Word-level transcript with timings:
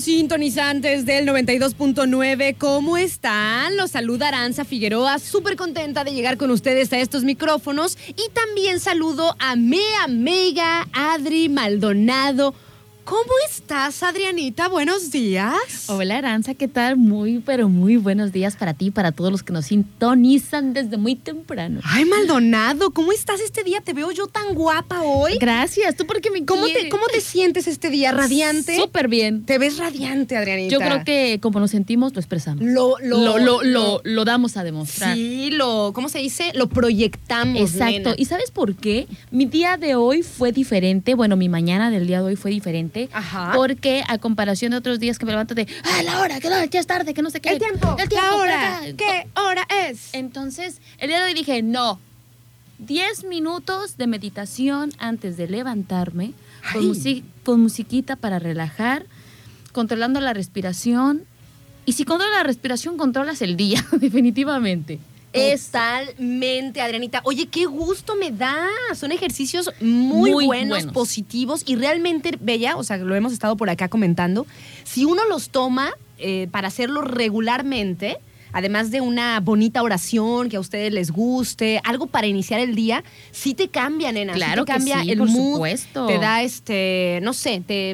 Sintonizantes 0.00 1.06
del 1.06 1.26
92.9. 1.26 2.56
¿Cómo 2.58 2.98
están? 2.98 3.74
Los 3.76 3.92
saluda 3.92 4.28
Aranza 4.28 4.66
Figueroa, 4.66 5.18
súper 5.18 5.56
contenta 5.56 6.04
de 6.04 6.12
llegar 6.12 6.36
con 6.36 6.50
ustedes 6.50 6.92
a 6.92 6.98
estos 6.98 7.24
micrófonos. 7.24 7.96
Y 8.08 8.30
también 8.34 8.80
saludo 8.80 9.34
a 9.38 9.56
mi 9.56 9.82
amiga 10.04 10.86
Adri 10.92 11.48
Maldonado. 11.48 12.54
¿Cómo 13.04 13.32
estás, 13.50 14.04
Adrianita? 14.04 14.68
Buenos 14.68 15.10
días. 15.10 15.88
Hola 15.88 16.18
Aranza, 16.18 16.54
¿qué 16.54 16.68
tal? 16.68 16.96
Muy, 16.96 17.40
pero 17.40 17.68
muy 17.68 17.96
buenos 17.96 18.30
días 18.32 18.54
para 18.54 18.74
ti 18.74 18.86
y 18.86 18.90
para 18.92 19.10
todos 19.10 19.32
los 19.32 19.42
que 19.42 19.52
nos 19.52 19.66
sintonizan 19.66 20.72
desde 20.72 20.96
muy 20.98 21.16
temprano. 21.16 21.80
Ay, 21.82 22.04
Maldonado, 22.04 22.92
¿cómo 22.92 23.10
estás 23.10 23.40
este 23.40 23.64
día? 23.64 23.80
Te 23.80 23.92
veo 23.92 24.12
yo 24.12 24.28
tan 24.28 24.54
guapa 24.54 25.02
hoy. 25.02 25.36
Gracias, 25.40 25.96
tú 25.96 26.06
porque 26.06 26.30
me 26.30 26.44
¿Cómo 26.44 26.64
te, 26.66 26.88
cómo 26.90 27.06
te 27.12 27.20
sientes 27.20 27.66
este 27.66 27.90
día? 27.90 28.12
¿Radiante? 28.12 28.76
Súper 28.76 29.08
bien. 29.08 29.44
Te 29.44 29.58
ves 29.58 29.78
radiante, 29.78 30.36
Adrianita. 30.36 30.70
Yo 30.70 30.78
creo 30.78 31.02
que 31.04 31.40
como 31.40 31.58
nos 31.58 31.72
sentimos, 31.72 32.14
lo 32.14 32.20
expresamos. 32.20 32.64
lo, 32.64 32.98
lo, 33.00 33.18
Lo, 33.18 33.38
lo, 33.38 33.62
lo, 33.64 34.00
lo 34.04 34.24
damos 34.24 34.56
a 34.56 34.62
demostrar. 34.62 35.16
Sí, 35.16 35.50
lo, 35.50 35.90
¿cómo 35.92 36.08
se 36.08 36.20
dice? 36.20 36.52
Lo 36.54 36.68
proyectamos. 36.68 37.60
Exacto. 37.72 38.10
nena. 38.10 38.14
¿Y 38.16 38.26
sabes 38.26 38.52
por 38.52 38.76
qué? 38.76 39.08
Mi 39.32 39.46
día 39.46 39.76
de 39.76 39.96
hoy 39.96 40.22
fue 40.22 40.52
diferente. 40.52 41.14
Bueno, 41.14 41.36
mi 41.36 41.48
mañana 41.48 41.90
del 41.90 42.06
día 42.06 42.20
de 42.20 42.26
hoy 42.26 42.36
fue 42.36 42.52
diferente. 42.52 42.92
Ajá. 43.12 43.52
Porque 43.54 44.04
a 44.08 44.18
comparación 44.18 44.70
de 44.72 44.76
otros 44.78 45.00
días 45.00 45.18
que 45.18 45.26
me 45.26 45.32
levanto 45.32 45.54
de, 45.54 45.66
ah, 45.84 46.02
la 46.02 46.20
hora, 46.20 46.40
que 46.40 46.48
no, 46.48 46.64
ya 46.64 46.80
es 46.80 46.86
tarde, 46.86 47.14
que 47.14 47.22
no 47.22 47.30
sé 47.30 47.40
qué. 47.40 47.50
El 47.50 47.58
tiempo, 47.58 47.96
El 47.98 48.08
tiempo, 48.08 48.26
la 48.28 48.36
hora. 48.36 48.76
acá". 48.78 48.86
¿Qué 48.96 49.26
hora 49.34 49.66
es? 49.88 50.10
Entonces, 50.12 50.80
el 50.98 51.08
día 51.08 51.20
de 51.20 51.26
hoy 51.26 51.34
dije, 51.34 51.62
no. 51.62 51.98
10 52.78 53.24
minutos 53.24 53.96
de 53.96 54.08
meditación 54.08 54.90
antes 54.98 55.36
de 55.36 55.46
levantarme, 55.46 56.32
con, 56.72 56.92
con 57.44 57.60
musiquita 57.60 58.16
para 58.16 58.40
relajar, 58.40 59.06
controlando 59.72 60.20
la 60.20 60.32
respiración. 60.32 61.22
Y 61.86 61.92
si 61.92 62.04
controlas 62.04 62.36
la 62.38 62.42
respiración, 62.42 62.96
controlas 62.96 63.40
el 63.40 63.56
día, 63.56 63.84
definitivamente. 63.92 64.98
Es 65.32 65.66
Totalmente, 65.66 66.80
Adrianita. 66.80 67.20
Oye, 67.24 67.46
qué 67.46 67.64
gusto 67.66 68.16
me 68.16 68.30
da. 68.30 68.66
Son 68.94 69.12
ejercicios 69.12 69.70
muy, 69.80 70.30
Muy 70.32 70.46
buenos, 70.46 70.68
buenos. 70.78 70.92
positivos 70.92 71.62
y 71.66 71.76
realmente 71.76 72.32
bella. 72.40 72.76
O 72.76 72.84
sea, 72.84 72.96
lo 72.98 73.14
hemos 73.14 73.32
estado 73.32 73.56
por 73.56 73.70
acá 73.70 73.88
comentando. 73.88 74.46
Si 74.84 75.04
uno 75.04 75.24
los 75.28 75.50
toma 75.50 75.90
eh, 76.18 76.48
para 76.50 76.68
hacerlo 76.68 77.02
regularmente, 77.02 78.18
además 78.52 78.90
de 78.90 79.00
una 79.00 79.40
bonita 79.40 79.82
oración 79.82 80.50
que 80.50 80.56
a 80.56 80.60
ustedes 80.60 80.92
les 80.92 81.10
guste, 81.10 81.80
algo 81.84 82.06
para 82.06 82.26
iniciar 82.26 82.60
el 82.60 82.74
día, 82.74 83.02
sí 83.30 83.54
te 83.54 83.68
cambia, 83.68 84.12
nena. 84.12 84.34
Sí 84.34 84.38
Claro 84.38 84.64
que 84.66 84.72
cambia 84.72 85.00
sí, 85.02 85.10
el 85.12 85.18
por 85.18 85.28
mood. 85.28 85.52
supuesto. 85.54 86.06
Te 86.06 86.18
da 86.18 86.42
este, 86.42 87.20
no 87.22 87.32
sé, 87.32 87.62
te 87.66 87.90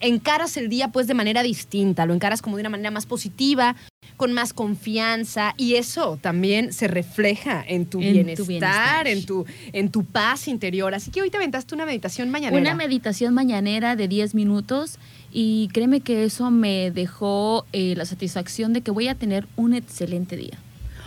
encaras 0.00 0.56
el 0.58 0.68
día 0.68 0.88
pues 0.88 1.06
de 1.06 1.14
manera 1.14 1.42
distinta, 1.42 2.04
lo 2.04 2.12
encaras 2.14 2.42
como 2.42 2.56
de 2.56 2.60
una 2.60 2.68
manera 2.70 2.90
más 2.90 3.06
positiva, 3.06 3.76
con 4.16 4.32
más 4.32 4.52
confianza 4.52 5.54
y 5.56 5.74
eso 5.74 6.18
también 6.20 6.72
se 6.72 6.88
refleja 6.88 7.64
en 7.66 7.86
tu, 7.86 8.00
En 8.00 8.34
tu 8.34 8.44
bienestar, 8.46 9.08
en 9.08 9.26
tu 9.26 9.44
en 9.72 9.90
tu 9.90 10.04
paz 10.04 10.48
interior. 10.48 10.94
Así 10.94 11.10
que 11.10 11.22
hoy 11.22 11.30
te 11.30 11.36
aventaste 11.36 11.74
una 11.74 11.86
meditación 11.86 12.30
mañanera. 12.30 12.60
una 12.60 12.74
meditación 12.74 13.34
mañanera 13.34 13.96
de 13.96 14.08
10 14.08 14.34
minutos 14.34 14.98
y 15.32 15.68
créeme 15.72 16.00
que 16.00 16.24
eso 16.24 16.50
me 16.50 16.90
dejó 16.90 17.66
eh, 17.72 17.94
la 17.96 18.04
satisfacción 18.04 18.72
de 18.72 18.82
que 18.82 18.90
voy 18.90 19.08
a 19.08 19.14
tener 19.14 19.46
un 19.56 19.74
excelente 19.74 20.36
día. 20.36 20.58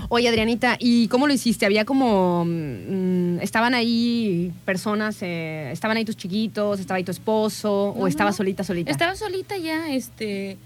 Oye, 0.09 0.29
Adrianita, 0.29 0.77
¿y 0.79 1.07
cómo 1.07 1.27
lo 1.27 1.33
hiciste? 1.33 1.65
Había 1.65 1.83
como 1.83 2.45
mm, 2.45 3.39
estaban 3.41 3.73
ahí 3.73 4.53
personas, 4.63 5.17
eh, 5.21 5.71
estaban 5.71 5.97
ahí 5.97 6.05
tus 6.05 6.15
chiquitos, 6.15 6.79
estaba 6.79 6.97
ahí 6.97 7.03
tu 7.03 7.11
esposo 7.11 7.93
No, 7.95 8.03
o 8.03 8.07
estaba 8.07 8.29
no. 8.29 8.35
solita 8.35 8.63
solita. 8.63 8.91
Estaba 8.91 9.15
solita 9.15 9.57
ya, 9.57 9.91
este, 9.93 10.57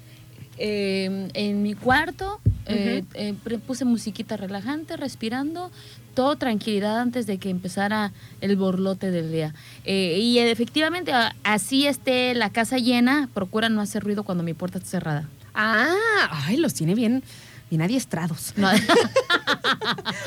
eh, 0.61 1.29
en 1.33 1.63
mi 1.63 1.73
cuarto, 1.73 2.39
eh, 2.67 3.03
eh, 3.16 3.33
puse 3.66 3.83
musiquita 3.83 4.38
relajante, 4.38 4.95
respirando, 4.95 5.72
todo 6.13 6.35
tranquilidad 6.35 6.99
antes 6.99 7.25
de 7.25 7.38
que 7.38 7.49
empezara 7.49 8.11
el 8.41 8.55
borlote 8.55 9.11
del 9.11 9.31
día. 9.31 9.55
Eh, 9.85 10.19
y 10.22 10.38
efectivamente, 10.38 11.11
así 11.44 11.88
esté 11.88 12.35
la 12.35 12.51
casa 12.51 12.77
llena, 12.77 13.29
procura 13.33 13.69
no 13.69 13.81
hacer 13.81 14.03
ruido 14.03 14.23
cuando 14.23 14.44
mi 14.44 14.53
puerta 14.53 14.77
está 14.77 14.89
cerrada. 14.89 15.27
Ah, 15.53 15.95
ay, 16.45 16.57
los 16.57 16.73
tiene 16.73 16.95
bien 16.95 17.23
bien 17.71 17.81
adiestrados. 17.81 18.53
No- 18.57 18.69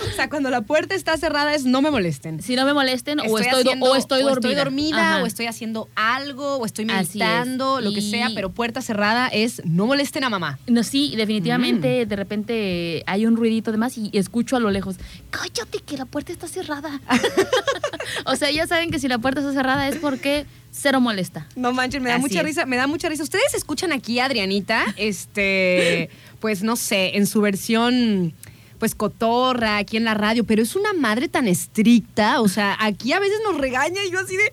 O 0.08 0.16
sea, 0.16 0.28
cuando 0.28 0.50
la 0.50 0.62
puerta 0.62 0.94
está 0.94 1.16
cerrada 1.16 1.54
es 1.54 1.64
no 1.64 1.82
me 1.82 1.90
molesten. 1.90 2.42
si 2.42 2.56
no 2.56 2.64
me 2.64 2.72
molesten 2.74 3.20
o 3.20 3.24
estoy, 3.38 3.44
do- 3.64 3.70
haciendo- 3.70 3.86
o 3.90 3.96
estoy 3.96 4.22
dormida. 4.22 4.64
dormida, 4.64 5.10
Ajá. 5.14 5.22
o 5.22 5.26
estoy 5.26 5.46
haciendo 5.46 5.88
algo, 5.94 6.56
o 6.56 6.66
estoy 6.66 6.84
es. 6.86 6.90
meditando, 6.92 7.80
lo 7.80 7.92
que 7.92 8.00
sea, 8.02 8.30
pero 8.34 8.50
puerta 8.50 8.80
cerrada 8.82 9.28
es 9.28 9.62
no 9.64 9.86
molesten 9.86 10.24
a 10.24 10.30
mamá. 10.30 10.58
No, 10.66 10.82
sí, 10.82 11.12
Mm. 11.14 11.16
definitivamente 11.16 12.06
de 12.06 12.16
repente 12.16 13.02
hay 13.06 13.26
un 13.26 13.36
ruidito 13.36 13.70
de 13.72 13.78
más 13.78 13.96
y 13.98 14.10
escucho 14.12 14.56
a 14.56 14.60
lo 14.60 14.70
lejos, 14.70 14.96
cállate 15.30 15.78
que 15.80 15.96
la 15.96 16.06
puerta 16.06 16.32
está 16.32 16.48
cerrada. 16.48 17.00
o 18.26 18.36
sea, 18.36 18.50
ya 18.50 18.66
saben 18.66 18.90
que 18.90 18.98
si 18.98 19.08
la 19.08 19.18
puerta 19.18 19.40
está 19.40 19.52
cerrada 19.52 19.88
es 19.88 19.96
porque 19.96 20.46
cero 20.76 21.00
molesta. 21.00 21.46
No 21.56 21.72
manchen, 21.72 22.02
me 22.02 22.08
da 22.10 22.16
Así 22.16 22.22
mucha 22.22 22.40
es. 22.40 22.44
risa, 22.46 22.66
me 22.66 22.76
da 22.76 22.86
mucha 22.86 23.08
risa. 23.08 23.22
Ustedes 23.22 23.54
escuchan 23.54 23.92
aquí 23.92 24.18
a 24.18 24.24
Adrianita, 24.26 24.84
este, 24.96 26.10
pues 26.40 26.62
no 26.62 26.76
sé, 26.76 27.16
en 27.16 27.26
su 27.26 27.40
versión 27.40 28.34
pues 28.78 28.94
cotorra 28.94 29.78
aquí 29.78 29.96
en 29.96 30.04
la 30.04 30.14
radio, 30.14 30.44
pero 30.44 30.62
es 30.62 30.76
una 30.76 30.92
madre 30.92 31.28
tan 31.28 31.48
estricta, 31.48 32.40
o 32.40 32.48
sea, 32.48 32.76
aquí 32.80 33.12
a 33.12 33.20
veces 33.20 33.38
nos 33.44 33.58
regaña 33.58 34.02
y 34.04 34.10
yo 34.10 34.20
así 34.20 34.36
de, 34.36 34.52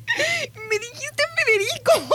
me 0.69 0.79
dijiste 0.79 1.23
Federico. 1.45 1.91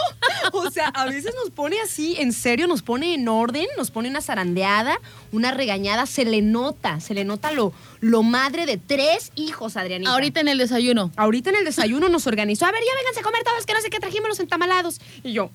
O 0.53 0.71
sea, 0.71 0.89
a 0.89 1.07
veces 1.07 1.35
nos 1.35 1.51
pone 1.51 1.81
así, 1.81 2.17
en 2.19 2.33
serio, 2.33 2.67
nos 2.67 2.83
pone 2.83 3.15
en 3.15 3.27
orden, 3.29 3.67
nos 3.77 3.91
pone 3.91 4.09
una 4.09 4.21
zarandeada, 4.21 5.01
una 5.33 5.51
regañada, 5.51 6.07
se 6.07 6.25
le 6.25 6.41
nota, 6.41 7.01
se 7.01 7.15
le 7.15 7.25
nota 7.25 7.51
lo, 7.51 7.73
lo 8.01 8.23
madre 8.23 8.65
de 8.65 8.77
tres 8.77 9.33
hijos, 9.35 9.77
Adrianita. 9.77 10.13
Ahorita 10.13 10.41
en 10.41 10.49
el 10.49 10.59
desayuno. 10.59 11.11
Ahorita 11.17 11.51
en 11.51 11.57
el 11.57 11.65
desayuno 11.65 12.09
nos 12.09 12.27
organizó, 12.27 12.67
a 12.67 12.73
ver, 12.73 12.81
ya 12.81 12.95
vénganse 12.97 13.21
a 13.21 13.23
comer 13.23 13.43
todos, 13.45 13.67
que 13.67 13.75
no 13.75 13.81
sé 13.81 13.91
qué, 13.91 13.99
trajimos 13.99 14.29
los 14.29 14.41
entamalados. 14.41 15.01
Y 15.25 15.33
yo, 15.33 15.51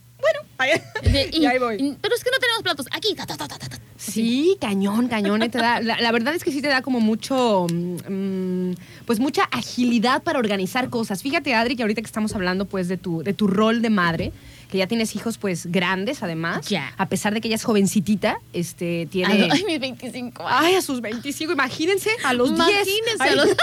bueno, 0.57 0.81
y 1.31 1.45
ahí 1.45 1.59
voy. 1.59 1.97
pero 2.01 2.15
es 2.15 2.23
que 2.23 2.31
no 2.31 2.37
tenemos 2.39 2.63
platos. 2.63 2.87
Aquí. 2.91 3.13
ta, 3.15 3.25
ta, 3.25 3.37
ta, 3.37 3.47
ta, 3.47 3.57
ta, 3.57 3.67
ta. 3.69 3.77
Sí, 3.97 4.57
cañón, 4.59 5.07
cañón. 5.07 5.39
Te 5.49 5.57
da, 5.57 5.79
la, 5.79 5.99
la 5.99 6.11
verdad 6.11 6.33
es 6.33 6.43
que 6.43 6.51
sí 6.51 6.61
te 6.61 6.67
da 6.67 6.81
como 6.81 6.99
mucho, 6.99 7.67
mm, 7.71 8.71
pues 9.05 9.19
mucha 9.19 9.43
agilidad 9.51 10.23
para 10.23 10.39
organizar 10.39 10.89
cosas. 10.89 11.21
Fíjate, 11.21 11.53
Adri, 11.53 11.75
que 11.75 11.83
ahorita 11.83 12.01
que 12.01 12.07
estamos 12.07 12.33
hablando 12.35 12.65
pues 12.65 12.87
de 12.87 12.97
tu, 12.97 13.23
de 13.23 13.33
tu 13.33 13.47
rol 13.47 13.81
de 13.81 13.89
madre, 13.89 14.31
que 14.71 14.77
ya 14.77 14.87
tienes 14.87 15.15
hijos 15.17 15.37
pues 15.37 15.65
grandes 15.65 16.23
además, 16.23 16.65
Ya. 16.69 16.93
a 16.97 17.07
pesar 17.09 17.33
de 17.33 17.41
que 17.41 17.49
ella 17.49 17.55
es 17.57 17.63
jovencitita, 17.65 18.39
este, 18.53 19.05
tiene... 19.11 19.49
Ay, 19.51 19.63
mis 19.65 19.79
25 19.81 20.47
años. 20.47 20.59
Ay, 20.63 20.75
a 20.75 20.81
sus 20.81 21.01
25, 21.01 21.51
imagínense, 21.53 22.09
a 22.23 22.33
los 22.33 22.49
10. 22.55 22.59
Imagínense, 22.69 23.17
Ay, 23.19 23.29
a 23.31 23.35
los- 23.35 23.55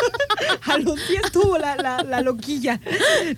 a 0.68 0.78
los 0.78 1.08
10 1.08 1.32
tuvo 1.32 1.56
la, 1.58 1.76
la- 1.76 2.02
la 2.02 2.20
loquilla. 2.20 2.78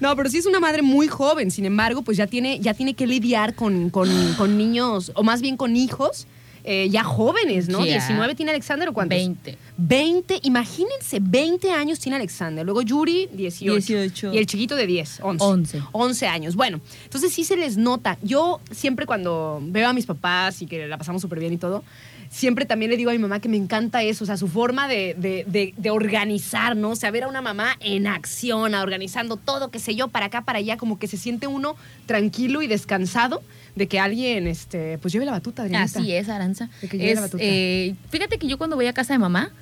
No, 0.01 0.17
pero 0.17 0.29
sí 0.29 0.39
es 0.39 0.47
una 0.47 0.59
madre 0.59 0.83
muy 0.83 1.07
joven, 1.07 1.51
sin 1.53 1.65
embargo, 1.65 2.03
pues 2.03 2.17
ya 2.19 2.27
tiene, 2.27 2.59
ya 2.59 2.75
tiene 2.75 2.95
que 2.95 3.07
lidiar 3.07 3.55
con, 3.55 3.89
con- 3.91 4.35
con 4.35 4.59
niños, 4.59 5.13
o 5.15 5.23
más 5.23 5.41
bien 5.41 5.57
con 5.57 5.77
hijos, 5.77 6.27
eh, 6.65 6.89
ya 6.91 7.05
jóvenes, 7.05 7.69
¿no? 7.69 7.79
Ya. 7.85 7.93
19 7.99 8.35
tiene 8.35 8.51
Alexander 8.53 8.89
o 8.89 8.93
cuántos? 8.93 9.17
20. 9.19 9.57
20, 9.77 10.41
imagínense, 10.43 11.19
20 11.21 11.71
años 11.73 11.99
tiene 12.01 12.17
Alexander. 12.17 12.65
Luego 12.65 12.83
Yuri, 12.83 13.29
18. 13.33 13.73
18. 13.77 14.35
Y 14.35 14.39
el 14.39 14.47
chiquito 14.47 14.77
de 14.77 14.87
10, 14.87 15.21
11. 15.23 15.45
11. 15.45 15.83
11 15.93 16.27
años. 16.27 16.55
Bueno, 16.57 16.81
entonces 17.05 17.33
sí 17.33 17.45
se 17.45 17.57
les 17.57 17.77
nota. 17.77 18.19
Yo 18.23 18.61
siempre 18.71 19.07
cuando 19.07 19.61
veo 19.62 19.89
a 19.89 19.93
mis 19.93 20.07
papás 20.07 20.61
y 20.62 20.67
que 20.67 20.87
la 20.87 20.99
pasamos 20.99 21.23
súper 21.23 21.39
bien 21.41 21.53
y 21.53 21.57
todo, 21.57 21.83
siempre 22.31 22.65
también 22.65 22.91
le 22.93 22.97
digo 22.97 23.11
a 23.11 23.12
mi 23.12 23.19
mamá 23.19 23.41
que 23.41 23.49
me 23.49 23.57
encanta 23.57 24.03
eso, 24.05 24.23
o 24.23 24.27
sea, 24.27 24.37
su 24.37 24.47
forma 24.47 24.87
de, 24.87 25.17
de, 25.19 25.45
de- 25.49 25.75
de 25.77 25.91
organizar, 25.91 26.77
¿no? 26.77 26.91
O 26.91 26.97
sea, 26.97 27.11
ver 27.11 27.25
a 27.25 27.29
una 27.29 27.41
mamá 27.43 27.77
en 27.81 28.07
acción, 28.07 28.73
organizando 28.75 29.37
todo, 29.37 29.71
qué 29.73 29.81
sé 29.81 29.97
yo, 29.97 30.07
para 30.09 30.27
acá, 30.27 30.43
para 30.43 30.59
allá, 30.61 30.77
como 30.77 30.99
que 30.99 31.09
se 31.09 31.17
siente 31.17 31.49
uno 31.49 31.75
tranquilo 32.07 32.62
y 32.62 32.69
descansado 32.69 33.43
de 33.75 33.89
que 33.89 33.99
alguien, 34.01 34.47
este, 34.47 34.99
pues 34.99 35.13
lleve 35.13 35.25
la 35.25 35.33
batuta, 35.33 35.63
Adrianita. 35.63 35.99
Así 36.01 36.13
es, 36.13 36.29
Aranza. 36.29 36.69
De 36.83 36.89
que 36.89 36.99
llegue 36.99 37.15
la 37.15 37.21
batuta. 37.23 37.43
eh, 37.45 37.95
fíjate 38.11 38.39
que 38.39 38.47
yo 38.47 38.59
cuando 38.59 38.77
voy 38.77 38.87
a 38.87 38.93
casa 38.93 39.13
de 39.15 39.19
mamá, 39.19 39.53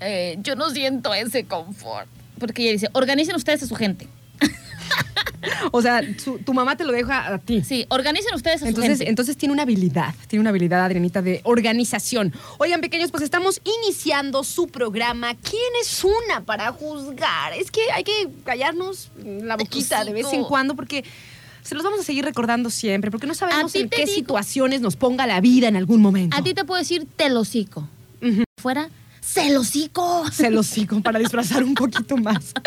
eh, 0.00 0.38
yo 0.42 0.56
no 0.56 0.70
siento 0.70 1.12
ese 1.14 1.44
confort. 1.44 2.08
Porque 2.38 2.62
ella 2.62 2.72
dice, 2.72 2.88
organicen 2.92 3.36
ustedes 3.36 3.62
a 3.62 3.66
su 3.66 3.74
gente. 3.74 4.06
O 5.72 5.80
sea, 5.80 6.02
su- 6.18 6.38
tu 6.38 6.52
mamá 6.52 6.76
te 6.76 6.84
lo 6.84 6.92
deja 6.92 7.32
a 7.34 7.38
ti. 7.38 7.62
Sí, 7.64 7.86
organicen 7.88 8.34
ustedes 8.34 8.56
a 8.56 8.58
su 8.60 8.66
Entonces, 8.68 8.98
gente. 8.98 9.08
entonces 9.08 9.36
tiene 9.36 9.52
una 9.54 9.62
habilidad, 9.62 10.14
tiene 10.26 10.40
una 10.40 10.50
habilidad, 10.50 10.84
Adrianita, 10.84 11.22
de 11.22 11.40
organización. 11.44 12.32
Oigan, 12.58 12.80
pequeños, 12.82 13.10
pues 13.10 13.22
estamos 13.22 13.60
iniciando 13.84 14.44
su 14.44 14.66
programa. 14.68 15.34
¿Quién 15.36 15.62
es 15.80 16.04
una 16.04 16.44
para 16.44 16.72
juzgar? 16.72 17.54
Es 17.54 17.70
que 17.70 17.80
hay 17.94 18.04
que 18.04 18.28
callarnos 18.44 19.10
la 19.24 19.56
boquita 19.56 20.04
de 20.04 20.12
vez 20.12 20.30
en 20.32 20.44
cuando 20.44 20.74
porque 20.76 21.04
se 21.62 21.74
los 21.74 21.84
vamos 21.84 22.00
a 22.00 22.02
seguir 22.04 22.24
recordando 22.24 22.70
siempre, 22.70 23.10
porque 23.10 23.26
no 23.26 23.34
sabemos 23.34 23.74
en 23.74 23.88
qué 23.88 24.04
digo- 24.04 24.14
situaciones 24.14 24.80
nos 24.80 24.96
ponga 24.96 25.26
la 25.26 25.40
vida 25.40 25.68
en 25.68 25.76
algún 25.76 26.00
momento. 26.00 26.36
A 26.36 26.42
ti 26.42 26.54
te 26.54 26.64
puedo 26.64 26.78
decir 26.80 27.06
telocico. 27.16 27.88
Ujú. 28.22 28.44
Fuera, 28.60 28.88
celocico. 29.22 30.24
Se 30.32 30.50
los 30.50 30.66
sigo 30.66 31.00
para 31.00 31.18
disfrazar 31.18 31.62
un 31.64 31.74
poquito 31.74 32.16
más. 32.16 32.52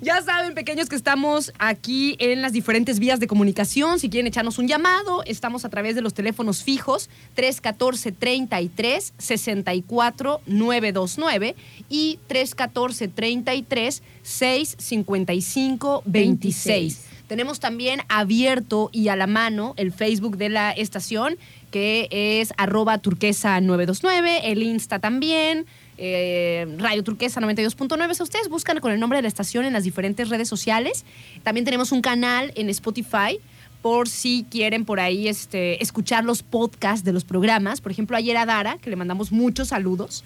Ya 0.00 0.20
saben, 0.20 0.54
pequeños, 0.54 0.88
que 0.88 0.96
estamos 0.96 1.52
aquí 1.60 2.16
en 2.18 2.42
las 2.42 2.52
diferentes 2.52 2.98
vías 2.98 3.20
de 3.20 3.28
comunicación. 3.28 4.00
Si 4.00 4.08
quieren 4.10 4.26
echarnos 4.26 4.58
un 4.58 4.66
llamado, 4.66 5.22
estamos 5.26 5.64
a 5.64 5.68
través 5.68 5.94
de 5.94 6.00
los 6.00 6.12
teléfonos 6.12 6.64
fijos 6.64 7.08
314-33 7.36 9.12
64 9.18 10.40
929 10.46 11.54
y 11.88 12.18
314-33 12.28 14.00
655 14.22 16.02
26. 16.04 16.98
Tenemos 17.32 17.60
también 17.60 18.02
abierto 18.10 18.90
y 18.92 19.08
a 19.08 19.16
la 19.16 19.26
mano 19.26 19.72
el 19.78 19.90
Facebook 19.90 20.36
de 20.36 20.50
la 20.50 20.70
estación, 20.70 21.38
que 21.70 22.06
es 22.10 22.52
arroba 22.58 22.98
turquesa 22.98 23.58
929, 23.62 24.52
el 24.52 24.62
Insta 24.62 24.98
también, 24.98 25.64
eh, 25.96 26.66
Radio 26.76 27.02
Turquesa 27.02 27.40
92.9. 27.40 28.10
O 28.10 28.14
sea, 28.14 28.24
ustedes 28.24 28.50
buscan 28.50 28.80
con 28.80 28.92
el 28.92 29.00
nombre 29.00 29.16
de 29.16 29.22
la 29.22 29.28
estación 29.28 29.64
en 29.64 29.72
las 29.72 29.84
diferentes 29.84 30.28
redes 30.28 30.46
sociales. 30.46 31.06
También 31.42 31.64
tenemos 31.64 31.90
un 31.90 32.02
canal 32.02 32.52
en 32.54 32.68
Spotify 32.68 33.38
por 33.80 34.10
si 34.10 34.44
quieren 34.50 34.84
por 34.84 35.00
ahí 35.00 35.26
este, 35.26 35.82
escuchar 35.82 36.26
los 36.26 36.42
podcasts 36.42 37.02
de 37.02 37.14
los 37.14 37.24
programas. 37.24 37.80
Por 37.80 37.92
ejemplo, 37.92 38.14
ayer 38.14 38.36
a 38.36 38.44
Dara, 38.44 38.76
que 38.76 38.90
le 38.90 38.96
mandamos 38.96 39.32
muchos 39.32 39.68
saludos, 39.68 40.22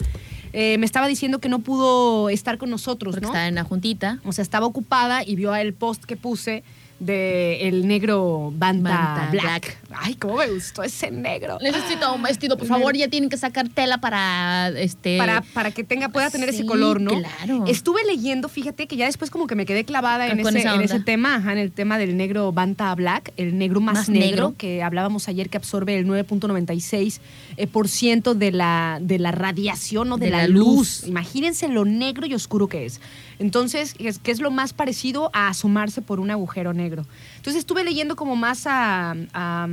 eh, 0.53 0.77
me 0.79 0.87
estaba 0.87 1.07
diciendo 1.07 1.39
que 1.39 1.49
no 1.49 1.61
pudo 1.61 2.31
estar 2.31 2.59
con 2.59 2.69
nosotros, 2.69 3.15
Porque 3.15 3.27
¿no? 3.27 3.29
está 3.29 3.47
en 3.47 3.55
la 3.55 3.63
juntita. 3.63 4.19
O 4.25 4.33
sea, 4.33 4.43
estaba 4.43 4.67
ocupada 4.67 5.23
y 5.25 5.37
vio 5.37 5.55
el 5.55 5.73
post 5.73 6.05
que 6.05 6.17
puse 6.17 6.65
de 6.99 7.69
el 7.69 7.87
negro 7.87 8.53
Banta, 8.55 8.91
Banta 8.91 9.29
Black. 9.31 9.45
Black. 9.45 9.79
Ay, 9.91 10.15
cómo 10.15 10.37
me 10.37 10.47
gustó 10.47 10.83
ese 10.83 11.11
negro. 11.11 11.59
Necesito 11.61 12.15
un 12.15 12.23
vestido, 12.23 12.57
por 12.57 12.67
favor. 12.67 12.97
Ya 12.97 13.09
tienen 13.09 13.29
que 13.29 13.37
sacar 13.37 13.69
tela 13.69 13.99
para 13.99 14.69
este. 14.71 15.19
Para, 15.19 15.43
para 15.43 15.71
que 15.71 15.85
tenga, 15.85 16.09
pueda 16.09 16.31
tener 16.31 16.49
ese 16.49 16.65
color, 16.65 17.01
¿no? 17.01 17.13
claro. 17.13 17.65
Estuve 17.67 18.05
leyendo, 18.05 18.49
fíjate 18.49 18.87
que 18.87 18.97
ya 18.97 19.07
después 19.07 19.31
como 19.31 19.47
que 19.47 19.55
me 19.55 19.67
quedé 19.67 19.85
clavada 19.85 20.27
en, 20.29 20.41
ese, 20.41 20.63
en 20.63 20.81
ese 20.81 21.01
tema, 21.01 21.37
ajá, 21.37 21.53
en 21.53 21.59
el 21.59 21.73
tema 21.73 21.99
del 21.99 22.17
negro 22.17 22.53
Banta 22.53 22.95
Black, 22.95 23.33
el 23.37 23.59
negro 23.59 23.81
más, 23.81 23.95
Más 23.95 24.09
negro, 24.09 24.27
negro. 24.27 24.55
que 24.57 24.83
hablábamos 24.83 25.29
ayer 25.29 25.49
que 25.49 25.57
absorbe 25.57 25.99
el 25.99 26.07
9.96% 26.07 27.21
eh, 27.57 27.67
por 27.67 27.89
ciento 27.89 28.35
de 28.35 28.53
la, 28.53 28.99
de 29.01 29.19
la 29.19 29.33
radiación 29.33 30.13
o 30.13 30.17
de, 30.19 30.27
De 30.27 30.31
la, 30.33 30.39
la 30.43 30.49
luz. 30.49 31.03
luz. 31.03 31.05
Imagínense 31.09 31.69
lo 31.69 31.85
negro 31.85 32.27
y 32.27 32.35
oscuro 32.35 32.69
que 32.69 32.85
es. 32.87 33.01
Entonces, 33.39 33.95
es, 33.99 34.19
que 34.19 34.31
es 34.31 34.41
lo 34.41 34.51
más 34.51 34.73
parecido 34.73 35.31
a 35.35 35.49
asomarse 35.49 36.01
por 36.03 36.21
un 36.21 36.31
agujero 36.31 36.73
negro. 36.73 37.07
Entonces 37.37 37.61
estuve 37.61 37.85
leyendo 37.85 38.17
como 38.17 38.35
más 38.37 38.67
a, 38.67 39.15
a, 39.35 39.69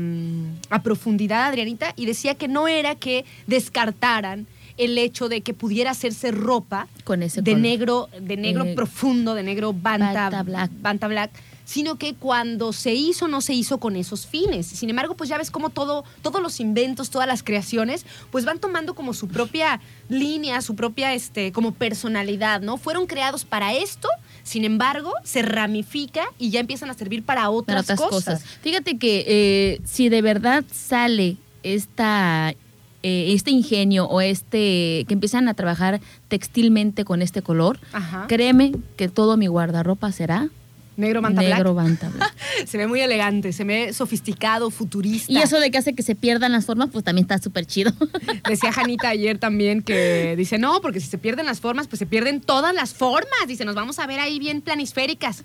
a 0.70 0.84
profundidad, 0.84 1.46
Adrianita, 1.48 1.94
y 1.96 2.06
decía 2.06 2.36
que 2.36 2.48
no 2.48 2.68
era 2.68 2.96
que 2.96 3.26
descartaran 3.48 4.48
el 4.78 4.98
hecho 4.98 5.30
de 5.30 5.42
que 5.42 5.54
pudiera 5.54 5.92
hacerse 5.92 6.32
ropa 6.32 6.88
Con 7.04 7.22
ese 7.22 7.42
de 7.42 7.52
color. 7.52 7.62
negro, 7.62 8.10
de 8.20 8.38
negro 8.38 8.66
Eh, 8.66 8.74
profundo, 8.76 9.36
de 9.36 9.44
negro 9.44 9.72
banta, 9.72 10.14
Banta 10.30 10.44
black. 10.44 10.72
banta 10.82 11.08
black, 11.08 11.32
sino 11.65 11.98
que 11.98 12.13
cuando 12.13 12.71
se 12.71 12.94
hizo 12.94 13.27
no 13.27 13.42
se 13.42 13.54
hizo 13.54 13.80
con 13.80 13.98
esos 13.98 14.25
fines. 14.25 14.68
Sin 14.68 14.89
embargo, 14.89 15.15
pues 15.15 15.30
ya 15.30 15.38
ves 15.38 15.51
cómo 15.51 15.69
todo, 15.69 16.06
todos 16.21 16.42
los 16.42 16.60
inventos, 16.60 17.10
todas 17.10 17.27
las 17.27 17.44
creaciones, 17.44 18.06
pues 18.31 18.45
van 18.45 18.60
tomando 18.60 18.95
como 18.95 19.13
su 19.13 19.27
propia 19.27 19.81
línea, 20.07 20.62
su 20.62 20.75
propia 20.75 21.13
este, 21.13 21.51
como 21.51 21.74
personalidad, 21.74 22.62
¿no? 22.62 22.77
Fueron 22.77 23.06
creados 23.06 23.44
para 23.44 23.74
esto, 23.74 24.07
sin 24.44 24.63
embargo, 24.63 25.13
se 25.24 25.42
ramifica 25.42 26.25
y 26.38 26.50
ya 26.50 26.60
empiezan 26.60 26.89
a 26.89 26.94
servir 26.94 27.24
para 27.24 27.33
para 27.33 27.50
otras, 27.50 27.83
otras 27.83 28.00
cosas. 28.00 28.42
cosas. 28.42 28.60
Fíjate 28.62 28.98
que 28.98 29.25
eh, 29.27 29.81
si 29.86 30.10
de 30.10 30.21
verdad 30.21 30.63
sale 30.71 31.38
esta, 31.63 32.51
eh, 32.51 33.33
este 33.33 33.50
ingenio 33.50 34.06
o 34.06 34.21
este 34.21 35.06
que 35.07 35.13
empiezan 35.13 35.48
a 35.48 35.56
trabajar 35.56 36.00
textilmente 36.27 37.06
con 37.06 37.21
este 37.24 37.42
color, 37.42 37.80
Ajá. 37.92 38.25
créeme 38.27 38.74
que 38.98 39.10
todo 39.10 39.36
mi 39.36 39.48
guardarropa 39.48 40.12
será 40.12 40.50
Negro 40.95 41.22
banta 41.22 41.42
negro 41.42 41.74
black. 41.74 42.00
black. 42.13 42.34
Se 42.68 42.78
ve 42.78 42.88
muy 42.88 43.01
elegante, 43.01 43.51
se 43.51 43.63
ve 43.63 43.94
sofisticado, 43.94 44.69
futurista. 44.69 45.31
Y 45.31 45.38
eso 45.38 45.60
de 45.60 45.72
que 45.72 45.78
hace 45.78 45.94
que 45.95 46.04
se 46.04 46.16
pierdan 46.16 46.51
las 46.51 46.66
formas, 46.66 46.90
pues 46.92 47.04
también 47.04 47.25
está 47.25 47.40
súper 47.40 47.66
chido. 47.66 47.92
Decía 48.48 48.72
Janita 48.72 49.10
ayer 49.10 49.38
también 49.40 49.81
que 49.81 50.36
dice, 50.38 50.57
no, 50.57 50.81
porque 50.81 51.00
si 51.00 51.07
se 51.07 51.18
pierden 51.18 51.45
las 51.45 51.60
formas, 51.60 51.88
pues 51.88 52.00
se 52.00 52.06
pierden 52.06 52.42
todas 52.42 52.74
las 52.75 52.94
formas. 52.94 53.48
Dice, 53.48 53.66
nos 53.66 53.75
vamos 53.75 54.00
a 54.00 54.07
ver 54.07 54.19
ahí 54.19 54.40
bien 54.40 54.62
planisféricas. 54.62 55.44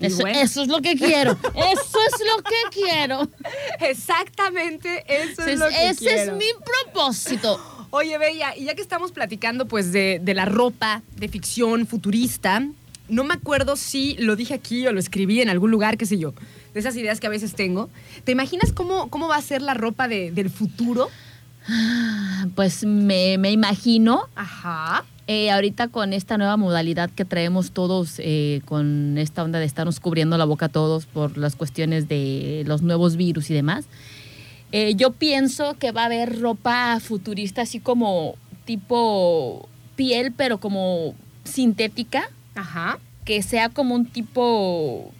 Eso, 0.00 0.18
bueno, 0.18 0.38
eso 0.40 0.62
es 0.62 0.68
lo 0.68 0.82
que 0.82 0.94
quiero. 0.94 1.32
Eso 1.32 1.98
es 2.06 2.20
lo 2.36 2.42
que 2.42 2.80
quiero. 2.80 3.28
Exactamente, 3.80 5.04
eso 5.08 5.42
es 5.42 5.48
Ese, 5.48 5.56
lo 5.56 5.68
que 5.68 5.88
ese 5.88 5.98
quiero. 6.04 6.32
es 6.32 6.38
mi 6.38 6.44
propósito. 6.84 7.86
Oye, 7.90 8.18
Bella, 8.18 8.54
y 8.56 8.64
ya 8.64 8.74
que 8.74 8.82
estamos 8.82 9.12
platicando 9.12 9.66
pues 9.66 9.92
de, 9.92 10.20
de 10.22 10.34
la 10.34 10.44
ropa 10.44 11.02
de 11.16 11.28
ficción 11.28 11.86
futurista, 11.86 12.62
no 13.08 13.24
me 13.24 13.34
acuerdo 13.34 13.76
si 13.76 14.14
lo 14.18 14.36
dije 14.36 14.54
aquí 14.54 14.86
o 14.86 14.92
lo 14.92 14.98
escribí 15.00 15.40
en 15.40 15.48
algún 15.48 15.70
lugar, 15.70 15.96
qué 15.96 16.06
sé 16.06 16.18
yo, 16.18 16.34
de 16.74 16.80
esas 16.80 16.96
ideas 16.96 17.20
que 17.20 17.26
a 17.26 17.30
veces 17.30 17.54
tengo. 17.54 17.88
¿Te 18.24 18.32
imaginas 18.32 18.72
cómo, 18.72 19.08
cómo 19.10 19.28
va 19.28 19.36
a 19.36 19.42
ser 19.42 19.62
la 19.62 19.74
ropa 19.74 20.08
de- 20.08 20.30
del 20.32 20.50
futuro? 20.50 21.08
Pues 22.54 22.84
me, 22.84 23.38
me 23.38 23.50
imagino 23.50 24.22
Ajá. 24.36 25.04
Eh, 25.28 25.50
ahorita 25.50 25.88
con 25.88 26.12
esta 26.12 26.38
nueva 26.38 26.56
modalidad 26.56 27.10
que 27.10 27.24
traemos 27.24 27.72
todos, 27.72 28.14
eh, 28.18 28.60
con 28.64 29.18
esta 29.18 29.42
onda 29.42 29.58
de 29.58 29.64
estarnos 29.64 29.98
cubriendo 29.98 30.38
la 30.38 30.44
boca 30.44 30.68
todos 30.68 31.06
por 31.06 31.36
las 31.36 31.56
cuestiones 31.56 32.06
de 32.06 32.62
los 32.64 32.82
nuevos 32.82 33.16
virus 33.16 33.50
y 33.50 33.54
demás, 33.54 33.86
eh, 34.70 34.94
yo 34.94 35.10
pienso 35.10 35.74
que 35.80 35.90
va 35.90 36.02
a 36.02 36.06
haber 36.06 36.38
ropa 36.40 37.00
futurista 37.00 37.62
así 37.62 37.80
como 37.80 38.36
tipo 38.66 39.68
piel, 39.96 40.32
pero 40.32 40.58
como 40.58 41.16
sintética, 41.42 42.30
Ajá. 42.56 42.98
que 43.24 43.42
sea 43.42 43.68
como 43.68 43.94
un 43.94 44.06
tipo 44.06 45.12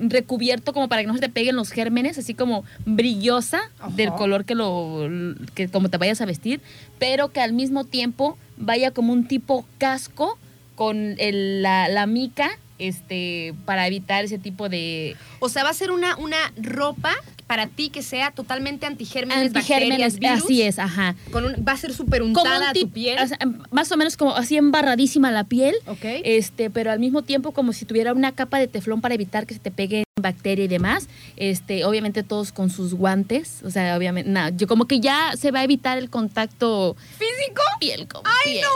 recubierto 0.00 0.72
como 0.72 0.88
para 0.88 1.02
que 1.02 1.08
no 1.08 1.14
se 1.14 1.20
te 1.20 1.28
peguen 1.28 1.54
los 1.56 1.70
gérmenes, 1.70 2.16
así 2.18 2.34
como 2.34 2.64
brillosa 2.86 3.60
Ajá. 3.78 3.90
del 3.94 4.10
color 4.12 4.44
que 4.44 4.54
lo 4.54 5.06
que 5.54 5.68
como 5.68 5.90
te 5.90 5.98
vayas 5.98 6.20
a 6.20 6.26
vestir, 6.26 6.60
pero 6.98 7.30
que 7.30 7.40
al 7.40 7.52
mismo 7.52 7.84
tiempo 7.84 8.38
vaya 8.56 8.90
como 8.90 9.12
un 9.12 9.26
tipo 9.28 9.66
casco 9.78 10.38
con 10.76 11.14
el- 11.18 11.62
la, 11.62 11.88
la 11.88 12.06
mica 12.06 12.50
este 12.78 13.54
para 13.66 13.86
evitar 13.86 14.24
ese 14.24 14.38
tipo 14.38 14.68
de 14.68 15.14
O 15.40 15.48
sea, 15.48 15.62
va 15.62 15.70
a 15.70 15.74
ser 15.74 15.90
una, 15.90 16.16
una 16.16 16.36
ropa 16.56 17.14
para 17.46 17.66
ti 17.66 17.90
que 17.90 18.02
sea 18.02 18.30
totalmente 18.30 18.86
antigérmenes, 18.86 19.48
antigérmenes, 19.54 20.14
bacterias, 20.14 20.18
virus. 20.18 20.44
así 20.44 20.62
es, 20.62 20.78
ajá. 20.78 21.14
Con 21.30 21.44
un- 21.44 21.64
va 21.66 21.72
a 21.72 21.76
ser 21.76 21.92
súper 21.92 22.22
untada 22.22 22.56
un 22.58 22.62
a 22.64 22.72
tu 22.72 22.80
tip- 22.80 22.92
piel. 22.92 23.18
o 23.22 23.26
sea, 23.26 23.38
más 23.70 23.90
o 23.92 23.96
menos 23.96 24.16
como 24.16 24.34
así 24.34 24.56
embarradísima 24.56 25.30
la 25.30 25.44
piel, 25.44 25.74
ok. 25.86 26.04
este, 26.24 26.70
pero 26.70 26.90
al 26.90 26.98
mismo 27.00 27.22
tiempo 27.22 27.52
como 27.52 27.72
si 27.72 27.84
tuviera 27.84 28.12
una 28.12 28.32
capa 28.32 28.58
de 28.58 28.68
teflón 28.68 29.00
para 29.00 29.14
evitar 29.14 29.46
que 29.46 29.54
se 29.54 29.60
te 29.60 29.70
pegue 29.70 30.04
bacteria 30.20 30.64
y 30.64 30.68
demás. 30.68 31.08
Este, 31.36 31.84
obviamente 31.84 32.22
todos 32.22 32.52
con 32.52 32.70
sus 32.70 32.94
guantes, 32.94 33.60
o 33.64 33.70
sea, 33.70 33.96
obviamente, 33.96 34.30
nada, 34.30 34.50
yo 34.50 34.66
como 34.66 34.86
que 34.86 35.00
ya 35.00 35.32
se 35.36 35.50
va 35.50 35.60
a 35.60 35.64
evitar 35.64 35.98
el 35.98 36.10
contacto 36.10 36.96
¿Físico? 37.18 37.62
piel 37.80 38.06
con 38.08 38.22
¡Ay, 38.24 38.52
piel. 38.52 38.62
no! 38.62 38.68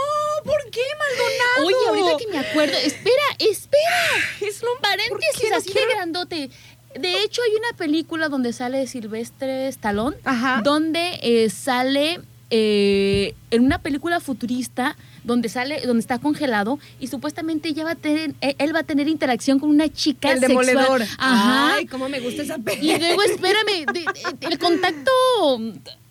¿Por 0.45 0.71
qué, 0.71 0.81
Maldonado? 0.99 1.67
Oye, 1.67 2.03
ahorita 2.05 2.25
que 2.25 2.33
me 2.33 2.39
acuerdo, 2.39 2.77
espera, 2.79 3.25
espera. 3.39 4.49
Es 4.49 4.61
¿por 4.61 4.81
Paréntesis 4.81 5.53
así 5.53 5.73
de 5.73 5.81
grandote. 5.95 6.51
De 6.99 7.23
hecho, 7.23 7.43
hay 7.43 7.57
una 7.57 7.77
película 7.77 8.29
donde 8.29 8.53
sale 8.53 8.87
Silvestre 8.87 9.69
Stallone, 9.69 10.17
Ajá. 10.25 10.61
donde 10.65 11.19
eh, 11.23 11.51
sale 11.51 12.21
eh, 12.51 13.35
en 13.51 13.65
una 13.65 13.79
película 13.81 14.21
futurista 14.21 14.97
donde 15.25 15.49
sale, 15.49 15.85
donde 15.85 16.01
está 16.01 16.21
congelado 16.21 16.79
y 17.01 17.09
supuestamente 17.09 17.69
ella 17.71 17.83
va 17.85 17.91
a 17.93 17.95
tener, 17.97 18.33
eh, 18.41 18.55
él 18.59 18.73
va 18.73 18.81
a 18.81 18.85
tener 18.85 19.09
interacción 19.09 19.59
con 19.59 19.71
una 19.71 19.89
chica 19.89 20.31
El 20.31 20.39
sexual. 20.39 20.67
demoledor. 20.67 21.03
Ajá. 21.19 21.75
Ay, 21.75 21.87
cómo 21.87 22.09
me 22.09 22.21
gusta 22.21 22.43
esa 22.43 22.57
Y 22.59 22.63
peli. 22.63 22.97
luego, 22.99 23.23
espérame, 23.23 23.87
de- 23.93 24.01
de- 24.03 24.47
el 24.47 24.59
contacto 24.61 25.11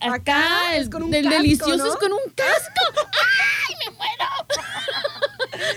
acá, 0.01 0.13
Acá 0.15 0.75
es 0.75 0.89
con 0.89 1.03
un 1.03 1.11
del 1.11 1.23
casco, 1.23 1.41
delicioso 1.41 1.77
¿no? 1.77 1.85
es 1.93 1.95
con 1.97 2.11
un 2.11 2.19
casco. 2.35 3.07
¡Ay, 3.69 3.75
me 3.85 3.95
muero! 3.95 4.25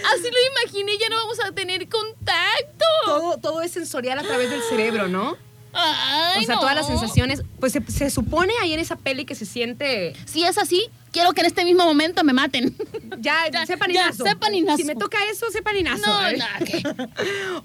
Así 0.05 0.23
lo 0.23 0.63
imaginé, 0.63 0.99
ya 0.99 1.09
no 1.09 1.17
vamos 1.17 1.39
a 1.45 1.53
tener 1.53 1.89
contacto. 1.89 2.85
Todo, 3.05 3.39
todo 3.39 3.63
es 3.63 3.73
sensorial 3.73 4.19
a 4.19 4.23
través 4.23 4.51
del 4.51 4.63
cerebro, 4.63 5.09
¿no? 5.09 5.37
Ay, 5.73 6.43
o 6.43 6.47
sea, 6.47 6.55
no. 6.57 6.61
todas 6.63 6.75
las 6.75 6.87
sensaciones. 6.87 7.43
Pues 7.61 7.73
se, 7.73 7.83
se 7.91 8.11
supone 8.11 8.53
ahí 8.63 8.73
en 8.73 8.81
esa 8.81 8.97
peli 8.97 9.25
que 9.27 9.35
se 9.35 9.45
siente. 9.45 10.15
Si 10.25 10.43
es 10.43 10.57
así, 10.59 10.89
quiero 11.13 11.33
que 11.35 11.41
en 11.43 11.47
este 11.47 11.65
mismo 11.65 11.85
momento 11.85 12.25
me 12.25 12.33
maten. 12.33 12.75
Ya, 13.19 13.37
Ya, 13.53 13.67
sepan 13.67 13.91
ya, 13.93 14.05
inazo. 14.07 14.25
sepan 14.25 14.55
inazo. 14.55 14.79
Si 14.79 14.85
me 14.85 14.97
toca 14.97 15.19
eso, 15.31 15.51
sepan 15.51 15.77
inazo. 15.77 16.07
No, 16.07 16.27
¿eh? 16.29 16.39
no. 16.39 17.09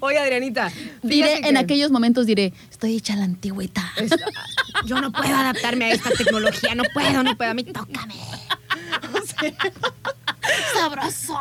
Oye, 0.00 0.18
Adrianita. 0.18 0.70
Diré, 1.02 1.38
en 1.38 1.54
que- 1.54 1.58
aquellos 1.58 1.90
momentos 1.90 2.26
diré, 2.26 2.52
estoy 2.70 2.96
hecha 2.96 3.16
la 3.16 3.24
antigüita. 3.24 3.90
Esta- 3.96 4.16
yo 4.84 5.00
no 5.00 5.10
puedo 5.10 5.34
adaptarme 5.34 5.86
a 5.86 5.92
esta 5.94 6.10
tecnología, 6.10 6.74
no 6.74 6.84
puedo, 6.92 7.22
no 7.22 7.36
puedo, 7.36 7.50
a 7.50 7.54
mí 7.54 7.64
tócame. 7.64 8.14
Sabroso. 10.74 11.38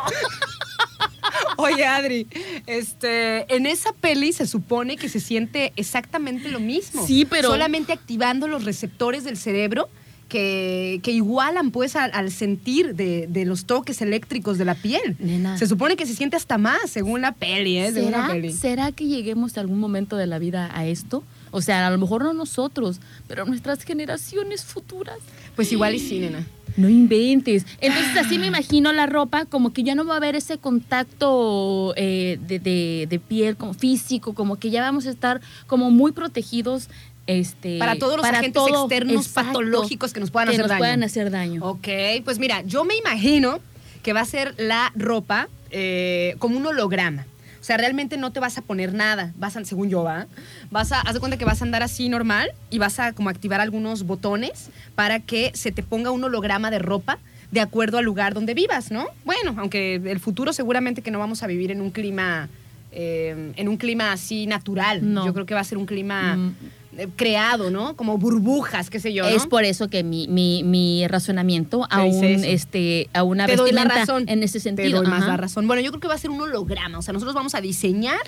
Oye, 1.58 1.86
Adri, 1.86 2.28
este, 2.68 3.54
en 3.56 3.66
esa 3.66 3.94
peli 3.94 4.34
se 4.34 4.48
supone 4.48 4.98
que 4.98 5.10
se 5.10 5.20
siente 5.20 5.74
exactamente 5.76 6.50
lo 6.50 6.60
mismo. 6.60 7.06
Sí, 7.06 7.26
pero- 7.26 7.50
Solamente 7.50 7.94
activando 7.94 8.48
los 8.48 8.64
receptores 8.66 9.24
del 9.24 9.38
cerebro 9.38 9.90
que, 10.30 11.00
que 11.04 11.12
igualan 11.12 11.70
pues 11.72 11.96
al, 11.96 12.12
al 12.14 12.32
sentir 12.32 12.96
de, 12.96 13.28
de 13.28 13.46
los 13.46 13.66
toques 13.66 14.02
eléctricos 14.02 14.58
de 14.58 14.66
la 14.66 14.74
piel. 14.76 15.16
Nena. 15.20 15.58
Se 15.58 15.68
supone 15.68 15.96
que 15.96 16.06
se 16.08 16.16
siente 16.16 16.36
hasta 16.38 16.58
más, 16.58 16.90
según 16.90 17.22
la 17.22 17.34
peli, 17.34 17.78
¿eh? 17.78 17.92
Según 17.92 18.12
la 18.12 18.22
¿Será, 18.22 18.34
peli. 18.34 18.54
¿Será 18.54 18.92
que 18.92 19.06
lleguemos 19.06 19.58
a 19.58 19.62
algún 19.62 19.80
momento 19.80 20.18
de 20.18 20.26
la 20.28 20.40
vida 20.40 20.72
a 20.74 20.86
esto? 20.88 21.24
O 21.54 21.62
sea, 21.62 21.88
a 21.88 21.90
lo 21.92 21.98
mejor 21.98 22.24
no 22.24 22.34
nosotros, 22.34 23.00
pero 23.28 23.46
nuestras 23.46 23.84
generaciones 23.84 24.66
futuras. 24.66 25.20
Pues 25.56 25.72
igual 25.72 25.96
y 25.96 26.00
sí, 26.00 26.20
nena. 26.20 26.46
No 26.76 26.90
inventes. 26.90 27.66
Entonces 27.80 28.18
así 28.18 28.40
me 28.40 28.48
imagino 28.48 28.92
la 28.92 29.06
ropa, 29.06 29.46
como 29.46 29.72
que 29.72 29.84
ya 29.84 29.94
no 29.94 30.04
va 30.06 30.16
a 30.16 30.18
haber 30.18 30.36
ese 30.36 30.58
contacto 30.58 31.94
eh, 31.96 32.40
de, 32.48 32.60
de- 32.60 33.08
de 33.10 33.20
piel 33.20 33.56
como 33.56 33.74
físico, 33.74 34.34
como 34.34 34.58
que 34.58 34.70
ya 34.72 34.82
vamos 34.82 35.06
a 35.06 35.10
estar 35.12 35.40
como 35.68 35.92
muy 35.92 36.12
protegidos. 36.12 36.90
Este, 37.28 37.78
Para 37.80 37.96
todos 37.98 38.18
los 38.18 38.26
agentes 38.26 38.54
todo. 38.54 38.84
externos 38.86 39.28
Exacto. 39.28 39.50
patológicos 39.52 40.12
que 40.12 40.20
nos 40.20 40.30
puedan 40.32 40.48
que 40.50 40.56
hacer 40.56 40.64
nos 40.64 40.70
daño. 40.70 40.80
puedan 40.80 41.04
hacer 41.04 41.32
daño. 41.32 41.64
Ok, 41.64 41.88
pues 42.26 42.38
mira, 42.40 42.62
yo 42.64 42.84
me 42.84 42.96
imagino 42.98 43.60
que 44.02 44.12
va 44.12 44.22
a 44.22 44.26
ser 44.26 44.54
la 44.58 44.92
ropa 44.96 45.48
eh, 45.72 46.36
como 46.40 46.58
un 46.58 46.66
holograma. 46.66 47.26
O 47.64 47.66
sea, 47.66 47.78
realmente 47.78 48.18
no 48.18 48.34
te 48.34 48.42
vas 48.42 48.58
a 48.58 48.62
poner 48.62 48.94
nada, 48.94 49.32
vas 49.38 49.56
a, 49.56 49.64
según 49.64 49.90
yo, 49.90 50.04
¿va? 50.04 50.28
Vas 50.70 50.92
a, 50.92 51.00
haz 51.00 51.14
de 51.14 51.22
cuenta 51.22 51.38
que 51.38 51.46
vas 51.46 51.62
a 51.62 51.64
andar 51.64 51.82
así 51.82 52.10
normal 52.10 52.52
y 52.70 52.78
vas 52.78 53.00
a 53.00 53.14
como 53.14 53.30
activar 53.30 53.62
algunos 53.62 54.04
botones 54.04 54.70
para 54.96 55.22
que 55.22 55.52
se 55.54 55.72
te 55.72 55.82
ponga 55.82 56.12
un 56.12 56.22
holograma 56.26 56.72
de 56.72 56.80
ropa 56.80 57.20
de 57.52 57.62
acuerdo 57.62 57.98
al 57.98 58.04
lugar 58.04 58.34
donde 58.34 58.54
vivas, 58.54 58.92
¿no? 58.92 59.06
Bueno, 59.24 59.56
aunque 59.58 59.96
el 59.96 60.20
futuro 60.20 60.52
seguramente 60.52 61.02
que 61.02 61.10
no 61.10 61.20
vamos 61.20 61.42
a 61.42 61.48
vivir 61.48 61.72
en 61.72 61.80
un 61.80 61.92
clima, 61.92 62.50
eh, 62.92 63.54
en 63.56 63.70
un 63.70 63.78
clima 63.78 64.12
así 64.12 64.46
natural. 64.46 65.14
No. 65.14 65.26
Yo 65.26 65.34
creo 65.34 65.46
que 65.46 65.54
va 65.54 65.62
a 65.62 65.64
ser 65.64 65.78
un 65.78 65.86
clima 65.86 66.36
Mm. 66.36 66.56
Eh, 66.98 67.08
creado, 67.16 67.70
¿no? 67.70 67.96
Como 67.96 68.18
burbujas, 68.18 68.90
qué 68.90 69.00
sé 69.00 69.14
yo, 69.14 69.24
¿no? 69.24 69.30
Es 69.30 69.48
por 69.48 69.64
eso 69.64 69.90
que 69.90 70.04
mi, 70.04 70.28
mi, 70.28 70.64
mi 70.64 71.08
razonamiento 71.08 71.88
a, 71.90 72.04
un, 72.04 72.24
este, 72.24 73.10
a 73.14 73.24
una 73.24 73.46
te 73.46 73.56
doy 73.56 73.72
la 73.72 73.84
vestimenta 73.84 74.14
razón. 74.14 74.26
en 74.28 74.44
ese 74.44 74.60
sentido. 74.60 74.90
Te 74.90 74.96
doy 74.96 75.08
más 75.08 75.24
ajá. 75.24 75.32
la 75.32 75.38
razón. 75.38 75.68
Bueno, 75.68 75.82
yo 75.82 75.92
creo 75.92 76.02
que 76.02 76.08
va 76.08 76.16
a 76.16 76.18
ser 76.18 76.30
un 76.30 76.42
holograma. 76.42 76.98
O 76.98 77.02
sea, 77.02 77.14
nosotros 77.14 77.36
vamos 77.36 77.56
a 77.56 77.62
diseñar 77.62 78.22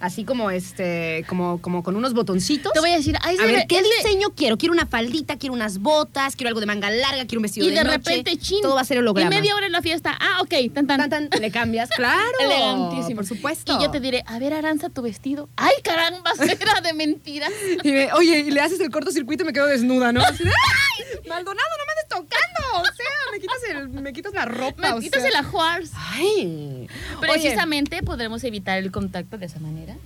así 0.00 0.24
como 0.24 0.50
este, 0.50 1.24
como, 1.28 1.60
como 1.60 1.82
con 1.82 1.96
unos 1.96 2.14
botoncitos. 2.14 2.72
Te 2.72 2.80
voy 2.80 2.90
a 2.90 2.96
decir, 2.96 3.16
ay, 3.22 3.36
a 3.40 3.44
ver, 3.44 3.66
¿qué 3.68 3.82
de- 3.82 3.88
diseño 4.02 4.28
quiero? 4.36 4.56
Quiero 4.58 4.72
una 4.72 4.86
faldita, 4.86 5.36
quiero 5.36 5.54
unas 5.54 5.78
botas, 5.78 6.36
quiero 6.36 6.48
algo 6.48 6.60
de 6.60 6.66
manga 6.66 6.90
larga, 6.90 7.26
quiero 7.26 7.38
un 7.38 7.42
vestido 7.42 7.66
Y 7.66 7.70
de, 7.70 7.76
de 7.76 7.84
noche. 7.84 7.96
repente, 7.98 8.36
chin. 8.36 8.62
Todo 8.62 8.74
va 8.74 8.80
a 8.82 8.84
ser 8.84 8.98
holograma. 8.98 9.34
Y 9.34 9.38
media 9.40 9.54
hora 9.54 9.66
en 9.66 9.72
la 9.72 9.82
fiesta. 9.82 10.16
Ah, 10.20 10.40
ok, 10.42 10.72
tan 10.74 10.86
tan. 10.86 11.08
Tan, 11.08 11.28
tan, 11.30 11.40
le 11.40 11.50
cambias, 11.50 11.88
claro. 11.96 12.20
Elegantísimo. 12.40 13.16
Por 13.16 13.26
supuesto. 13.26 13.76
Y 13.78 13.82
yo 13.82 13.90
te 13.90 14.00
diré, 14.00 14.22
a 14.26 14.38
ver, 14.38 14.52
Aranza, 14.54 14.88
tu 14.90 15.02
vestido. 15.02 15.48
Ay, 15.56 15.74
caramba, 15.82 16.30
era 16.60 16.80
de 16.80 16.92
mentiras. 16.92 17.50
Y 17.82 17.92
me- 17.92 18.12
oye, 18.12 18.38
y 18.40 18.50
le 18.50 18.60
haces 18.60 18.80
el 18.80 18.90
cortocircuito 18.90 19.42
y 19.42 19.46
me 19.46 19.52
quedo 19.52 19.66
desnuda, 19.66 20.12
¿no? 20.12 20.20
Maldonado, 21.28 21.68
no 21.78 21.84
me 21.86 21.92
andes 21.92 22.08
tocando. 22.08 22.80
O 22.80 22.94
sea, 22.94 23.06
me 23.32 23.37
quitas, 23.48 23.70
el, 23.70 23.88
me 23.88 24.12
quitas 24.12 24.34
la 24.34 24.44
ropa. 24.44 24.82
Me 24.82 24.92
o 24.92 25.00
quitas 25.00 25.22
sea. 25.22 25.30
el 25.30 25.36
ajuars. 25.36 25.90
Ay. 25.94 26.86
Oye, 27.20 27.32
Precisamente 27.32 28.02
podremos 28.02 28.44
evitar 28.44 28.78
el 28.78 28.90
contacto 28.90 29.38
de 29.38 29.46
esa 29.46 29.58
manera. 29.60 29.96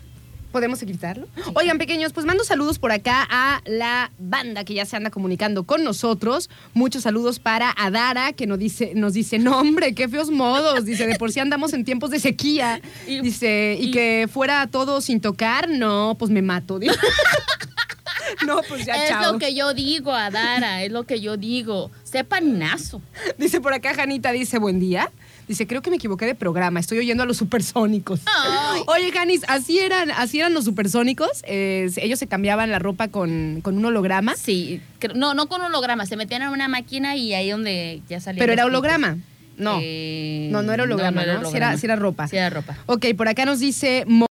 ¿Podemos 0.53 0.83
evitarlo? 0.83 1.29
Oigan, 1.55 1.79
pequeños, 1.79 2.13
pues 2.13 2.27
mando 2.27 2.45
saludos 2.45 2.79
por 2.79 2.93
acá 2.93 3.27
a 3.31 3.63
la 3.65 4.13
banda 4.19 4.65
que 4.65 4.75
ya 4.75 4.85
se 4.85 4.95
anda 4.97 5.09
comunicando 5.09 5.65
con 5.65 5.83
nosotros. 5.83 6.51
Muchos 6.75 7.05
saludos 7.05 7.39
para 7.39 7.71
Adara, 7.71 8.35
que 8.35 8.47
nos 8.47 8.59
dice, 8.59 8.93
nos 8.95 9.15
dice, 9.15 9.39
no 9.39 9.59
hombre, 9.59 9.95
qué 9.95 10.11
feos 10.11 10.29
modos. 10.31 10.85
Dice, 10.85 11.07
de 11.07 11.17
por 11.17 11.33
sí 11.33 11.41
andamos 11.41 11.73
en 11.73 11.87
tiempos 11.87 12.11
de 12.11 12.21
sequía. 12.21 12.83
Y- 13.07 13.21
Dice, 13.23 13.79
y, 13.81 13.87
y- 13.87 13.91
que 13.93 14.29
fuera 14.31 14.67
todo 14.67 15.01
sin 15.01 15.23
tocar, 15.23 15.71
no, 15.71 16.17
pues 16.19 16.31
me 16.31 16.43
mato. 16.43 16.79
No, 18.47 18.61
pues 18.69 18.85
ya, 18.87 18.95
es 19.05 19.11
chao. 19.11 19.33
lo 19.33 19.39
que 19.39 19.55
yo 19.55 19.75
digo, 19.75 20.13
Adara, 20.13 20.83
es 20.83 20.91
lo 20.93 21.05
que 21.05 21.21
yo 21.21 21.37
digo. 21.37 21.91
Sepa 22.13 22.41
ninazo. 22.41 23.01
Dice 23.39 23.61
por 23.63 23.73
acá, 23.73 23.95
Janita, 23.95 24.33
dice, 24.33 24.59
buen 24.59 24.79
día. 24.79 25.11
Dice, 25.49 25.67
creo 25.67 25.81
que 25.83 25.91
me 25.91 25.97
equivoqué 25.97 26.27
de 26.27 26.35
programa, 26.35 26.79
estoy 26.79 26.99
oyendo 26.99 27.23
a 27.23 27.27
los 27.27 27.39
supersónicos. 27.39 28.21
Ay. 28.27 28.83
Oye, 28.87 29.11
Janis, 29.13 29.43
así 29.49 29.79
eran, 29.81 30.11
así 30.13 30.39
eran 30.39 30.53
los 30.55 30.65
supersónicos. 30.65 31.43
eh, 31.47 31.91
ellos 31.97 32.19
se 32.19 32.27
cambiaban 32.27 32.71
la 32.71 32.79
ropa 32.79 33.09
con, 33.09 33.61
con 33.63 33.77
un 33.79 33.85
holograma, 33.87 34.37
Sí, 34.37 34.81
no, 35.15 35.35
no 35.35 35.47
con 35.49 35.63
holograma, 35.63 36.07
se 36.07 36.17
metían 36.17 36.43
en 36.43 36.49
una 36.51 36.69
máquina 36.69 37.17
y 37.17 37.35
ahí 37.35 37.51
donde 37.51 38.03
ya 38.09 38.21
salía. 38.21 38.41
pero 38.41 38.53
era 38.53 38.67
holograma. 38.67 39.17
No. 39.59 39.79
Eh, 39.83 40.49
no, 40.51 40.63
no 40.63 40.73
era 40.73 40.85
holograma, 40.85 41.25
¿no? 41.25 41.33
era 41.33 41.33
Sí 41.33 41.37
era, 41.39 41.49
holograma. 41.69 41.77
sí 41.79 41.87
era 41.87 41.97
ropa. 41.97 42.29
Sí 42.29 42.37
era 42.37 42.51
ropa. 42.51 42.77
Ok, 42.87 43.07
por 43.17 43.29
acá 43.29 43.45
nos 43.45 43.61
dice 43.61 44.05
Mo. 44.07 44.27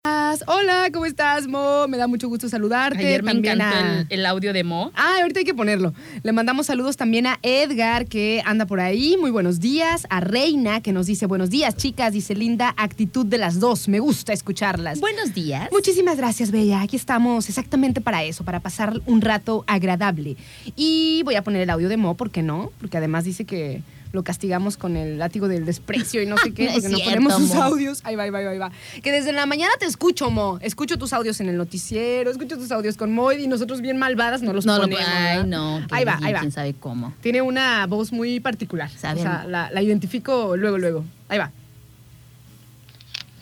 Hola, 0.45 0.89
¿cómo 0.93 1.05
estás, 1.05 1.47
Mo? 1.47 1.87
Me 1.87 1.97
da 1.97 2.07
mucho 2.07 2.27
gusto 2.29 2.47
saludarte. 2.47 2.99
Ayer 2.99 3.23
me 3.23 3.33
También 3.33 3.55
encantó 3.55 3.77
a- 3.77 3.99
el, 4.01 4.07
el 4.09 4.25
audio 4.25 4.53
de 4.53 4.63
Mo. 4.63 4.91
Ah, 4.95 5.17
ahorita 5.21 5.39
hay 5.39 5.45
que 5.45 5.53
ponerlo. 5.53 5.93
Le 6.23 6.31
mandamos 6.31 6.67
saludos 6.67 6.95
también 6.97 7.27
a 7.27 7.39
Edgar, 7.41 8.05
que 8.05 8.41
anda 8.45 8.65
por 8.65 8.79
ahí. 8.79 9.17
Muy 9.19 9.31
buenos 9.31 9.59
días. 9.59 10.05
A 10.09 10.19
Reina, 10.19 10.81
que 10.81 10.93
nos 10.93 11.07
dice 11.07 11.25
buenos 11.25 11.49
días, 11.49 11.75
chicas. 11.75 12.13
Dice 12.13 12.35
linda 12.35 12.73
actitud 12.77 13.25
de 13.25 13.37
las 13.37 13.59
dos. 13.59 13.87
Me 13.87 13.99
gusta 13.99 14.31
escucharlas. 14.33 14.99
Buenos 14.99 15.33
días. 15.33 15.69
Muchísimas 15.71 16.17
gracias, 16.17 16.51
Bella. 16.51 16.81
Aquí 16.81 16.95
estamos 16.95 17.49
exactamente 17.49 17.99
para 17.99 18.23
eso, 18.23 18.43
para 18.45 18.59
pasar 18.59 18.93
un 19.07 19.21
rato 19.21 19.63
agradable. 19.67 20.37
Y 20.75 21.21
voy 21.25 21.35
a 21.35 21.41
poner 21.41 21.61
el 21.61 21.69
audio 21.69 21.89
de 21.89 21.97
Mo, 21.97 22.15
¿por 22.15 22.31
qué 22.31 22.43
no? 22.43 22.71
Porque 22.79 22.97
además 22.97 23.23
dice 23.25 23.45
que 23.45 23.81
lo 24.11 24.23
castigamos 24.23 24.77
con 24.77 24.95
el 24.97 25.17
látigo 25.17 25.47
del 25.47 25.65
desprecio 25.65 26.21
y 26.21 26.25
no 26.25 26.37
sé 26.37 26.53
qué, 26.55 26.65
No 26.65 26.73
porque 26.73 26.89
no 26.89 26.97
cierto, 26.97 27.11
ponemos 27.11 27.33
sus 27.35 27.55
audios. 27.55 28.01
Ahí 28.03 28.15
va, 28.15 28.23
ahí 28.23 28.29
va, 28.29 28.39
ahí 28.39 28.57
va. 28.57 28.71
Que 29.01 29.11
desde 29.11 29.31
la 29.33 29.45
mañana 29.45 29.73
te 29.79 29.85
escucho, 29.85 30.29
Mo. 30.29 30.59
Escucho 30.61 30.97
tus 30.97 31.13
audios 31.13 31.39
en 31.39 31.49
el 31.49 31.57
noticiero, 31.57 32.31
escucho 32.31 32.57
tus 32.57 32.71
audios 32.71 32.97
con 32.97 33.13
Mo 33.13 33.31
y 33.31 33.47
nosotros 33.47 33.81
bien 33.81 33.97
malvadas 33.97 34.41
no 34.41 34.53
los 34.53 34.65
no, 34.65 34.75
lo, 34.75 34.81
ponemos. 34.83 35.03
ay, 35.05 35.37
¿verdad? 35.37 35.45
no. 35.45 35.77
Ahí 35.91 36.05
va, 36.05 36.15
bien, 36.15 36.25
ahí 36.27 36.33
va. 36.33 36.39
Quién 36.39 36.51
sabe 36.51 36.73
cómo. 36.73 37.13
Tiene 37.21 37.41
una 37.41 37.85
voz 37.87 38.11
muy 38.11 38.39
particular. 38.39 38.89
Sabe. 38.89 39.19
O 39.19 39.23
sea, 39.23 39.45
la, 39.45 39.69
la 39.71 39.81
identifico 39.81 40.55
luego, 40.57 40.77
luego. 40.77 41.05
Ahí 41.29 41.37
va. 41.37 41.51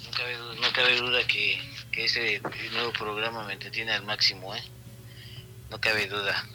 No 0.03 0.11
cabe, 0.17 0.35
no 0.61 0.73
cabe 0.73 0.97
duda 0.97 1.19
que, 1.27 1.57
que 1.91 2.05
ese 2.05 2.41
nuevo 2.73 2.91
programa 2.93 3.45
me 3.45 3.53
entretiene 3.53 3.91
al 3.91 4.05
máximo, 4.05 4.55
¿eh? 4.55 4.61
No 5.69 5.79
cabe 5.79 6.07
duda. 6.07 6.45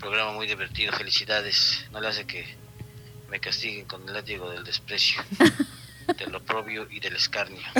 Programa 0.00 0.32
muy 0.32 0.46
divertido, 0.46 0.92
felicidades. 0.92 1.86
No 1.92 2.00
le 2.00 2.08
hace 2.08 2.26
que 2.26 2.44
me 3.30 3.40
castiguen 3.40 3.86
con 3.86 4.06
el 4.06 4.14
látigo 4.14 4.50
del 4.50 4.64
desprecio, 4.64 5.22
del 6.18 6.34
oprobio 6.34 6.86
y 6.90 7.00
del 7.00 7.16
escarnio. 7.16 7.60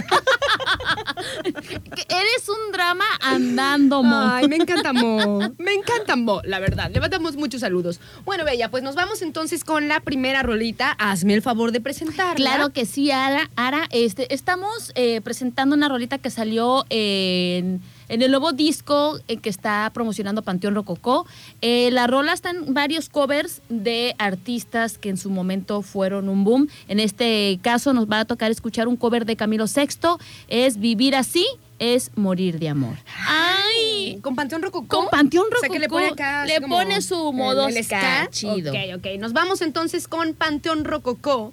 Eres 2.09 2.49
un 2.49 2.73
drama 2.73 3.05
andando, 3.21 4.03
Mo. 4.03 4.21
Ay, 4.21 4.49
me 4.49 4.57
encanta 4.57 4.93
Mo. 4.93 5.39
Me 5.59 5.75
encanta 5.75 6.17
Mo, 6.17 6.41
la 6.45 6.59
verdad. 6.59 6.91
Le 6.91 7.01
mandamos 7.01 7.37
muchos 7.37 7.61
saludos. 7.61 8.01
Bueno, 8.25 8.45
Bella, 8.45 8.71
pues 8.71 8.83
nos 8.83 8.95
vamos 8.95 9.23
entonces 9.23 9.65
con 9.65 9.89
la 9.89 10.01
primera 10.01 10.43
rolita. 10.43 10.93
Hazme 10.93 11.35
el 11.35 11.43
favor 11.43 11.73
de 11.73 11.81
presentarla. 11.81 12.35
Claro 12.35 12.71
que 12.71 12.87
sí, 12.87 13.11
Ara. 13.11 13.51
Ara, 13.57 13.87
este, 13.91 14.33
estamos 14.35 14.93
eh, 14.95 15.21
presentando 15.21 15.77
una 15.77 15.89
rolita 15.89 16.19
que 16.19 16.31
salió 16.31 16.85
en, 16.91 17.81
en 18.09 18.23
el 18.23 18.31
nuevo 18.31 18.53
disco 18.53 19.19
eh, 19.29 19.37
que 19.39 19.49
está 19.49 19.91
promocionando 19.93 20.43
Panteón 20.43 20.75
Rococó. 20.75 21.27
Eh, 21.63 21.91
la 21.93 22.07
rola 22.07 22.33
están 22.33 22.75
varios 22.75 23.09
covers 23.09 23.61
de 23.69 24.15
artistas 24.19 24.99
que 24.99 25.09
en 25.09 25.17
su 25.17 25.31
momento 25.31 25.83
fueron 25.83 26.29
un 26.29 26.45
boom. 26.45 26.69
En 26.89 27.01
este 27.01 27.59
caso 27.63 27.93
nos 27.93 28.07
va 28.11 28.21
a 28.21 28.25
tocar 28.25 28.51
escuchar 28.51 28.89
un 28.89 28.97
cover 28.97 29.27
de 29.27 29.37
Camilo 29.37 29.65
VI. 29.67 30.17
Es 30.49 30.79
Vivir 30.79 31.15
así, 31.17 31.47
es 31.79 32.11
morir 32.17 32.59
de 32.59 32.69
amor. 32.69 32.97
¡Ay! 33.29 34.19
Con 34.23 34.35
Panteón 34.37 34.63
Rococó. 34.63 34.87
Con 35.01 35.09
Panteón 35.11 35.47
O 35.55 35.61
sea, 35.61 35.69
que 35.69 35.79
le 35.79 35.89
pone 35.89 36.05
Rococó, 36.11 36.23
acá. 36.23 36.47
le 36.47 36.61
pone 36.61 37.03
su 37.03 37.31
el- 37.31 37.37
modo 37.37 37.69
el 37.69 37.85
ska 37.85 38.29
chido. 38.31 38.73
Ok, 38.73 38.79
ok. 38.97 39.07
Nos 39.19 39.33
vamos 39.33 39.61
entonces 39.63 40.09
con 40.09 40.35
Panteón 40.35 40.85
Rococó. 40.85 41.53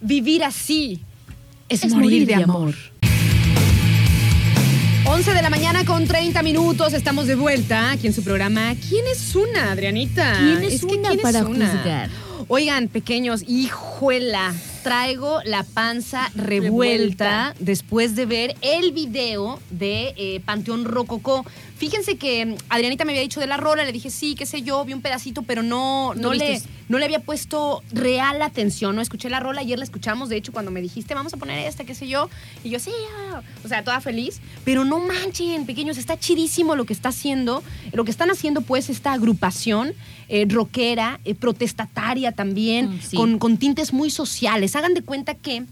Vivir 0.00 0.44
así 0.44 1.00
es, 1.68 1.84
morir, 1.92 2.26
de 2.26 2.34
amor. 2.36 2.74
11 5.10 5.32
de 5.32 5.42
la 5.42 5.50
mañana 5.50 5.84
con 5.84 6.06
30 6.06 6.42
minutos. 6.42 6.92
Estamos 6.92 7.26
de 7.26 7.34
vuelta 7.34 7.92
aquí 7.92 8.06
en 8.06 8.12
su 8.12 8.22
programa. 8.22 8.74
¿Quién 8.88 9.04
es 9.10 9.34
una, 9.34 9.72
Adrianita? 9.72 10.34
¿Quién 10.38 10.62
es 10.62 10.80
que 10.80 10.86
una 10.86 11.08
¿quién 11.08 11.18
es 11.20 11.22
para 11.22 11.44
una? 11.46 11.66
juzgar? 11.68 12.10
Oigan, 12.48 12.88
pequeños, 12.88 13.42
hijuela. 13.46 14.54
Traigo 14.82 15.40
la 15.44 15.64
panza 15.64 16.30
revuelta, 16.34 16.52
Revuelta. 16.52 17.54
después 17.58 18.16
de 18.16 18.26
ver 18.26 18.56
el 18.62 18.92
video 18.92 19.58
de 19.70 20.14
eh, 20.16 20.40
Panteón 20.44 20.84
Rococó. 20.84 21.44
Fíjense 21.78 22.16
que 22.16 22.44
mm, 22.44 22.54
Adrianita 22.70 23.04
me 23.04 23.12
había 23.12 23.22
dicho 23.22 23.38
de 23.40 23.46
la 23.46 23.56
rola, 23.56 23.84
le 23.84 23.92
dije 23.92 24.10
sí, 24.10 24.34
qué 24.34 24.46
sé 24.46 24.62
yo, 24.62 24.84
vi 24.84 24.92
un 24.92 25.00
pedacito, 25.00 25.42
pero 25.42 25.62
no, 25.62 26.12
no, 26.14 26.20
No 26.22 26.34
le, 26.34 26.60
no 26.88 26.98
le 26.98 27.04
había 27.04 27.20
puesto 27.20 27.82
real 27.92 28.42
atención. 28.42 28.96
No 28.96 29.00
escuché 29.02 29.30
la 29.30 29.38
rola, 29.38 29.60
ayer 29.60 29.78
la 29.78 29.84
escuchamos, 29.84 30.28
de 30.28 30.36
hecho, 30.36 30.50
cuando 30.52 30.70
me 30.72 30.82
dijiste 30.82 31.14
vamos 31.14 31.32
a 31.34 31.36
poner 31.36 31.58
esta, 31.66 31.84
qué 31.84 31.94
sé 31.94 32.08
yo, 32.08 32.28
y 32.64 32.70
yo 32.70 32.80
sí, 32.80 32.90
ah", 33.32 33.42
o 33.64 33.68
sea, 33.68 33.84
toda 33.84 34.00
feliz. 34.00 34.40
Pero 34.64 34.84
no 34.84 34.98
manchen, 34.98 35.66
pequeños, 35.66 35.98
está 35.98 36.18
chidísimo 36.18 36.74
lo 36.74 36.84
que 36.84 36.92
está 36.92 37.10
haciendo, 37.10 37.62
lo 37.92 38.04
que 38.04 38.10
están 38.10 38.30
haciendo, 38.30 38.60
pues, 38.62 38.90
esta 38.90 39.12
agrupación 39.12 39.92
eh, 40.28 40.46
rockera, 40.48 41.20
eh, 41.24 41.34
protestataria 41.34 42.32
también, 42.32 42.90
Mm, 42.96 43.00
sí. 43.00 43.16
con, 43.16 43.38
con 43.38 43.56
tintes 43.56 43.92
muy 43.92 44.10
sociales. 44.10 44.74
Hagan 44.76 44.94
de 44.94 45.02
cuenta 45.02 45.34
que 45.34 45.64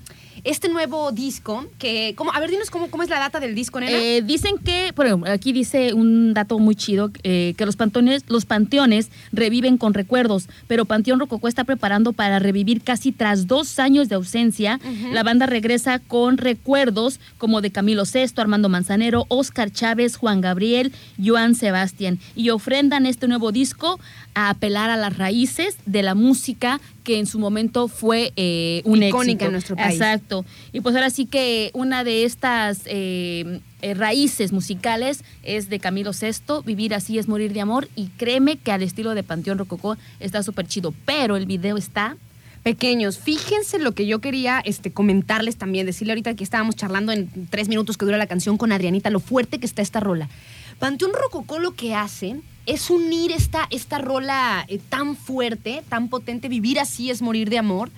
este 0.47 0.69
nuevo 0.69 1.11
disco, 1.11 1.67
que, 1.79 2.15
¿cómo? 2.17 2.33
a 2.33 2.39
ver, 2.39 2.51
dinos 2.51 2.71
cómo, 2.71 2.89
cómo 2.89 3.03
es 3.03 3.09
la 3.09 3.19
data 3.19 3.41
del 3.41 3.57
disco, 3.57 3.81
nena. 3.81 3.99
Eh, 3.99 4.23
dicen 4.23 4.59
que, 4.65 4.93
bueno, 4.95 5.25
aquí 5.27 5.53
dice 5.53 5.93
un 5.93 6.35
dato 6.35 6.59
muy 6.61 6.77
chido, 6.77 7.11
eh, 7.25 7.55
que 7.59 7.67
los 7.67 7.75
panteones, 7.75 8.25
los 8.29 8.47
panteones 8.47 9.11
reviven 9.33 9.77
con 9.77 9.93
recuerdos, 9.93 10.49
pero 10.69 10.85
Panteón 10.85 11.19
Rococó 11.19 11.49
está 11.49 11.65
preparando 11.65 12.13
para 12.13 12.39
revivir 12.39 12.83
casi 12.83 13.11
tras 13.11 13.49
dos 13.49 13.81
años 13.81 14.09
de 14.09 14.15
ausencia. 14.15 14.79
La 15.13 15.25
banda 15.25 15.47
regresa 15.47 15.99
con 15.99 16.39
recuerdos 16.39 17.19
como 17.39 17.61
de 17.61 17.73
Camilo 17.73 18.05
Sesto, 18.05 18.41
Armando 18.41 18.69
Manzanero, 18.69 19.27
Oscar 19.29 19.73
Chávez, 19.73 20.17
Juan 20.17 20.41
Gabriel, 20.41 20.93
Joan 21.23 21.57
Sebastián, 21.57 22.21
y 22.37 22.51
ofrendan 22.51 23.07
este 23.07 23.27
nuevo 23.27 23.51
disco 23.51 23.99
a 24.35 24.51
apelar 24.51 24.91
a 24.91 24.97
las 24.97 25.17
raíces 25.17 25.79
de 25.87 26.03
la 26.03 26.15
música 26.15 26.81
que 27.07 27.21
en 27.21 27.27
su 27.27 27.39
momento 27.39 27.87
fue 27.87 28.33
eh, 28.35 28.83
un 28.85 29.01
Icónica 29.01 29.31
éxito. 29.31 29.45
en 29.45 29.53
nuestro 29.53 29.77
país. 29.77 29.95
Exacto. 29.95 30.45
Y 30.73 30.81
pues 30.81 30.93
ahora 30.97 31.09
sí 31.09 31.25
que 31.27 31.71
una 31.73 32.03
de 32.03 32.25
estas 32.25 32.81
eh, 32.87 33.61
eh, 33.81 33.95
raíces 33.95 34.51
musicales 34.51 35.23
es 35.45 35.69
de 35.69 35.79
Camilo 35.79 36.13
Sesto, 36.13 36.65
Vivir 36.65 36.95
así 36.95 37.17
es 37.21 37.29
morir 37.29 37.53
de 37.53 37.61
amor, 37.61 37.89
y 37.95 38.09
créeme 38.17 38.57
que 38.57 38.73
al 38.73 38.83
estilo 38.83 39.15
de 39.15 39.23
Panteón 39.23 39.57
Rococó 39.57 39.97
está 40.19 40.43
súper 40.43 40.67
chido, 40.67 40.93
pero 41.05 41.37
el 41.37 41.47
video 41.47 41.77
está... 41.77 42.17
Pequeños, 42.65 43.21
fíjense 43.21 43.79
lo 43.79 43.93
que 43.93 44.09
yo 44.09 44.19
quería 44.19 44.59
este, 44.65 44.91
comentarles 44.91 45.55
también, 45.55 45.87
decirle 45.87 46.15
ahorita 46.15 46.35
que 46.35 46.43
estábamos 46.43 46.75
charlando 46.75 47.13
en 47.13 47.31
tres 47.49 47.69
minutos 47.69 47.97
que 47.97 48.05
dura 48.05 48.17
la 48.17 48.27
canción 48.27 48.59
con 48.59 48.73
Adrianita, 48.73 49.09
lo 49.09 49.21
fuerte 49.21 49.61
que 49.61 49.67
está 49.67 49.83
esta 49.83 50.01
rola. 50.01 50.29
Panteón 50.79 51.13
Rococó 51.15 51.59
lo 51.59 51.75
que 51.75 51.95
hace 51.95 52.41
es 52.67 52.91
unir 52.91 53.33
esta, 53.33 53.67
esta 53.71 53.99
rola 53.99 54.65
eh, 54.69 54.81
tan 54.89 55.17
fuerte, 55.17 55.83
tan 55.89 56.09
potente, 56.09 56.49
vivir 56.49 56.79
así 56.81 57.11
es 57.11 57.23
morir 57.23 57.49
de 57.49 57.59
amor. 57.59 57.91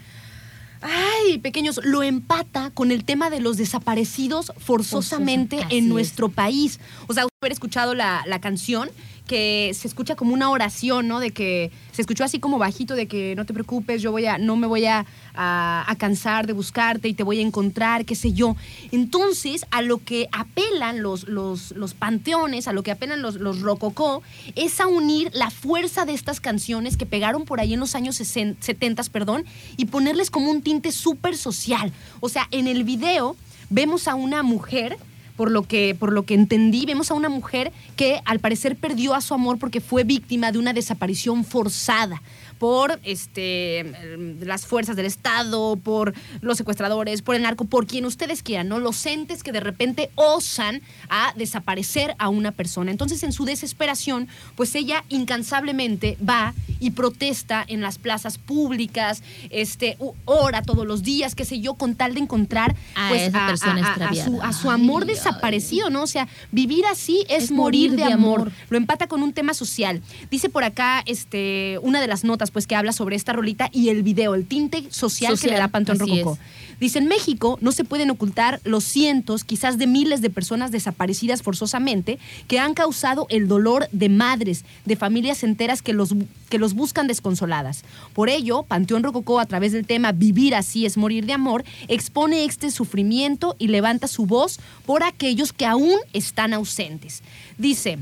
Ay, 0.80 1.38
pequeños, 1.38 1.80
lo 1.82 2.02
empata 2.02 2.70
con 2.70 2.92
el 2.92 3.04
tema 3.04 3.30
de 3.30 3.40
los 3.40 3.56
desaparecidos 3.56 4.52
forzosamente 4.58 5.60
en 5.70 5.84
es. 5.84 5.88
nuestro 5.88 6.28
país. 6.28 6.78
O 7.08 7.14
sea, 7.14 7.27
haber 7.40 7.52
escuchado 7.52 7.94
la, 7.94 8.24
la 8.26 8.40
canción 8.40 8.90
que 9.28 9.70
se 9.72 9.86
escucha 9.86 10.16
como 10.16 10.34
una 10.34 10.50
oración, 10.50 11.06
¿no? 11.06 11.20
De 11.20 11.30
que 11.30 11.70
se 11.92 12.02
escuchó 12.02 12.24
así 12.24 12.40
como 12.40 12.58
bajito 12.58 12.96
de 12.96 13.06
que 13.06 13.36
no 13.36 13.46
te 13.46 13.52
preocupes, 13.54 14.02
yo 14.02 14.10
voy 14.10 14.26
a, 14.26 14.38
no 14.38 14.56
me 14.56 14.66
voy 14.66 14.86
a, 14.86 15.06
a- 15.34 15.94
cansar 15.98 16.48
de 16.48 16.52
buscarte 16.52 17.06
y 17.06 17.14
te 17.14 17.22
voy 17.22 17.38
a 17.38 17.42
encontrar, 17.42 18.04
qué 18.04 18.16
sé 18.16 18.32
yo. 18.32 18.56
Entonces, 18.90 19.66
a 19.70 19.82
lo 19.82 19.98
que 19.98 20.28
apelan 20.32 21.00
los, 21.00 21.28
los, 21.28 21.70
los 21.76 21.94
panteones, 21.94 22.66
a 22.66 22.72
lo 22.72 22.82
que 22.82 22.90
apelan 22.90 23.22
los, 23.22 23.36
los 23.36 23.60
rococó, 23.60 24.20
es 24.56 24.80
a 24.80 24.88
unir 24.88 25.30
la 25.32 25.50
fuerza 25.50 26.06
de 26.06 26.14
estas 26.14 26.40
canciones 26.40 26.96
que 26.96 27.06
pegaron 27.06 27.44
por 27.44 27.60
ahí 27.60 27.74
en 27.74 27.78
los 27.80 27.94
años 27.94 28.16
60, 28.16 28.60
70, 28.64 29.04
perdón, 29.12 29.44
y 29.76 29.84
ponerles 29.84 30.30
como 30.32 30.50
un 30.50 30.60
tinte 30.62 30.90
súper 30.90 31.36
social. 31.36 31.92
O 32.18 32.28
sea, 32.28 32.48
en 32.50 32.66
el 32.66 32.82
video 32.82 33.36
vemos 33.70 34.08
a 34.08 34.16
una 34.16 34.42
mujer 34.42 34.96
por 35.38 35.52
lo 35.52 35.62
que 35.62 35.94
por 35.96 36.12
lo 36.12 36.24
que 36.24 36.34
entendí, 36.34 36.84
vemos 36.84 37.12
a 37.12 37.14
una 37.14 37.28
mujer 37.28 37.72
que 37.94 38.20
al 38.24 38.40
parecer 38.40 38.74
perdió 38.74 39.14
a 39.14 39.20
su 39.20 39.34
amor 39.34 39.58
porque 39.58 39.80
fue 39.80 40.02
víctima 40.02 40.50
de 40.50 40.58
una 40.58 40.72
desaparición 40.72 41.44
forzada 41.44 42.20
por 42.58 42.98
este 43.04 43.80
em, 43.80 44.40
las 44.40 44.66
fuerzas 44.66 44.96
del 44.96 45.06
Estado, 45.06 45.76
por 45.76 46.14
los 46.40 46.56
secuestradores, 46.58 47.22
por 47.22 47.34
el 47.36 47.42
narco, 47.42 47.64
por 47.64 47.86
quien 47.86 48.04
ustedes 48.04 48.42
quieran, 48.42 48.68
¿no? 48.68 48.78
Los 48.78 49.04
entes 49.06 49.42
que 49.42 49.52
de 49.52 49.60
repente 49.60 50.10
osan 50.16 50.82
a 51.08 51.32
desaparecer 51.36 52.14
a 52.18 52.28
una 52.28 52.52
persona. 52.52 52.90
Entonces, 52.90 53.22
en 53.22 53.32
su 53.32 53.44
desesperación, 53.44 54.28
pues 54.56 54.74
ella 54.74 55.04
incansablemente 55.08 56.16
va 56.26 56.54
y 56.80 56.90
protesta 56.90 57.64
en 57.66 57.80
las 57.80 57.98
plazas 57.98 58.38
públicas, 58.38 59.22
este, 59.50 59.96
ora 60.24 60.62
todos 60.62 60.86
los 60.86 61.02
días, 61.02 61.34
qué 61.34 61.44
sé 61.44 61.60
yo, 61.60 61.74
con 61.74 61.94
tal 61.94 62.14
de 62.14 62.20
encontrar 62.20 62.76
A 62.94 63.08
pues, 63.08 63.22
esa 63.28 63.46
persona 63.46 63.92
a- 63.94 64.14
su, 64.14 64.42
a 64.42 64.52
su 64.52 64.70
amor 64.70 65.02
Ay, 65.02 65.14
desaparecido, 65.14 65.90
¿no? 65.90 66.02
O 66.02 66.06
sea, 66.06 66.28
vivir 66.52 66.84
así 66.86 67.24
es, 67.28 67.50
morir, 67.50 67.92
de, 67.96 68.04
amor. 68.04 68.40
amor. 68.40 68.52
Lo 68.70 68.76
empata 68.76 69.06
con 69.06 69.22
un 69.22 69.32
tema 69.32 69.54
social. 69.54 70.02
Dice 70.30 70.48
por 70.48 70.64
acá 70.64 71.02
este, 71.06 71.78
una 71.82 72.00
de 72.00 72.06
las 72.06 72.24
notas 72.24 72.47
pues 72.50 72.66
que 72.66 72.76
habla 72.76 72.92
sobre 72.92 73.16
esta 73.16 73.32
rolita 73.32 73.70
y 73.72 73.88
el 73.88 74.02
video, 74.02 74.34
el 74.34 74.46
tinte 74.46 74.84
social, 74.90 75.38
que 75.38 75.48
le 75.48 75.56
da 75.56 75.68
Panteón 75.68 75.98
Rococó. 75.98 76.38
Dice, 76.80 77.00
en 77.00 77.06
México 77.06 77.58
no 77.60 77.72
se 77.72 77.84
pueden 77.84 78.10
ocultar 78.10 78.60
los 78.64 78.84
cientos, 78.84 79.42
quizás 79.42 79.78
de 79.78 79.88
miles 79.88 80.22
de 80.22 80.30
personas 80.30 80.70
desaparecidas 80.70 81.42
forzosamente 81.42 82.18
que 82.46 82.60
han 82.60 82.74
causado 82.74 83.26
el 83.30 83.48
dolor 83.48 83.88
de 83.90 84.08
madres, 84.08 84.64
de 84.84 84.94
familias 84.94 85.42
enteras 85.42 85.82
que 85.82 85.92
los, 85.92 86.14
que 86.48 86.58
los 86.58 86.74
buscan 86.74 87.08
desconsoladas. 87.08 87.82
Por 88.12 88.28
ello, 88.28 88.62
Panteón 88.62 89.02
Rococó, 89.02 89.40
a 89.40 89.46
través 89.46 89.72
del 89.72 89.86
tema 89.86 90.12
Vivir 90.12 90.54
así 90.54 90.86
es 90.86 90.96
morir 90.96 91.26
de 91.26 91.32
amor, 91.32 91.64
expone 91.88 92.44
este 92.44 92.70
sufrimiento 92.70 93.56
y 93.58 93.68
levanta 93.68 94.06
su 94.06 94.26
voz 94.26 94.60
por 94.86 95.02
aquellos 95.02 95.52
que 95.52 95.66
aún 95.66 95.96
están 96.12 96.52
ausentes. 96.52 97.22
Dice, 97.56 97.98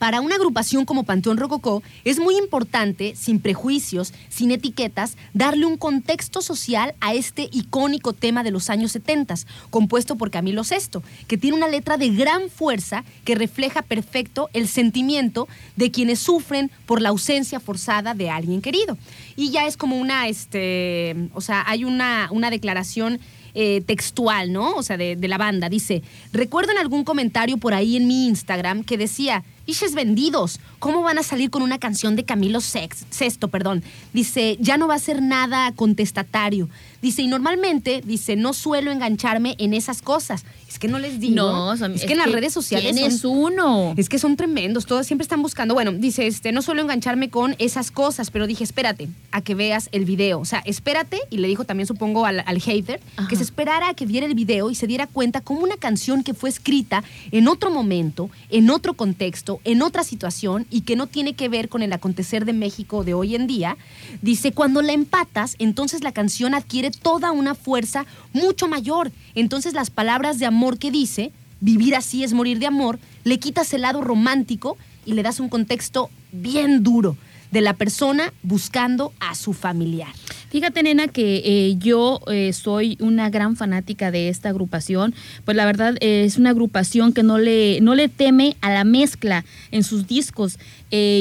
para 0.00 0.22
una 0.22 0.36
agrupación 0.36 0.86
como 0.86 1.02
Panteón 1.02 1.36
Rococó 1.36 1.82
es 2.04 2.18
muy 2.18 2.34
importante, 2.38 3.14
sin 3.16 3.38
prejuicios, 3.38 4.14
sin 4.30 4.50
etiquetas, 4.50 5.18
darle 5.34 5.66
un 5.66 5.76
contexto 5.76 6.40
social 6.40 6.94
a 7.00 7.12
este 7.12 7.50
icónico 7.52 8.14
tema 8.14 8.42
de 8.42 8.50
los 8.50 8.70
años 8.70 8.92
70, 8.92 9.34
compuesto 9.68 10.16
por 10.16 10.30
Camilo 10.30 10.64
Sesto, 10.64 11.02
que 11.28 11.36
tiene 11.36 11.58
una 11.58 11.68
letra 11.68 11.98
de 11.98 12.08
gran 12.08 12.48
fuerza 12.48 13.04
que 13.26 13.34
refleja 13.34 13.82
perfecto 13.82 14.48
el 14.54 14.68
sentimiento 14.68 15.48
de 15.76 15.90
quienes 15.90 16.18
sufren 16.18 16.70
por 16.86 17.02
la 17.02 17.10
ausencia 17.10 17.60
forzada 17.60 18.14
de 18.14 18.30
alguien 18.30 18.62
querido. 18.62 18.96
Y 19.36 19.50
ya 19.50 19.66
es 19.66 19.76
como 19.76 19.98
una, 19.98 20.28
este, 20.28 21.14
o 21.34 21.42
sea, 21.42 21.62
hay 21.66 21.84
una, 21.84 22.28
una 22.30 22.48
declaración 22.48 23.20
eh, 23.52 23.82
textual, 23.84 24.52
¿no? 24.52 24.74
O 24.76 24.82
sea, 24.82 24.96
de, 24.96 25.16
de 25.16 25.28
la 25.28 25.36
banda. 25.36 25.68
Dice, 25.68 26.02
recuerdo 26.32 26.70
en 26.70 26.78
algún 26.78 27.02
comentario 27.02 27.56
por 27.56 27.74
ahí 27.74 27.96
en 27.96 28.06
mi 28.06 28.28
Instagram 28.28 28.84
que 28.84 28.96
decía, 28.96 29.42
Iches 29.70 29.94
vendidos, 29.94 30.58
¿cómo 30.80 31.00
van 31.02 31.18
a 31.18 31.22
salir 31.22 31.48
con 31.48 31.62
una 31.62 31.78
canción 31.78 32.16
de 32.16 32.24
Camilo 32.24 32.60
Sex, 32.60 33.06
Sexto? 33.10 33.46
Perdón. 33.46 33.84
Dice, 34.12 34.56
ya 34.58 34.76
no 34.76 34.88
va 34.88 34.94
a 34.96 34.98
ser 34.98 35.22
nada 35.22 35.70
contestatario. 35.76 36.68
Dice, 37.02 37.22
y 37.22 37.28
normalmente, 37.28 38.02
dice, 38.04 38.34
no 38.34 38.52
suelo 38.52 38.90
engancharme 38.90 39.54
en 39.58 39.72
esas 39.72 40.02
cosas. 40.02 40.44
Es 40.68 40.78
que 40.80 40.88
no 40.88 40.98
les 40.98 41.18
digo. 41.20 41.36
No, 41.36 41.76
son- 41.76 41.94
es, 41.94 42.04
que 42.04 42.12
en 42.12 42.18
las 42.18 42.30
redes 42.32 42.52
sociales 42.52 42.92
¿Quién 42.94 43.10
son- 43.12 43.14
es 43.16 43.24
uno? 43.24 43.94
es 43.96 44.08
que 44.08 44.18
son 44.18 44.36
tremendos, 44.36 44.86
todos 44.86 45.06
siempre 45.06 45.22
están 45.22 45.40
buscando. 45.40 45.72
Bueno, 45.74 45.92
dice, 45.92 46.26
este, 46.26 46.50
no 46.52 46.62
suelo 46.62 46.82
engancharme 46.82 47.30
con 47.30 47.54
esas 47.60 47.90
cosas, 47.92 48.30
pero 48.32 48.46
dije, 48.48 48.64
espérate 48.64 49.08
a 49.30 49.40
que 49.40 49.54
veas 49.54 49.88
el 49.92 50.04
video. 50.04 50.40
O 50.40 50.44
sea, 50.44 50.62
espérate, 50.66 51.20
y 51.30 51.38
le 51.38 51.46
dijo 51.48 51.64
también, 51.64 51.86
supongo, 51.86 52.26
al, 52.26 52.42
al 52.44 52.60
hater, 52.60 53.00
Ajá. 53.16 53.28
que 53.28 53.36
se 53.36 53.44
esperara 53.44 53.88
a 53.90 53.94
que 53.94 54.04
viera 54.04 54.26
el 54.26 54.34
video 54.34 54.68
y 54.70 54.74
se 54.74 54.86
diera 54.88 55.06
cuenta 55.06 55.40
como 55.40 55.60
una 55.60 55.76
canción 55.76 56.22
que 56.24 56.34
fue 56.34 56.50
escrita 56.50 57.02
en 57.30 57.46
otro 57.48 57.70
momento, 57.70 58.30
en 58.50 58.68
otro 58.68 58.94
contexto, 58.94 59.59
en 59.64 59.82
otra 59.82 60.04
situación 60.04 60.66
y 60.70 60.82
que 60.82 60.96
no 60.96 61.06
tiene 61.06 61.34
que 61.34 61.48
ver 61.48 61.68
con 61.68 61.82
el 61.82 61.92
acontecer 61.92 62.44
de 62.44 62.52
México 62.52 63.04
de 63.04 63.14
hoy 63.14 63.34
en 63.34 63.46
día. 63.46 63.76
Dice, 64.22 64.52
cuando 64.52 64.82
la 64.82 64.92
empatas, 64.92 65.56
entonces 65.58 66.02
la 66.02 66.12
canción 66.12 66.54
adquiere 66.54 66.90
toda 66.90 67.32
una 67.32 67.54
fuerza 67.54 68.06
mucho 68.32 68.68
mayor. 68.68 69.12
Entonces 69.34 69.74
las 69.74 69.90
palabras 69.90 70.38
de 70.38 70.46
amor 70.46 70.78
que 70.78 70.90
dice, 70.90 71.32
vivir 71.60 71.94
así 71.94 72.24
es 72.24 72.32
morir 72.32 72.58
de 72.58 72.66
amor, 72.66 72.98
le 73.24 73.38
quitas 73.38 73.72
el 73.74 73.82
lado 73.82 74.00
romántico 74.00 74.76
y 75.04 75.14
le 75.14 75.22
das 75.22 75.40
un 75.40 75.48
contexto 75.48 76.10
bien 76.32 76.82
duro 76.82 77.16
de 77.50 77.60
la 77.60 77.74
persona 77.74 78.32
buscando 78.42 79.12
a 79.20 79.34
su 79.34 79.52
familiar. 79.52 80.12
Fíjate, 80.50 80.82
nena, 80.82 81.06
que 81.06 81.42
eh, 81.44 81.76
yo 81.78 82.20
eh, 82.26 82.52
soy 82.52 82.96
una 83.00 83.30
gran 83.30 83.56
fanática 83.56 84.10
de 84.10 84.28
esta 84.28 84.48
agrupación. 84.48 85.14
Pues 85.44 85.56
la 85.56 85.64
verdad 85.64 85.96
eh, 86.00 86.24
es 86.24 86.38
una 86.38 86.50
agrupación 86.50 87.12
que 87.12 87.22
no 87.22 87.38
le, 87.38 87.80
no 87.80 87.94
le 87.94 88.08
teme 88.08 88.56
a 88.60 88.70
la 88.70 88.84
mezcla 88.84 89.44
en 89.70 89.84
sus 89.84 90.06
discos. 90.06 90.58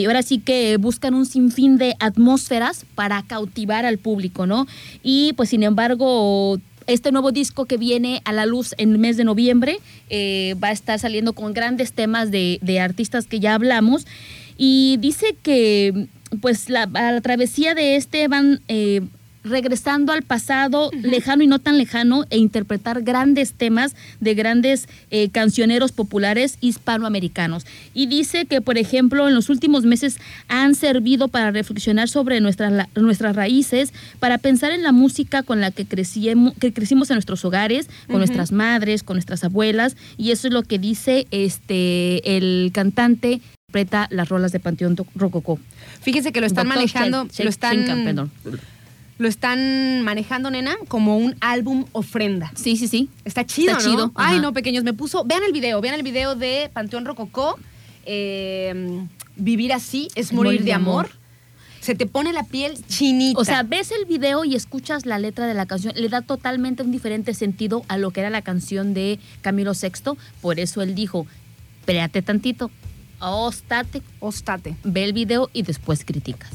Ahora 0.05 0.23
sí 0.23 0.39
que 0.39 0.77
buscan 0.77 1.13
un 1.13 1.27
sinfín 1.27 1.77
de 1.77 1.95
atmósferas 1.99 2.87
para 2.95 3.21
cautivar 3.21 3.85
al 3.85 3.99
público, 3.99 4.47
¿no? 4.47 4.65
Y 5.03 5.33
pues 5.33 5.49
sin 5.49 5.61
embargo 5.61 6.59
este 6.87 7.11
nuevo 7.11 7.31
disco 7.31 7.65
que 7.65 7.77
viene 7.77 8.23
a 8.25 8.33
la 8.33 8.47
luz 8.47 8.73
en 8.79 8.93
el 8.93 8.97
mes 8.97 9.15
de 9.15 9.25
noviembre 9.25 9.77
va 10.11 10.69
a 10.69 10.71
estar 10.71 10.97
saliendo 10.97 11.33
con 11.33 11.53
grandes 11.53 11.93
temas 11.93 12.31
de 12.31 12.79
artistas 12.81 13.27
que 13.27 13.39
ya 13.39 13.53
hablamos 13.53 14.07
y 14.61 14.97
dice 14.99 15.37
que 15.41 16.09
pues 16.41 16.69
la, 16.69 16.83
a 16.83 17.11
la 17.11 17.21
travesía 17.21 17.75
de 17.75 17.95
este 17.95 18.27
van 18.27 18.59
eh, 18.67 19.01
regresando 19.41 20.11
al 20.11 20.21
pasado 20.21 20.91
lejano 21.01 21.43
y 21.43 21.47
no 21.47 21.59
tan 21.59 21.77
lejano 21.77 22.25
e 22.29 22.37
interpretar 22.37 23.01
grandes 23.03 23.53
temas 23.53 23.95
de 24.19 24.35
grandes 24.35 24.89
eh, 25.11 25.29
cancioneros 25.29 25.93
populares 25.93 26.57
hispanoamericanos. 26.59 27.65
Y 27.93 28.07
dice 28.07 28.45
que, 28.45 28.59
por 28.61 28.77
ejemplo, 28.77 29.29
en 29.29 29.33
los 29.33 29.49
últimos 29.49 29.85
meses 29.85 30.17
han 30.49 30.75
servido 30.75 31.29
para 31.29 31.51
reflexionar 31.51 32.09
sobre 32.09 32.41
nuestras, 32.41 32.73
la- 32.73 32.89
nuestras 32.95 33.33
raíces, 33.35 33.93
para 34.19 34.39
pensar 34.39 34.71
en 34.71 34.83
la 34.83 34.91
música 34.91 35.41
con 35.41 35.61
la 35.61 35.71
que, 35.71 35.85
creciemo- 35.87 36.53
que 36.59 36.73
crecimos 36.73 37.09
en 37.09 37.15
nuestros 37.15 37.45
hogares, 37.45 37.87
con 38.07 38.17
nuestras 38.17 38.51
madres, 38.51 39.03
con 39.03 39.15
nuestras 39.15 39.43
abuelas, 39.45 39.95
y 40.17 40.31
eso 40.31 40.47
es 40.47 40.53
lo 40.53 40.63
que 40.63 40.79
dice 40.79 41.27
este 41.31 42.37
el 42.37 42.71
cantante 42.73 43.39
interpreta 43.69 44.07
las 44.09 44.29
rolas 44.29 44.51
de 44.51 44.59
Panteón 44.59 44.95
Ro- 44.97 45.05
Rococó. 45.15 45.59
Fíjense 46.01 46.31
que 46.31 46.41
lo 46.41 46.47
están 46.47 46.65
Doctor 46.67 46.77
manejando, 46.77 47.27
lo 47.43 47.49
están, 47.49 47.85
perdón. 47.85 48.31
lo 49.19 49.27
están 49.27 50.01
manejando, 50.03 50.49
nena, 50.49 50.75
como 50.87 51.17
un 51.17 51.35
álbum 51.39 51.85
ofrenda. 51.91 52.51
Sí, 52.55 52.77
sí, 52.77 52.87
sí. 52.87 53.09
Está 53.25 53.45
chido, 53.45 53.73
Está 53.77 53.83
¿no? 53.83 53.91
chido, 53.91 54.11
Ay, 54.15 54.33
ajá. 54.37 54.41
no, 54.41 54.53
pequeños, 54.53 54.83
me 54.83 54.93
puso. 54.93 55.23
Vean 55.23 55.43
el 55.45 55.51
video, 55.53 55.81
vean 55.81 55.93
el 55.95 56.03
video 56.03 56.35
de 56.35 56.69
Panteón 56.73 57.05
Rococó. 57.05 57.57
eh, 58.05 59.01
Vivir 59.41 59.71
así 59.71 60.09
es 60.15 60.33
morir, 60.33 60.63
de 60.65 60.73
amor. 60.73 61.09
Se 61.79 61.95
te 61.95 62.05
pone 62.05 62.33
la 62.33 62.43
piel 62.43 62.73
chinita. 62.89 63.39
O 63.39 63.45
sea, 63.45 63.63
ves 63.63 63.91
el 63.91 64.03
video 64.05 64.43
y 64.43 64.53
escuchas 64.55 65.05
la 65.05 65.17
letra 65.17 65.47
de 65.47 65.53
la 65.53 65.65
canción, 65.65 65.93
le 65.95 66.09
da 66.09 66.21
totalmente 66.21 66.83
un 66.83 66.91
diferente 66.91 67.33
sentido 67.33 67.83
a 67.87 67.97
lo 67.97 68.11
que 68.11 68.19
era 68.19 68.29
la 68.29 68.41
canción 68.41 68.93
de 68.93 69.17
Camilo 69.41 69.71
VI. 69.71 70.17
Por 70.41 70.59
eso 70.59 70.81
él 70.81 70.93
dijo, 70.93 71.25
espérate 71.79 72.21
tantito, 72.21 72.69
ostate, 73.19 74.01
ostate. 74.19 74.75
ve 74.83 75.03
el 75.03 75.13
video 75.13 75.49
y 75.53 75.63
después 75.63 76.05
criticas. 76.05 76.49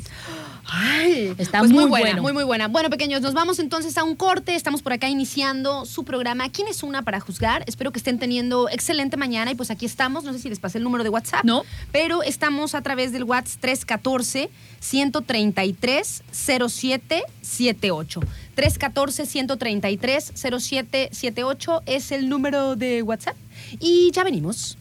Ay, 0.67 1.35
Está 1.39 1.59
pues 1.59 1.71
muy 1.71 1.85
buena, 1.85 2.07
bueno. 2.07 2.23
muy, 2.23 2.33
muy 2.33 2.45
buena. 2.45 2.69
Bueno, 2.69 2.89
pequeños, 2.91 3.21
nos 3.21 3.35
vamos 3.35 3.59
entonces 3.59 3.97
a 3.99 4.05
un 4.05 4.17
corte. 4.17 4.55
Estamos 4.55 4.83
por 4.83 4.93
acá 4.93 5.09
iniciando 5.09 5.85
su 5.85 6.05
programa. 6.05 6.49
¿Quién 6.49 6.69
es 6.69 6.83
una 6.83 7.03
para 7.03 7.21
juzgar? 7.21 7.65
Espero 7.67 7.93
que 7.93 7.99
estén 7.99 8.19
teniendo 8.19 8.69
excelente 8.69 9.17
mañana 9.17 9.51
y 9.51 9.55
pues 9.55 9.71
aquí 9.71 9.87
estamos. 9.87 10.25
No 10.25 10.33
sé 10.33 10.39
si 10.39 10.49
les 10.49 10.59
pasé 10.61 10.79
el 10.79 10.85
número 10.85 11.05
de 11.05 11.11
WhatsApp. 11.11 11.45
No. 11.45 11.65
Pero 11.93 12.23
estamos 12.23 12.75
a 12.75 12.81
través 12.83 13.13
del 13.13 13.25
WhatsApp 13.25 13.61
314 13.61 14.51
133 14.81 16.23
0778. 16.33 18.21
314 18.55 19.27
133 19.27 20.33
0778 20.35 21.83
es 21.87 22.11
el 22.13 22.29
número 22.29 22.75
de 22.77 23.03
WhatsApp. 23.03 23.37
Y 23.81 24.11
ya 24.13 24.25
venimos. 24.25 24.79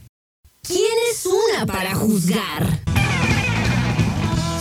¿Quién 0.65 0.79
es 1.11 1.25
una 1.25 1.65
para 1.65 1.93
juzgar? 1.93 2.79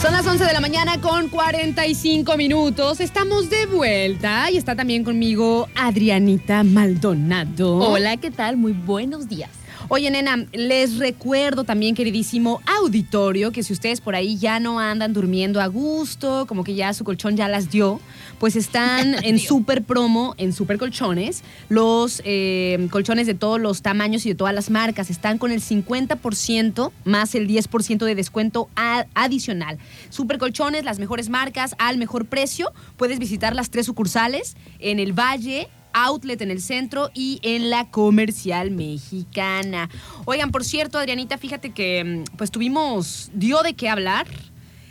Son 0.03 0.13
las 0.13 0.27
11 0.27 0.45
de 0.45 0.53
la 0.53 0.61
mañana 0.61 1.01
con 1.01 1.29
45 1.29 2.37
minutos. 2.37 2.99
Estamos 2.99 3.49
de 3.49 3.67
vuelta 3.67 4.51
y 4.51 4.57
está 4.57 4.75
también 4.75 5.05
conmigo 5.05 5.69
Adrianita 5.77 6.65
Maldonado. 6.65 7.77
Hola, 7.77 8.17
¿qué 8.17 8.33
tal? 8.33 8.57
Muy 8.57 8.73
buenos 8.73 9.29
días. 9.29 9.51
Oye, 9.89 10.11
nena, 10.11 10.45
les 10.53 10.99
recuerdo 10.99 11.63
también, 11.63 11.95
queridísimo 11.95 12.61
auditorio, 12.81 13.53
que 13.53 13.63
si 13.63 13.73
ustedes 13.73 14.01
por 14.01 14.17
ahí 14.17 14.39
ya 14.39 14.59
no 14.59 14.81
andan 14.81 15.13
durmiendo 15.13 15.61
a 15.61 15.69
gusto, 15.69 16.47
como 16.49 16.65
que 16.65 16.75
ya 16.75 16.93
su 16.95 17.05
colchón 17.05 17.37
ya 17.37 17.47
las 17.47 17.71
dio, 17.71 18.01
pues 18.43 18.57
están 18.57 19.15
en 19.25 19.39
super 19.39 19.85
promo, 19.85 20.35
en 20.37 20.53
super 20.53 20.77
colchones. 20.77 21.45
Los 21.69 22.21
eh, 22.25 22.89
colchones 22.91 23.29
de 23.29 23.35
todos 23.35 23.61
los 23.61 23.83
tamaños 23.83 24.27
y 24.27 24.31
de 24.31 24.35
todas 24.35 24.53
las 24.53 24.69
marcas 24.69 25.11
están 25.11 25.39
con 25.39 25.53
el 25.53 25.61
50% 25.63 26.91
más 27.05 27.37
el 27.37 27.47
10% 27.47 28.05
de 28.05 28.17
descuento 28.17 28.69
adicional. 29.15 29.79
Super 30.11 30.39
colchones, 30.39 30.83
las 30.83 30.99
mejores 30.99 31.29
marcas 31.29 31.77
al 31.79 31.99
mejor 31.99 32.27
precio. 32.27 32.73
Puedes 32.97 33.21
visitar 33.21 33.55
las 33.55 33.71
tres 33.71 33.87
sucursales 33.87 34.57
en 34.81 34.99
el 34.99 35.13
Valle, 35.13 35.69
outlet 35.93 36.43
en 36.43 36.51
el 36.51 36.61
centro 36.61 37.13
y 37.15 37.39
en 37.45 37.71
la 37.71 37.93
comercial 37.93 38.73
mexicana. 38.73 39.89
Oigan, 40.25 40.51
por 40.51 40.65
cierto, 40.65 40.99
Adrianita, 40.99 41.39
fíjate 41.39 41.71
que 41.71 42.25
mm, 42.27 42.37
pues 42.37 42.51
tuvimos, 42.51 43.31
dio 43.35 43.63
de 43.63 43.75
qué 43.75 43.89
hablar 43.89 44.27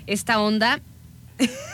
esta 0.07 0.39
onda. 0.39 0.79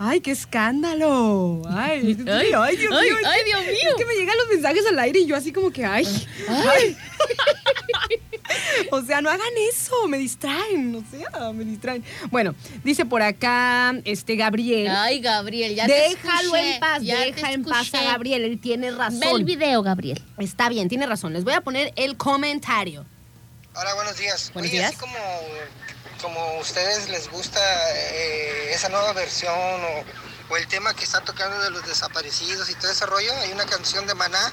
¡Ay, 0.00 0.20
qué 0.20 0.30
escándalo! 0.30 1.62
¡Ay, 1.68 2.16
Ay, 2.28 2.52
ay, 2.56 2.76
Dios 2.76 2.92
ay, 2.94 3.06
mío! 3.08 3.18
es 3.18 3.26
ay, 3.26 3.38
que- 3.38 3.44
Dios 3.44 3.60
mío. 3.64 3.74
Es 3.90 3.94
que 3.96 4.04
me 4.06 4.14
llegan 4.14 4.36
los 4.36 4.48
mensajes 4.48 4.86
al 4.86 4.98
aire 5.00 5.18
y 5.20 5.26
yo 5.26 5.34
así 5.36 5.52
como 5.52 5.70
que, 5.70 5.84
¡ay! 5.84 6.06
Ay. 6.48 6.96
O 8.90 9.02
sea, 9.02 9.20
no 9.20 9.28
hagan 9.28 9.46
eso, 9.70 10.08
me 10.08 10.16
distraen, 10.16 10.94
o 10.94 11.04
sea, 11.10 11.52
me 11.52 11.64
distraen. 11.64 12.02
Bueno, 12.30 12.54
dice 12.82 13.04
por 13.04 13.20
acá 13.20 13.94
este 14.04 14.36
Gabriel. 14.36 14.88
Ay, 14.88 15.20
Gabriel, 15.20 15.74
ya 15.74 15.86
te 15.86 15.92
Déjalo 15.92 16.56
escuché, 16.56 16.74
en 16.74 16.80
paz, 16.80 17.02
ya 17.02 17.18
te 17.18 17.24
deja 17.32 17.52
en 17.52 17.64
paz 17.64 17.92
a. 17.94 18.02
Gabriel, 18.04 18.44
él 18.44 18.58
tiene 18.58 18.90
razón. 18.90 19.20
Ve 19.20 19.30
el 19.32 19.44
video, 19.44 19.82
Gabriel. 19.82 20.22
Está 20.38 20.70
bien, 20.70 20.88
tiene 20.88 21.06
razón. 21.06 21.34
Les 21.34 21.44
voy 21.44 21.52
a 21.52 21.60
poner 21.60 21.92
el 21.96 22.16
comentario. 22.16 23.04
Hola, 23.74 23.94
buenos 23.94 24.16
días. 24.16 24.50
Buenos 24.54 24.70
Oye, 24.70 24.78
días. 24.80 24.90
así 24.92 24.98
como, 24.98 25.14
como 26.20 26.40
a 26.40 26.58
ustedes 26.60 27.08
les 27.08 27.30
gusta 27.30 27.60
eh, 27.92 28.72
esa 28.72 28.88
nueva 28.88 29.12
versión 29.12 29.54
o, 29.54 30.56
el 30.56 30.66
tema 30.66 30.94
que 30.94 31.04
está 31.04 31.20
tocando 31.20 31.60
de 31.60 31.70
los 31.70 31.84
desaparecidos 31.86 32.70
y 32.70 32.74
todo 32.74 32.90
ese 32.90 33.04
rollo, 33.06 33.32
hay 33.42 33.52
una 33.52 33.66
canción 33.66 34.06
de 34.06 34.14
Maná 34.14 34.52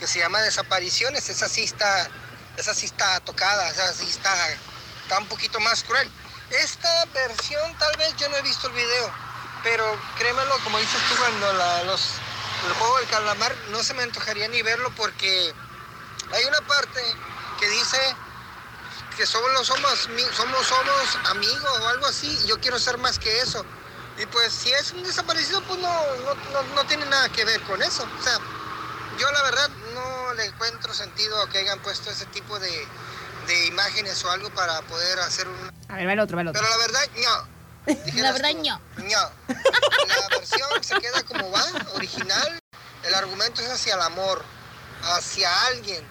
que 0.00 0.06
se 0.06 0.18
llama 0.18 0.40
Desapariciones. 0.40 1.28
Esa 1.28 1.48
sí 1.48 1.64
está, 1.64 2.08
esa 2.56 2.74
sí 2.74 2.86
está 2.86 3.20
tocada, 3.20 3.68
esa 3.68 3.92
sí 3.92 4.06
está, 4.08 4.32
está 5.02 5.18
un 5.18 5.26
poquito 5.28 5.60
más 5.60 5.84
cruel. 5.84 6.10
Esta 6.50 7.04
versión 7.06 7.76
tal 7.78 7.94
vez 7.98 8.16
yo 8.16 8.28
no 8.30 8.36
he 8.36 8.42
visto 8.42 8.68
el 8.68 8.72
video, 8.72 9.12
pero 9.62 9.84
créemelo, 10.18 10.58
como 10.64 10.78
dices 10.78 11.00
tú, 11.08 11.16
cuando 11.16 11.52
la- 11.52 11.82
los, 11.84 12.00
el 12.66 12.72
juego 12.72 12.98
del 12.98 13.08
calamar 13.08 13.54
no 13.70 13.82
se 13.82 13.94
me 13.94 14.02
antojaría 14.02 14.48
ni 14.48 14.62
verlo 14.62 14.90
porque 14.96 15.54
hay 16.32 16.44
una 16.46 16.60
parte 16.62 17.00
que 17.60 17.68
dice 17.68 17.98
que 19.16 19.26
solo 19.26 19.64
somos, 19.64 20.08
somos, 20.32 20.66
somos 20.66 21.18
amigos 21.30 21.80
o 21.80 21.88
algo 21.88 22.06
así. 22.06 22.38
y 22.44 22.46
Yo 22.48 22.58
quiero 22.60 22.78
ser 22.78 22.98
más 22.98 23.18
que 23.18 23.40
eso. 23.40 23.64
Y 24.18 24.26
pues 24.26 24.52
si 24.52 24.72
es 24.72 24.92
un 24.92 25.02
desaparecido, 25.02 25.62
pues 25.62 25.78
no, 25.80 25.88
no, 26.16 26.34
no- 26.34 26.62
no 26.74 26.84
tiene 26.86 27.04
nada 27.06 27.28
que 27.30 27.44
ver 27.44 27.60
con 27.62 27.82
eso. 27.82 28.06
O 28.18 28.22
sea, 28.22 28.38
yo 29.18 29.30
la 29.32 29.42
verdad 29.42 29.68
no 29.94 30.34
le 30.34 30.44
encuentro 30.46 30.92
sentido 30.94 31.40
a 31.42 31.48
que 31.48 31.58
hayan 31.58 31.80
puesto 31.80 32.10
ese 32.10 32.26
tipo 32.26 32.58
de, 32.58 32.86
de 33.46 33.66
imágenes 33.66 34.24
o 34.24 34.30
algo 34.30 34.50
para 34.50 34.80
poder 34.82 35.18
hacer 35.20 35.48
un... 35.48 35.72
A 35.88 35.96
ver, 35.96 36.06
va 36.08 36.12
el 36.12 36.20
otro, 36.20 36.36
va 36.36 36.42
el 36.42 36.48
otro. 36.48 36.60
Pero 36.62 36.70
la 36.72 36.76
verdad, 36.86 37.00
no. 37.16 37.54
Dijeras 38.04 38.16
La 38.16 38.32
verdad, 38.32 38.50
tú, 38.50 38.58
ño. 38.62 38.80
ño. 38.98 39.30
La 39.48 40.28
versión 40.38 40.84
se 40.84 40.98
queda 41.00 41.22
como 41.24 41.50
va, 41.50 41.64
original. 41.94 42.60
El 43.02 43.14
argumento 43.14 43.60
es 43.62 43.68
hacia 43.70 43.94
el 43.94 44.00
amor, 44.02 44.42
hacia 45.02 45.66
alguien 45.66 46.04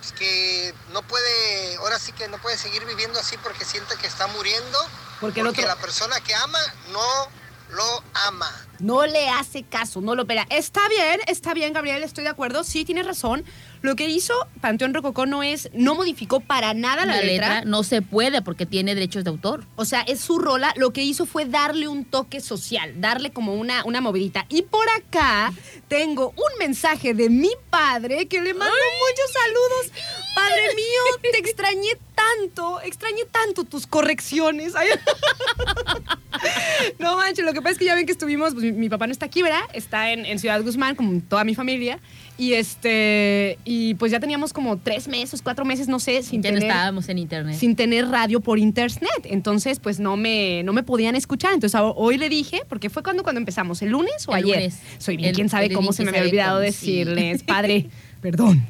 pues, 0.00 0.12
que 0.12 0.74
no 0.92 1.02
puede, 1.02 1.76
ahora 1.76 1.98
sí 1.98 2.12
que 2.12 2.26
no 2.28 2.38
puede 2.38 2.58
seguir 2.58 2.84
viviendo 2.86 3.18
así 3.20 3.36
porque 3.42 3.64
siente 3.64 3.96
que 3.96 4.06
está 4.06 4.26
muriendo, 4.28 4.78
Porque 5.20 5.40
el 5.40 5.46
porque 5.46 5.60
otro- 5.62 5.74
la 5.74 5.80
persona 5.80 6.18
que 6.20 6.34
ama 6.34 6.58
no 6.90 7.28
lo 7.70 8.02
ama. 8.26 8.50
No 8.80 9.06
le 9.06 9.28
hace 9.28 9.62
caso, 9.62 10.00
no 10.00 10.14
lo 10.16 10.26
pela. 10.26 10.44
Está 10.50 10.80
bien, 10.88 11.20
está 11.28 11.54
bien, 11.54 11.72
Gabriel, 11.72 12.02
estoy 12.02 12.24
de 12.24 12.30
acuerdo. 12.30 12.64
Sí, 12.64 12.84
tienes 12.84 13.06
razón. 13.06 13.44
Lo 13.82 13.96
que 13.96 14.08
hizo 14.08 14.34
Panteón 14.60 14.92
Rococó 14.92 15.26
no 15.26 15.42
es, 15.42 15.70
no 15.72 15.94
modificó 15.94 16.40
para 16.40 16.74
nada 16.74 17.06
la, 17.06 17.16
La 17.16 17.22
letra. 17.22 17.48
letra 17.56 17.70
no 17.70 17.82
se 17.82 18.02
puede 18.02 18.42
porque 18.42 18.66
tiene 18.66 18.94
derechos 18.94 19.24
de 19.24 19.30
autor. 19.30 19.64
O 19.76 19.84
sea, 19.84 20.02
es 20.02 20.20
su 20.20 20.38
rola. 20.38 20.72
Lo 20.76 20.92
que 20.92 21.02
hizo 21.02 21.24
fue 21.26 21.46
darle 21.46 21.88
un 21.88 22.04
toque 22.04 22.40
social, 22.40 23.00
darle 23.00 23.30
como 23.30 23.54
una, 23.54 23.84
una 23.84 24.00
movidita. 24.00 24.46
Y 24.48 24.62
por 24.62 24.86
acá 24.90 25.52
tengo 25.88 26.30
un 26.30 26.58
mensaje 26.58 27.14
de 27.14 27.30
mi 27.30 27.50
padre 27.70 28.26
que 28.26 28.40
le 28.40 28.52
mando 28.54 28.74
muchos 28.74 29.32
saludos. 29.32 30.04
Padre 30.34 30.74
mío, 30.74 31.32
te 31.32 31.38
extrañé 31.38 31.90
tanto, 32.14 32.80
extrañé 32.82 33.24
tanto 33.30 33.64
tus 33.64 33.86
correcciones. 33.86 34.74
No 36.98 37.16
manches, 37.16 37.44
lo 37.44 37.52
que 37.52 37.60
pasa 37.60 37.72
es 37.72 37.78
que 37.78 37.84
ya 37.84 37.94
ven 37.94 38.06
que 38.06 38.12
estuvimos, 38.12 38.52
pues 38.54 38.64
mi, 38.64 38.72
mi 38.72 38.88
papá 38.88 39.06
no 39.06 39.12
está 39.12 39.26
aquí, 39.26 39.42
¿verdad? 39.42 39.60
Está 39.74 40.12
en, 40.12 40.24
en 40.26 40.38
Ciudad 40.38 40.62
Guzmán, 40.62 40.94
como 40.96 41.20
toda 41.20 41.44
mi 41.44 41.54
familia. 41.54 41.98
Y 42.38 42.54
este, 42.54 43.58
y 43.64 43.94
pues 43.94 44.10
ya 44.12 44.18
teníamos 44.20 44.52
como 44.54 44.78
tres 44.78 45.06
meses, 45.08 45.42
cuatro 45.42 45.64
meses, 45.66 45.88
no 45.88 45.98
sé, 46.00 46.22
sin 46.22 46.42
Ya 46.42 46.50
no 46.50 46.58
tener 46.58 46.70
estábamos 46.70 47.08
en 47.10 47.18
internet. 47.18 47.56
sin 47.58 47.76
tener 47.76 48.08
radio 48.08 48.40
por 48.40 48.58
internet. 48.58 49.10
Entonces, 49.24 49.78
pues 49.78 50.00
no 50.00 50.16
me, 50.16 50.62
no 50.62 50.72
me 50.72 50.82
podían 50.82 51.16
escuchar. 51.16 51.52
Entonces, 51.52 51.78
hoy 51.96 52.16
le 52.16 52.28
dije, 52.30 52.62
porque 52.68 52.88
fue 52.88 53.02
cuando, 53.02 53.22
cuando 53.22 53.38
empezamos, 53.40 53.82
¿el 53.82 53.90
lunes 53.90 54.26
o 54.26 54.32
El 54.32 54.44
ayer? 54.44 54.56
lunes. 54.56 54.78
Soy 54.98 55.16
bien, 55.16 55.30
El- 55.30 55.34
quién 55.34 55.48
sabe 55.50 55.70
cómo 55.70 55.92
se 55.92 56.02
me 56.04 56.10
había 56.10 56.22
olvidado 56.22 56.60
sí. 56.60 56.64
decirles. 56.66 57.42
Padre, 57.42 57.90
perdón. 58.20 58.64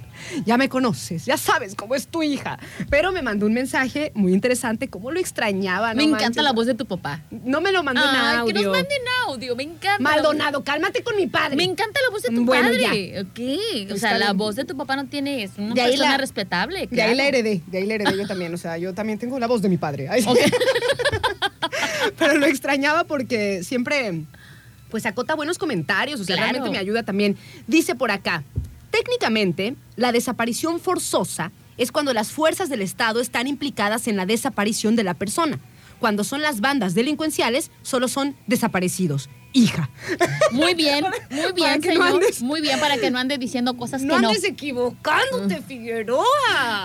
Ya 0.44 0.58
me 0.58 0.68
conoces, 0.68 1.24
ya 1.24 1.36
sabes 1.38 1.74
cómo 1.74 1.94
es 1.94 2.06
tu 2.06 2.22
hija. 2.22 2.58
Pero 2.90 3.10
me 3.10 3.22
mandó 3.22 3.46
un 3.46 3.54
mensaje 3.54 4.12
muy 4.14 4.32
interesante, 4.34 4.88
cómo 4.88 5.10
lo 5.10 5.18
extrañaba. 5.18 5.94
me 5.94 6.02
no 6.02 6.08
encanta 6.10 6.24
manches. 6.26 6.44
la 6.44 6.52
voz 6.52 6.66
de 6.66 6.74
tu 6.74 6.84
papá. 6.86 7.22
No 7.30 7.60
me 7.60 7.72
lo 7.72 7.82
mandó 7.82 8.02
en 8.02 8.08
Ay, 8.10 8.36
audio. 8.36 8.54
que 8.54 8.62
nos 8.62 8.72
manden 8.72 8.98
audio, 9.26 9.56
me 9.56 9.62
encanta. 9.62 9.98
Maldonado, 9.98 10.62
cálmate 10.62 11.02
con 11.02 11.16
mi 11.16 11.26
padre. 11.26 11.56
Me 11.56 11.64
encanta 11.64 11.98
la 12.06 12.10
voz 12.12 12.22
de 12.22 12.28
tu 12.34 12.44
Bueno, 12.44 12.68
padre. 12.68 13.20
Ok. 13.22 13.92
O 13.92 13.96
sea, 13.96 14.18
la 14.18 14.32
voz 14.34 14.56
de 14.56 14.64
tu 14.64 14.76
papá 14.76 14.94
no 14.96 15.06
tiene. 15.06 15.42
Es 15.42 15.52
una 15.56 15.74
De 15.74 15.80
ahí 15.80 15.90
persona 15.92 16.10
la- 16.12 16.18
respetable. 16.18 16.78
De 16.80 17.02
ahí 17.02 17.12
claro. 17.12 17.14
la 17.16 17.26
heredé, 17.26 17.62
de 17.66 17.78
ahí 17.78 17.86
la 17.86 17.94
heredé 17.94 18.16
yo 18.18 18.26
también. 18.26 18.52
O 18.54 18.58
sea, 18.58 18.76
yo 18.78 18.92
también 18.94 19.18
tengo 19.18 19.38
la 19.38 19.46
voz 19.46 19.62
de 19.62 19.68
mi 19.70 19.78
padre. 19.78 20.08
Ay, 20.10 20.22
sí. 20.22 20.28
Ok. 20.28 20.38
Pero 22.18 22.36
lo 22.36 22.46
extrañaba 22.46 23.04
porque 23.04 23.62
siempre, 23.64 24.22
pues 24.90 25.06
acota 25.06 25.34
buenos 25.34 25.58
comentarios. 25.58 26.20
O 26.20 26.24
sea, 26.24 26.36
Claro. 26.36 26.52
realmente 26.52 26.70
me 26.76 26.78
ayuda 26.78 27.02
también. 27.02 27.36
Dice 27.66 27.94
por 27.94 28.10
acá, 28.10 28.42
técnicamente, 28.90 29.76
la 29.96 30.12
desaparición 30.12 30.80
forzosa 30.80 31.52
es 31.76 31.92
cuando 31.92 32.12
las 32.12 32.30
fuerzas 32.30 32.68
del 32.68 32.82
Estado 32.82 33.20
están 33.20 33.46
implicadas 33.46 34.06
en 34.06 34.16
la 34.16 34.26
desaparición 34.26 34.96
de 34.96 35.04
la 35.04 35.14
persona. 35.14 35.58
Cuando 35.98 36.24
son 36.24 36.42
las 36.42 36.60
bandas 36.60 36.94
delincuenciales, 36.94 37.70
solo 37.82 38.08
son 38.08 38.36
desaparecidos. 38.46 39.28
Hija. 39.52 39.90
Muy 40.52 40.74
bien, 40.74 41.04
muy 41.30 41.52
bien, 41.52 41.80
no 41.80 41.82
señor. 41.90 42.06
andes- 42.22 42.40
Muy 42.40 42.60
bien 42.60 42.78
para 42.78 42.98
que 42.98 43.10
no 43.10 43.18
ande 43.18 43.36
diciendo 43.36 43.76
cosas 43.76 44.02
No 44.02 44.14
que 44.16 44.22
no. 44.22 44.28
andes 44.28 44.44
equivocándote, 44.44 45.60
Figueroa. 45.62 46.24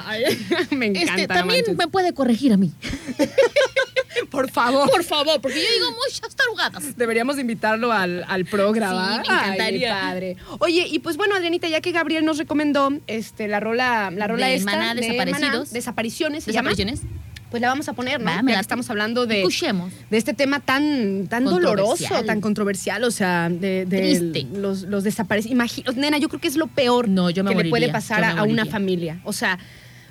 Ay, 0.07 0.23
me 0.71 0.87
encanta. 0.87 1.11
Este, 1.13 1.27
también 1.27 1.63
me 1.77 1.87
puede 1.87 2.13
corregir 2.13 2.53
a 2.53 2.57
mí. 2.57 2.71
Por 4.31 4.49
favor. 4.49 4.89
Por 4.89 5.03
favor, 5.03 5.39
porque 5.41 5.61
yo 5.61 5.69
digo 5.73 5.91
muchas 5.91 6.35
tarugadas. 6.35 6.95
Deberíamos 6.97 7.35
de 7.35 7.41
invitarlo 7.41 7.91
al, 7.91 8.25
al 8.27 8.45
programa. 8.45 9.21
Sí, 9.23 9.29
me 9.29 9.35
encantaría. 9.37 9.95
Ay, 9.95 10.01
mi 10.03 10.09
padre. 10.09 10.37
Oye, 10.59 10.87
y 10.89 10.99
pues 10.99 11.17
bueno, 11.17 11.35
Adrianita, 11.35 11.67
ya 11.67 11.81
que 11.81 11.91
Gabriel 11.91 12.25
nos 12.25 12.37
recomendó 12.37 12.89
este, 13.07 13.47
la 13.47 13.59
rola, 13.59 14.11
la 14.11 14.27
rola 14.27 14.47
De 14.47 14.55
esta 14.55 14.71
Maná, 14.71 14.95
de 14.95 15.01
Desaparecidos. 15.01 15.51
Maná, 15.51 15.65
desapariciones, 15.71 16.43
se 16.45 16.51
llama, 16.53 16.71
¿Desapariciones? 16.71 17.11
Pues 17.55 17.61
la 17.61 17.69
vamos 17.69 17.87
a 17.87 17.93
poner, 17.93 18.19
¿no? 18.19 18.25
Va, 18.25 18.41
Ya 18.45 18.55
que 18.55 18.59
estamos 18.59 18.89
hablando 18.89 19.25
de, 19.25 19.37
Escuchemos. 19.37 19.93
de 20.09 20.17
este 20.17 20.33
tema 20.33 20.59
tan, 20.59 21.27
tan 21.29 21.45
doloroso, 21.45 22.21
tan 22.25 22.41
controversial, 22.41 23.01
o 23.05 23.11
sea, 23.11 23.47
de, 23.47 23.85
de 23.85 23.97
Triste. 24.33 24.45
los, 24.59 24.81
los 24.81 25.05
desaparecidos. 25.05 25.53
Imagino, 25.53 25.93
nena, 25.93 26.17
yo 26.17 26.27
creo 26.27 26.41
que 26.41 26.49
es 26.49 26.57
lo 26.57 26.67
peor 26.67 27.07
No, 27.07 27.29
yo 27.29 27.45
me 27.45 27.55
que 27.55 27.63
le 27.63 27.69
puede 27.69 27.87
pasar 27.93 28.25
a, 28.25 28.43
una 28.43 28.65
familia. 28.65 29.21
O 29.23 29.31
sea, 29.31 29.57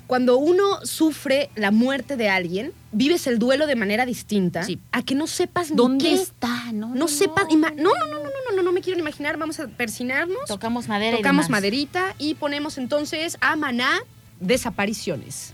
cuando 0.07 0.37
uno 0.39 0.83
sufre 0.85 1.51
la 1.55 1.69
muerte 1.69 2.17
de 2.17 2.29
alguien, 2.29 2.71
vives 2.91 3.27
el 3.27 3.37
duelo 3.37 3.67
de 3.67 3.75
manera 3.75 4.07
distinta 4.07 4.63
Sí. 4.63 4.79
a 4.91 5.03
que 5.03 5.13
no 5.13 5.27
sepas 5.27 5.69
ni 5.69 5.77
¿Dónde 5.77 6.03
qué 6.05 6.13
está? 6.15 6.71
No, 6.73 6.95
no, 6.95 7.07
sepas. 7.07 7.45
ima- 7.49 7.75
No, 7.75 7.91
no, 7.91 8.07
no, 8.07 8.17
no, 8.17 8.23
no, 8.23 8.29
no, 8.49 8.55
no, 8.55 8.63
no 8.63 8.71
me 8.71 8.81
quiero 8.81 8.99
imaginar. 8.99 9.37
Vamos 9.37 9.59
a 9.59 9.67
persinarnos. 9.67 10.45
Tocamos 10.47 10.87
madera 10.87 11.17
y 11.17 11.21
Tocamos 11.21 11.45
demás. 11.45 11.61
maderita 11.61 12.15
y 12.17 12.33
ponemos 12.33 12.79
entonces 12.79 13.37
a 13.39 13.55
Maná 13.55 13.99
Desapariciones. 14.39 15.53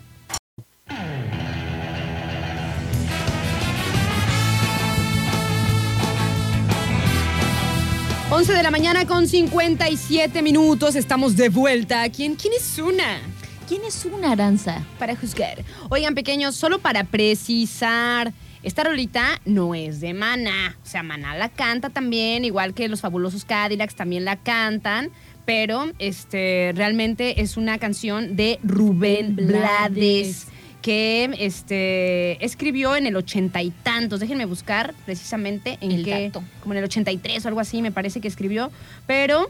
Once 8.34 8.54
de 8.54 8.64
la 8.64 8.72
mañana 8.72 9.06
con 9.06 9.28
57 9.28 10.42
minutos. 10.42 10.96
Estamos 10.96 11.36
de 11.36 11.50
vuelta. 11.50 12.08
¿Quién, 12.10 12.36
quién 12.36 12.54
es 12.54 12.80
una? 12.80 13.20
¿Quién 13.68 13.84
es 13.84 14.06
una 14.06 14.32
aranza? 14.32 14.86
para 14.98 15.18
juzgar. 15.18 15.66
Oigan, 15.90 16.16
pequeños, 16.16 16.56
solo 16.56 16.80
para 16.80 17.04
precisar, 17.04 18.32
esta 18.64 18.86
rolita 18.86 19.42
no 19.44 19.76
es 19.76 20.00
de 20.00 20.14
Maná. 20.14 20.78
O 20.82 20.86
sea, 20.86 21.04
Maná 21.04 21.36
la 21.36 21.50
canta 21.50 21.90
también, 21.90 22.46
igual 22.46 22.74
que 22.74 22.88
los 22.88 23.02
fabulosos 23.02 23.44
Cadillacs 23.44 23.96
también 23.96 24.24
la 24.24 24.38
cantan. 24.38 25.10
Pero 25.46 25.92
este, 26.00 26.72
realmente 26.74 27.42
es 27.42 27.58
una 27.58 27.80
canción 27.80 28.38
de 28.38 28.60
Rubén 28.64 29.36
Blades. 29.36 30.48
Que 30.82 31.30
este, 31.40 32.44
escribió 32.44 32.96
en 32.96 33.06
el 33.06 33.16
ochenta 33.16 33.62
y 33.62 33.70
tantos. 33.70 34.20
Déjenme 34.20 34.46
buscar 34.46 34.94
precisamente 35.06 35.78
en 35.82 35.92
El 35.92 36.04
qué. 36.04 36.26
dato. 36.26 36.44
Como 36.62 36.74
en 36.74 36.80
el 36.80 36.86
83 36.86 37.46
o 37.46 37.48
algo 37.48 37.60
así, 37.60 37.82
me 37.82 37.92
parece 37.92 38.20
que 38.20 38.28
escribió. 38.28 38.72
Pero, 39.06 39.50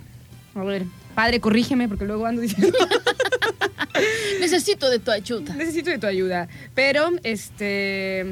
a 0.55 0.63
ver, 0.63 0.83
padre, 1.15 1.39
corrígeme 1.39 1.87
porque 1.87 2.05
luego 2.05 2.25
ando 2.25 2.41
diciendo. 2.41 2.77
Necesito 4.39 4.89
de 4.89 4.99
tu 4.99 5.11
ayuda. 5.11 5.53
Necesito 5.55 5.89
de 5.89 5.99
tu 5.99 6.07
ayuda. 6.07 6.47
Pero, 6.75 7.09
este. 7.23 8.25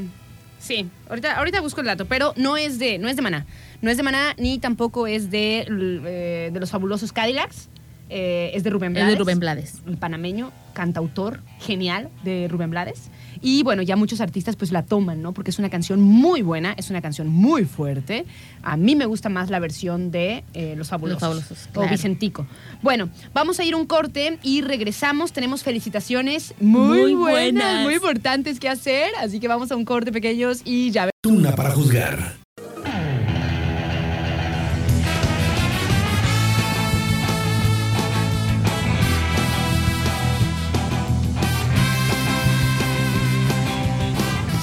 Sí, 0.59 0.89
ahorita, 1.07 1.38
ahorita 1.38 1.62
busco 1.62 1.79
el 1.79 1.88
dato, 1.88 2.05
pero 2.05 2.33
no 2.35 2.57
es 2.57 2.79
de, 2.79 2.97
no 2.97 3.07
es 3.07 3.15
de 3.15 3.21
Maná. 3.21 3.45
No 3.81 3.89
es 3.89 3.95
de 3.95 4.03
Maná, 4.03 4.33
ni 4.38 4.59
tampoco 4.59 5.07
es 5.07 5.31
de, 5.31 5.65
eh, 5.69 6.49
de 6.51 6.59
los 6.59 6.69
fabulosos 6.69 7.13
Cadillacs. 7.13 7.69
Eh, 8.10 8.52
es 8.56 8.63
de 8.63 8.69
Rubén 8.72 8.89
Es 8.91 8.95
Blades. 8.95 9.13
de 9.13 9.19
Rubén 9.19 9.39
Blades. 9.39 9.82
El 9.88 9.98
panameño, 9.98 10.52
cantautor 10.74 11.41
genial 11.60 12.10
de 12.24 12.48
Rubén 12.48 12.72
Blades. 12.72 13.10
Y 13.41 13.63
bueno, 13.63 13.82
ya 13.84 13.95
muchos 13.95 14.19
artistas 14.19 14.56
pues 14.56 14.72
la 14.72 14.84
toman, 14.84 15.22
¿no? 15.22 15.34
Porque 15.34 15.52
es 15.52 15.60
una 15.60 15.69
canción 15.69 16.02
muy 16.02 16.41
buena, 16.41 16.74
es 16.78 16.89
una 16.89 17.02
canción 17.02 17.28
muy 17.28 17.65
fuerte. 17.65 18.26
A 18.63 18.78
mí 18.78 18.95
me 18.95 19.06
gusta 19.06 19.30
más 19.30 19.50
la 19.50 19.60
versión 19.60 20.12
de 20.12 20.43
eh, 20.54 20.74
Los 20.76 20.89
Fabulosos. 20.89 21.22
Los 21.36 21.43
Fabulosos, 21.45 21.69
O. 21.76 21.88
Vicentico. 21.88 22.48
Bueno, 22.82 23.10
vamos 23.34 23.60
a 23.60 23.63
ir 23.63 23.76
un 23.76 23.86
corte 23.86 24.39
y 24.43 24.62
regresamos. 24.62 25.32
Tenemos 25.32 25.63
felicitaciones 25.63 26.54
muy, 26.60 26.88
Muy 27.00 27.13
buenas, 27.13 27.63
buenas. 27.63 27.84
muy 27.84 27.93
importantes 27.95 28.60
que 28.60 28.69
hacer. 28.69 29.12
Así 29.22 29.39
que 29.39 29.48
vamos 29.48 29.72
a 29.72 29.76
un 29.76 29.86
corte, 29.86 30.12
pequeños, 30.12 30.62
y 30.65 30.91
ya 30.91 31.10
Una 31.28 31.56
para 31.56 31.72
juzgar. 31.72 32.38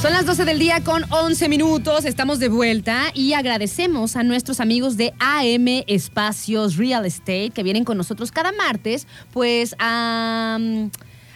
Son 0.07 0.13
las 0.13 0.25
12 0.25 0.45
del 0.45 0.61
día 0.61 0.85
con 0.85 1.03
11 1.11 1.49
minutos, 1.49 2.05
estamos 2.05 2.39
de 2.39 2.49
vuelta 2.49 3.07
y 3.13 3.33
agradecemos 3.33 4.15
a 4.15 4.23
nuestros 4.23 4.61
amigos 4.61 4.97
de 4.97 5.13
AM 5.19 5.83
Espacios 5.89 6.77
Real 6.77 7.05
Estate 7.05 7.51
que 7.51 7.65
vienen 7.65 7.83
con 7.83 7.97
nosotros 7.97 8.31
cada 8.31 8.53
martes, 8.53 9.09
pues 9.33 9.75
a 9.81 10.59
mm, 10.61 10.91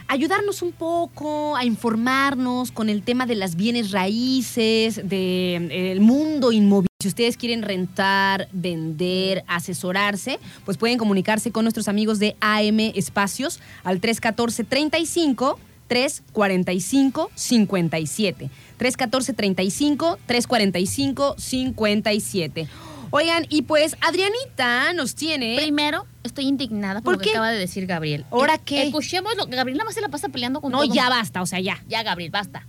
ayudarnos 0.06 0.62
un 0.62 0.70
poco, 0.70 1.56
a 1.56 1.64
informarnos 1.64 2.70
con 2.70 2.88
el 2.88 3.02
tema 3.02 3.26
de 3.26 3.35
las 3.35 3.56
bienes 3.56 3.90
raíces, 3.90 5.00
del 5.02 6.00
mundo 6.00 6.52
inmobiliario. 6.52 6.87
Si 7.00 7.09
ustedes 7.09 7.37
quieren 7.37 7.62
rentar, 7.62 8.46
vender, 8.52 9.42
asesorarse, 9.48 10.38
pues 10.64 10.76
pueden 10.76 10.96
comunicarse 10.96 11.50
con 11.50 11.64
nuestros 11.64 11.88
amigos 11.88 12.20
de 12.20 12.37
AM 12.40 12.78
Espacios 12.94 13.59
al 13.83 14.00
314 14.00 14.62
35 14.62 15.59
345 15.90 17.31
57. 17.35 18.50
314 18.79 19.33
35 19.35 20.18
345 20.24 21.35
57. 21.37 22.68
Oigan, 23.12 23.44
y 23.48 23.62
pues 23.62 23.96
Adrianita 24.00 24.92
nos 24.92 25.16
tiene. 25.16 25.57
Primero, 25.57 26.07
estoy 26.22 26.46
indignada 26.46 27.00
por, 27.00 27.03
¿Por 27.03 27.12
lo 27.14 27.18
qué? 27.18 27.24
que 27.24 27.31
acaba 27.33 27.50
de 27.50 27.59
decir 27.59 27.87
Gabriel. 27.87 28.24
¿Ahora 28.31 28.57
qué? 28.59 28.85
Escuchemos 28.85 29.37
lo 29.37 29.46
que 29.46 29.57
Gabriel 29.57 29.79
nada 29.79 29.87
más 29.87 29.94
se 29.94 30.00
la 30.00 30.09
pasa 30.09 30.29
peleando 30.29 30.61
con 30.61 30.70
No, 30.70 30.85
todo. 30.85 30.94
ya 30.94 31.09
basta, 31.09 31.42
o 31.42 31.46
sea, 31.46 31.59
ya. 31.59 31.83
Ya, 31.88 32.05
Gabriel, 32.05 32.31
basta. 32.31 32.64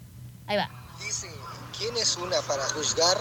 Ahí 0.47 0.57
va. 0.57 0.69
Dice, 1.05 1.27
¿quién 1.77 1.95
es 1.97 2.17
una 2.17 2.37
para 2.47 2.63
juzgar? 2.69 3.17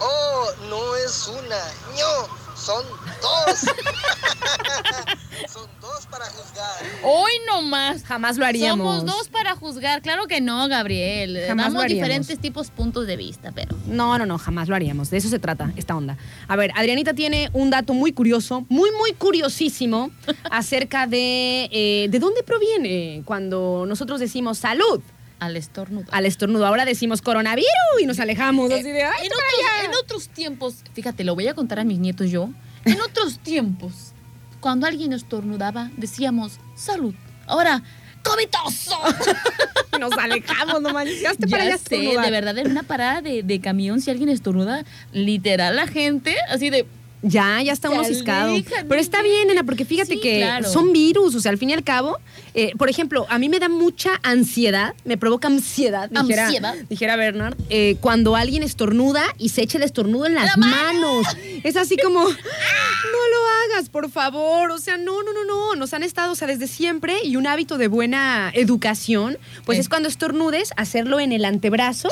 Oh, 0.00 0.46
no 0.70 0.96
es 0.96 1.26
una, 1.28 1.58
no, 1.98 2.43
son 2.54 2.84
dos. 3.20 3.60
son 5.52 5.68
dos 5.80 6.06
para 6.10 6.24
juzgar. 6.26 6.82
Hoy 7.02 7.32
no 7.46 7.62
más. 7.62 8.04
Jamás 8.04 8.36
lo 8.36 8.46
haríamos. 8.46 9.00
Somos 9.00 9.16
dos 9.16 9.28
para 9.28 9.54
juzgar. 9.56 10.02
Claro 10.02 10.26
que 10.26 10.40
no, 10.40 10.68
Gabriel. 10.68 11.38
Jamás 11.46 11.66
lo 11.66 11.72
Damos 11.74 11.84
haríamos. 11.84 11.88
diferentes 12.08 12.38
tipos 12.38 12.70
puntos 12.70 13.06
de 13.06 13.16
vista, 13.16 13.52
pero. 13.52 13.76
No, 13.86 14.18
no, 14.18 14.26
no, 14.26 14.38
jamás 14.38 14.68
lo 14.68 14.76
haríamos. 14.76 15.10
De 15.10 15.16
eso 15.18 15.28
se 15.28 15.38
trata 15.38 15.72
esta 15.76 15.96
onda. 15.96 16.16
A 16.48 16.56
ver, 16.56 16.70
Adrianita 16.74 17.14
tiene 17.14 17.50
un 17.52 17.70
dato 17.70 17.94
muy 17.94 18.12
curioso, 18.12 18.64
muy, 18.68 18.90
muy 18.92 19.12
curiosísimo, 19.12 20.10
acerca 20.50 21.06
de 21.06 21.68
eh, 21.72 22.06
de 22.10 22.18
dónde 22.18 22.42
proviene 22.42 23.22
cuando 23.24 23.84
nosotros 23.86 24.20
decimos 24.20 24.58
salud 24.58 25.00
Al 25.40 25.56
estornudo. 25.56 26.06
al 26.10 26.26
estornudo. 26.26 26.66
Ahora 26.66 26.84
decimos 26.84 27.20
coronavirus 27.20 27.68
y 28.00 28.06
nos 28.06 28.18
alejamos 28.20 28.70
así 28.72 28.82
de, 28.82 29.02
¡ay, 29.02 29.26
en, 29.26 29.32
otros, 29.32 29.42
allá! 29.58 29.84
en 29.84 29.94
otros 29.94 30.28
tiempos, 30.28 30.76
fíjate, 30.94 31.24
lo 31.24 31.34
voy 31.34 31.48
a 31.48 31.54
contar 31.54 31.80
a 31.80 31.84
mis 31.84 31.98
nietos 31.98 32.30
yo. 32.30 32.50
En 32.84 33.00
otros 33.00 33.38
tiempos, 33.38 34.12
cuando 34.60 34.86
alguien 34.86 35.12
estornudaba, 35.12 35.90
decíamos 35.96 36.58
salud. 36.74 37.14
Ahora, 37.46 37.82
¡Covitoso! 38.24 38.98
Nos 40.00 40.12
alejamos, 40.12 40.80
no 40.80 40.92
manches. 40.92 41.20
Ya 41.20 41.32
Ya 41.38 41.46
para 41.46 41.78
sé, 41.78 41.96
de 41.96 42.30
verdad, 42.30 42.56
en 42.58 42.70
una 42.70 42.82
parada 42.82 43.20
de, 43.20 43.42
de 43.42 43.60
camión, 43.60 44.00
si 44.00 44.10
alguien 44.10 44.30
estornuda, 44.30 44.84
literal, 45.12 45.76
la 45.76 45.86
gente, 45.86 46.34
así 46.48 46.70
de. 46.70 46.86
Ya, 47.26 47.62
ya 47.62 47.72
está 47.72 47.88
uno 47.88 48.04
ciscado. 48.04 48.54
Pero 48.88 49.00
está 49.00 49.22
bien, 49.22 49.48
nena, 49.48 49.64
porque 49.64 49.84
fíjate 49.86 50.14
Sí, 50.14 50.20
que 50.20 50.38
claro. 50.40 50.70
son 50.70 50.92
virus, 50.92 51.34
o 51.34 51.40
sea, 51.40 51.50
al 51.50 51.56
fin 51.58 51.70
y 51.70 51.72
al 51.72 51.82
cabo, 51.82 52.18
eh, 52.52 52.72
por 52.76 52.90
ejemplo, 52.90 53.26
a 53.30 53.38
mí 53.38 53.48
me 53.48 53.58
da 53.58 53.70
mucha 53.70 54.20
ansiedad, 54.22 54.94
me 55.06 55.16
provoca 55.16 55.48
ansiedad, 55.48 56.10
dijera, 56.10 56.44
Ansiedad. 56.46 56.74
dijera 56.90 57.16
Bernard, 57.16 57.56
eh, 57.70 57.96
cuando 58.02 58.36
alguien 58.36 58.62
estornuda 58.62 59.24
y 59.38 59.48
se 59.48 59.62
echa 59.62 59.78
el 59.78 59.84
estornudo 59.84 60.26
en 60.26 60.34
las 60.34 60.44
¡La 60.44 60.56
mano! 60.58 60.74
manos. 61.22 61.26
Es 61.64 61.76
así 61.76 61.96
como, 61.96 62.20
no 62.20 62.28
lo 62.28 63.74
hagas, 63.74 63.88
por 63.88 64.10
favor. 64.10 64.70
O 64.70 64.78
sea, 64.78 64.98
no, 64.98 65.22
no, 65.22 65.32
no, 65.32 65.44
no. 65.46 65.74
Nos 65.76 65.94
han 65.94 66.02
estado, 66.02 66.32
o 66.32 66.34
sea, 66.34 66.46
desde 66.46 66.66
siempre 66.66 67.16
y 67.24 67.36
un 67.36 67.46
hábito 67.46 67.78
de 67.78 67.88
buena 67.88 68.50
educación, 68.54 69.38
pues 69.64 69.78
es 69.78 69.88
cuando 69.88 70.08
estornudes, 70.10 70.72
hacerlo 70.76 71.20
en 71.20 71.32
el 71.32 71.46
antebrazo 71.46 72.10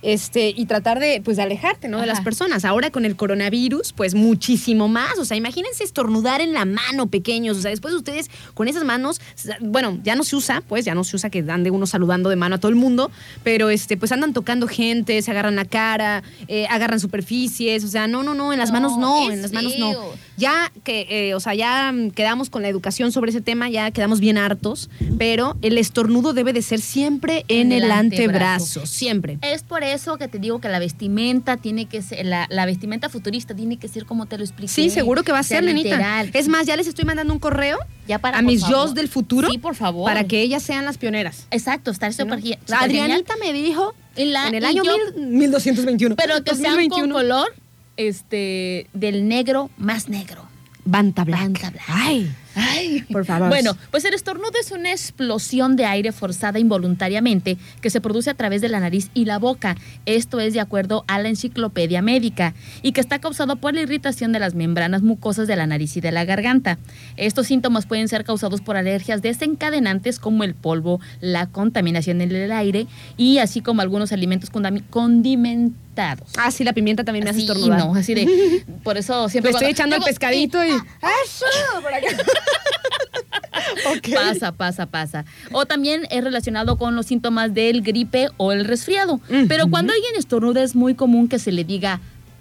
este, 0.00 0.54
y 0.56 0.64
tratar 0.66 1.00
de, 1.00 1.20
pues, 1.22 1.36
de 1.36 1.42
alejarte, 1.42 1.88
¿no? 1.88 2.00
De 2.00 2.06
las 2.06 2.22
personas. 2.22 2.64
Ahora 2.64 2.90
con 2.90 3.04
el 3.04 3.14
coronavirus, 3.16 3.92
pues 3.92 4.14
muchísimo 4.14 4.53
más. 4.88 5.18
O 5.18 5.24
sea, 5.24 5.36
imagínense 5.36 5.84
estornudar 5.84 6.40
en 6.40 6.52
la 6.52 6.64
mano, 6.64 7.06
pequeños. 7.06 7.58
O 7.58 7.60
sea, 7.62 7.70
después 7.70 7.94
ustedes 7.94 8.30
con 8.54 8.68
esas 8.68 8.84
manos, 8.84 9.20
bueno, 9.60 9.98
ya 10.02 10.16
no 10.16 10.24
se 10.24 10.36
usa, 10.36 10.62
pues 10.68 10.84
ya 10.84 10.94
no 10.94 11.04
se 11.04 11.16
usa 11.16 11.30
que 11.30 11.44
ande 11.48 11.70
uno 11.70 11.86
saludando 11.86 12.30
de 12.30 12.36
mano 12.36 12.56
a 12.56 12.58
todo 12.58 12.70
el 12.70 12.76
mundo, 12.76 13.10
pero 13.42 13.70
este, 13.70 13.96
pues 13.96 14.12
andan 14.12 14.32
tocando 14.32 14.66
gente, 14.66 15.20
se 15.22 15.30
agarran 15.30 15.56
la 15.56 15.64
cara, 15.64 16.22
eh, 16.48 16.66
agarran 16.68 17.00
superficies. 17.00 17.84
O 17.84 17.88
sea, 17.88 18.06
no, 18.06 18.22
no, 18.22 18.34
no, 18.34 18.52
en 18.52 18.58
las 18.58 18.70
No, 18.70 18.74
manos 18.74 18.98
no, 18.98 19.30
en 19.30 19.42
las 19.42 19.52
manos 19.52 19.74
no. 19.78 19.94
Ya 20.36 20.72
que, 20.82 21.06
eh, 21.28 21.34
o 21.34 21.40
sea, 21.40 21.54
ya 21.54 21.92
mm, 21.92 22.10
quedamos 22.10 22.50
con 22.50 22.62
la 22.62 22.68
educación 22.68 23.12
sobre 23.12 23.30
ese 23.30 23.40
tema, 23.40 23.68
ya 23.70 23.90
quedamos 23.90 24.20
bien 24.20 24.36
hartos, 24.38 24.90
pero 25.18 25.56
el 25.62 25.78
estornudo 25.78 26.32
debe 26.32 26.52
de 26.52 26.62
ser 26.62 26.80
siempre 26.80 27.44
en, 27.48 27.70
el, 27.72 27.90
antebrazo, 27.90 28.86
siempre. 28.86 29.38
Es 29.42 29.62
por 29.62 29.84
eso 29.84 30.16
que 30.18 30.28
te 30.28 30.38
digo 30.38 30.60
que 30.60 30.68
la 30.68 30.78
vestimenta 30.78 31.56
tiene 31.56 31.86
que 31.86 32.02
ser, 32.02 32.26
la, 32.26 32.46
la 32.50 32.66
vestimenta 32.66 33.08
futurista 33.08 33.54
tiene 33.54 33.76
que 33.76 33.88
ser 33.88 34.06
como 34.06 34.26
te 34.26 34.36
lo 34.38 34.44
expliqué. 34.44 34.72
Sí, 34.72 34.90
seguro 34.90 35.22
que 35.22 35.32
va 35.32 35.38
a 35.38 35.42
ser, 35.44 35.62
literal. 35.64 36.30
Es 36.32 36.48
más, 36.48 36.66
ya 36.66 36.76
les 36.76 36.86
estoy 36.86 37.04
mandando 37.04 37.32
un 37.32 37.38
correo 37.38 37.78
Ya 38.08 38.18
para, 38.18 38.38
a 38.38 38.42
mis 38.42 38.62
favor. 38.62 38.76
yo's 38.88 38.94
del 38.94 39.08
futuro 39.08 39.48
Sí, 39.50 39.58
por 39.58 39.74
favor. 39.74 40.04
para 40.06 40.24
que 40.24 40.40
ellas 40.42 40.62
sean 40.62 40.84
las 40.84 40.98
pioneras. 40.98 41.46
Exacto, 41.50 41.90
estar 41.90 42.10
¿no? 42.10 42.16
súper 42.16 42.40
genial. 42.40 42.58
Adrianita 42.72 43.34
me 43.40 43.52
dijo 43.52 43.94
En 44.16 44.32
la- 44.32 44.48
en 44.48 44.54
el 44.56 44.64
año 44.64 44.82
yo- 44.84 44.92
mil- 45.16 45.26
1221. 45.38 46.16
Pero 46.16 46.42
que 46.44 46.54
sean 46.54 46.74
con 46.88 46.88
2021. 47.02 47.14
color 47.14 47.54
este, 47.96 48.88
del 48.92 49.28
negro 49.28 49.70
más 49.76 50.08
negro. 50.08 50.42
Banta 50.84 51.24
Black. 51.24 51.40
Banta 51.40 51.70
Black. 51.70 51.84
Ay, 51.88 52.30
Ay. 52.54 53.02
por 53.12 53.24
favor. 53.24 53.48
Bueno, 53.48 53.76
pues 53.90 54.04
el 54.04 54.14
estornudo 54.14 54.52
es 54.60 54.70
una 54.70 54.90
explosión 54.92 55.76
de 55.76 55.84
aire 55.86 56.12
forzada 56.12 56.58
involuntariamente 56.58 57.56
que 57.80 57.90
se 57.90 58.00
produce 58.00 58.30
a 58.30 58.34
través 58.34 58.60
de 58.60 58.68
la 58.68 58.80
nariz 58.80 59.10
y 59.14 59.24
la 59.24 59.38
boca. 59.38 59.76
Esto 60.06 60.40
es 60.40 60.52
de 60.54 60.60
acuerdo 60.60 61.04
a 61.08 61.18
la 61.20 61.28
enciclopedia 61.28 62.02
médica 62.02 62.54
y 62.82 62.92
que 62.92 63.00
está 63.00 63.18
causado 63.18 63.56
por 63.56 63.74
la 63.74 63.80
irritación 63.82 64.32
de 64.32 64.38
las 64.40 64.54
membranas 64.54 65.02
mucosas 65.02 65.46
de 65.48 65.56
la 65.56 65.66
nariz 65.66 65.96
y 65.96 66.00
de 66.00 66.12
la 66.12 66.24
garganta. 66.24 66.78
Estos 67.16 67.46
síntomas 67.46 67.86
pueden 67.86 68.08
ser 68.08 68.24
causados 68.24 68.60
por 68.60 68.76
alergias 68.76 69.22
desencadenantes 69.22 70.18
como 70.18 70.44
el 70.44 70.54
polvo, 70.54 71.00
la 71.20 71.46
contaminación 71.46 72.20
en 72.20 72.32
el 72.32 72.52
aire 72.52 72.86
y 73.16 73.38
así 73.38 73.60
como 73.60 73.80
algunos 73.82 74.12
alimentos 74.12 74.50
condimentados. 74.90 76.28
Ah, 76.36 76.50
sí, 76.50 76.64
la 76.64 76.72
pimienta 76.72 77.04
también 77.04 77.24
me 77.24 77.30
hace 77.30 77.40
estornudar. 77.40 77.78
no, 77.78 77.94
así 77.94 78.14
de. 78.14 78.64
Por 78.82 78.96
eso 78.96 79.28
siempre. 79.28 79.50
Estoy 79.50 79.60
cuando- 79.66 79.70
echando 79.72 79.96
el 79.96 80.02
pescadito 80.02 80.64
y... 80.64 80.70
¡Eso! 80.70 81.46
Por 81.82 81.94
acá. 81.94 82.06
Pasa, 84.14 84.52
pasa, 84.52 84.86
pasa. 84.86 85.24
O 85.52 85.66
también 85.66 86.06
es 86.10 86.22
relacionado 86.24 86.76
con 86.76 86.96
los 86.96 87.06
síntomas 87.06 87.52
del 87.54 87.82
gripe 87.82 88.28
o 88.36 88.52
el 88.52 88.64
resfriado. 88.64 89.20
Pero 89.48 89.68
cuando 89.68 89.92
alguien 89.92 90.16
estornuda 90.16 90.62
es 90.62 90.74
muy 90.74 90.94
común 90.94 91.28
que 91.28 91.38
se 91.38 91.52
le 91.52 91.64
diga, 91.64 92.00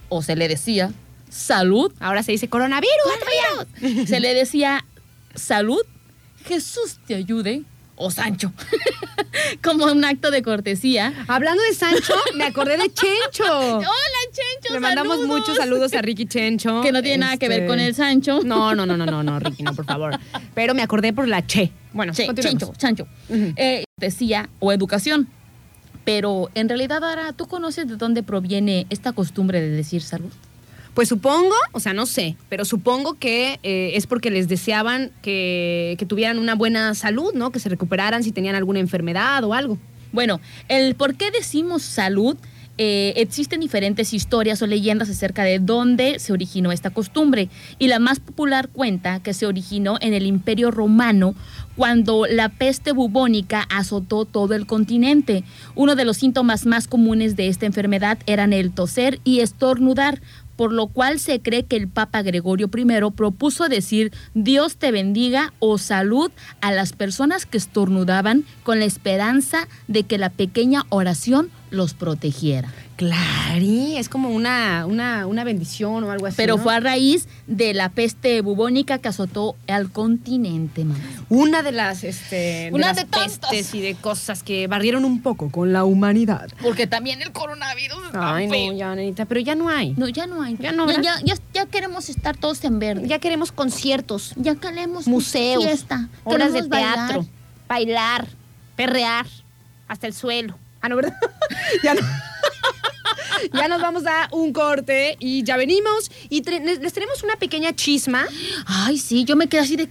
o 0.10 0.22
se 0.22 0.36
le 0.36 0.48
decía, 0.48 0.92
salud. 1.30 1.92
Ahora 2.00 2.24
se 2.24 2.32
dice 2.32 2.48
coronavirus. 2.48 2.94
Se 4.08 4.20
le 4.20 4.34
decía, 4.34 4.86
salud, 5.36 5.82
Jesús 6.46 7.00
te 7.08 7.16
ayude, 7.16 7.64
o 7.96 8.12
Sancho. 8.12 8.52
Como 9.64 9.86
un 9.86 10.04
acto 10.06 10.32
de 10.32 10.42
cortesía. 10.42 11.14
Hablando 11.28 11.62
de 11.64 11.74
Sancho, 11.74 12.14
me 12.36 12.46
acordé 12.46 12.78
de 12.78 12.92
Chencho. 12.94 13.44
Hola, 13.78 13.86
Chencho. 14.32 14.74
Le 14.74 14.80
mandamos 14.80 15.18
saludos. 15.20 15.40
muchos 15.40 15.58
saludos 15.58 15.94
a 15.94 16.02
Ricky 16.02 16.26
Chencho. 16.26 16.82
Que 16.82 16.92
no 16.92 17.02
tiene 17.02 17.20
nada 17.20 17.38
que 17.38 17.48
ver 17.48 17.62
Este, 17.62 17.68
con 17.68 17.80
el 17.80 17.96
Sancho. 17.96 18.42
No, 18.44 18.76
no, 18.76 18.86
no, 18.86 18.98
no, 18.98 19.06
no, 19.06 19.24
no, 19.24 19.40
Ricky, 19.40 19.64
no, 19.64 19.74
por 19.74 19.86
favor. 19.86 20.20
Pero 20.54 20.74
me 20.74 20.82
acordé 20.82 21.14
por 21.14 21.28
la 21.28 21.46
Che. 21.46 21.72
Bueno, 21.94 22.14
Chancho. 22.14 23.08
Ujú. 23.30 23.54
Eh, 23.56 23.84
decía, 23.98 24.50
o 24.60 24.72
educación. 24.72 25.28
Pero 26.06 26.50
en 26.54 26.68
realidad, 26.68 27.04
ahora, 27.04 27.32
¿tú 27.34 27.48
conoces 27.48 27.88
de 27.88 27.96
dónde 27.96 28.24
proviene 28.24 28.88
esta 28.90 29.14
costumbre 29.14 29.62
de 29.62 29.70
decir 29.70 30.02
salud? 30.02 30.32
Pues 30.94 31.10
supongo, 31.10 31.56
o 31.72 31.80
sea, 31.80 31.94
no 31.94 32.06
sé, 32.06 32.38
pero 32.50 32.66
supongo 32.66 33.16
que 33.16 33.60
eh, 33.64 33.92
es 33.96 34.06
porque 34.06 34.30
les 34.30 34.48
deseaban 34.48 35.12
que, 35.24 35.98
tuvieran 36.08 36.38
una 36.38 36.54
buena 36.54 36.94
salud, 36.94 37.34
¿no? 37.34 37.52
Que 37.52 37.60
se 37.60 37.70
recuperaran 37.70 38.24
si 38.24 38.32
tenían 38.32 38.56
alguna 38.56 38.80
enfermedad 38.80 39.44
o 39.44 39.54
algo. 39.54 39.80
Bueno, 40.12 40.40
el 40.68 40.94
por 40.94 41.16
qué 41.16 41.32
decimos 41.32 41.82
salud, 41.82 42.38
eh, 42.80 43.14
existen 43.18 43.60
diferentes 43.60 44.14
historias 44.14 44.62
o 44.64 44.68
leyendas 44.68 45.08
acerca 45.08 45.44
de 45.44 45.60
dónde 45.60 46.18
se 46.18 46.34
originó 46.34 46.72
esta 46.72 46.90
costumbre. 46.90 47.50
Y 47.78 47.88
la 47.88 48.00
más 48.00 48.20
popular 48.20 48.70
cuenta 48.70 49.22
que 49.22 49.34
se 49.34 49.46
originó 49.46 49.98
en 50.02 50.14
el 50.14 50.26
Imperio 50.26 50.72
Romano 50.72 51.36
cuando 51.76 52.26
la 52.28 52.50
peste 52.50 52.92
bubónica 52.92 53.68
azotó 53.70 54.26
todo 54.26 54.54
el 54.56 54.66
continente. 54.66 55.44
Uno 55.76 55.96
de 55.96 56.06
los 56.06 56.18
síntomas 56.18 56.66
más 56.66 56.88
comunes 56.88 57.36
de 57.36 57.48
esta 57.48 57.66
enfermedad 57.66 58.18
eran 58.26 58.54
el 58.54 58.72
toser 58.72 59.20
y 59.24 59.42
estornudar, 59.42 60.22
por 60.56 60.72
lo 60.72 60.88
cual 60.88 61.20
se 61.20 61.42
cree 61.42 61.64
que 61.64 61.76
el 61.76 61.88
Papa 61.88 62.22
Gregorio 62.22 62.70
I 62.76 63.12
propuso 63.16 63.70
decir 63.70 64.12
Dios 64.34 64.78
te 64.78 64.92
bendiga 64.92 65.54
o 65.60 65.78
salud 65.78 66.32
a 66.62 66.72
las 66.72 66.94
personas 66.94 67.46
que 67.46 67.58
estornudaban 67.58 68.46
con 68.64 68.80
la 68.80 68.86
esperanza 68.86 69.68
de 69.88 70.04
que 70.04 70.18
la 70.18 70.30
pequeña 70.30 70.84
oración 70.90 71.50
los 71.72 71.94
protegiera. 71.94 72.72
Claro, 73.08 73.66
es 73.98 74.08
como 74.10 74.30
una, 74.30 74.86
una, 74.86 75.28
una 75.28 75.44
bendición 75.44 76.04
o 76.04 76.12
algo 76.12 76.26
así. 76.28 76.36
Pero 76.38 76.58
¿no? 76.58 76.64
fue 76.64 76.74
a 76.76 76.80
raíz 76.80 77.28
de 77.48 77.74
la 77.74 77.90
peste 77.90 78.42
bubónica 78.42 78.98
que 79.00 79.10
azotó 79.10 79.56
al 79.68 79.92
continente, 79.92 80.86
mamá. 80.86 81.00
una 81.30 81.62
de 81.64 81.72
las, 81.74 82.04
este, 82.04 82.70
Una 82.72 82.88
de 82.88 82.94
las 82.94 82.96
de 82.96 83.04
tantas. 83.06 83.40
pestes 83.50 83.74
y 83.76 83.82
de 83.82 83.96
cosas 83.96 84.42
que 84.44 84.68
barrieron 84.68 85.04
un 85.06 85.22
poco 85.22 85.50
con 85.52 85.74
la 85.74 85.84
humanidad. 85.84 86.50
Porque 86.62 86.88
también 86.88 87.22
el 87.22 87.32
coronavirus 87.32 88.06
está 88.06 88.36
Ay, 88.36 88.48
no, 88.48 88.74
ya, 88.78 88.96
nenita, 88.96 89.26
pero 89.26 89.40
ya 89.42 89.56
no 89.56 89.70
hay. 89.70 89.94
No, 89.98 90.08
ya 90.08 90.26
no 90.26 90.42
hay. 90.42 90.56
Ya 90.60 90.72
no, 90.72 90.90
ya, 90.90 91.02
ya, 91.02 91.16
ya- 91.24 91.36
ya 91.54 91.66
queremos 91.66 92.10
estar 92.10 92.38
todos 92.38 92.64
en 92.64 92.80
verde. 92.80 93.08
Ya 93.08 93.20
queremos 93.20 93.52
conciertos, 93.52 94.34
Ya 94.38 94.56
queremos 94.56 95.08
museos, 95.08 95.64
fiesta. 95.64 96.08
obras 96.24 96.54
de 96.54 96.60
queremos 96.62 96.70
bailar. 96.70 96.96
teatro, 97.10 97.26
bailar, 97.68 98.28
perrear, 98.76 99.26
hasta 99.88 100.08
el 100.08 100.14
suelo. 100.14 100.58
Ah, 100.82 100.90
no, 100.90 100.96
¿verdad? 100.98 101.14
ya 101.84 101.94
no. 101.94 102.02
Ya 103.54 103.68
nos 103.68 103.82
vamos 103.82 104.04
a 104.06 104.28
un 104.32 104.54
corte 104.54 105.16
y 105.20 105.44
ya 105.44 105.58
venimos. 105.58 106.12
Y 106.30 106.42
les 106.44 106.94
tenemos 106.94 107.24
una 107.24 107.36
pequeña 107.36 107.74
chisma. 107.74 108.26
Ay, 108.66 108.98
sí, 108.98 109.26
yo 109.26 109.36
me 109.36 109.48
quedé 109.48 109.62
así 109.62 109.76
de. 109.76 109.90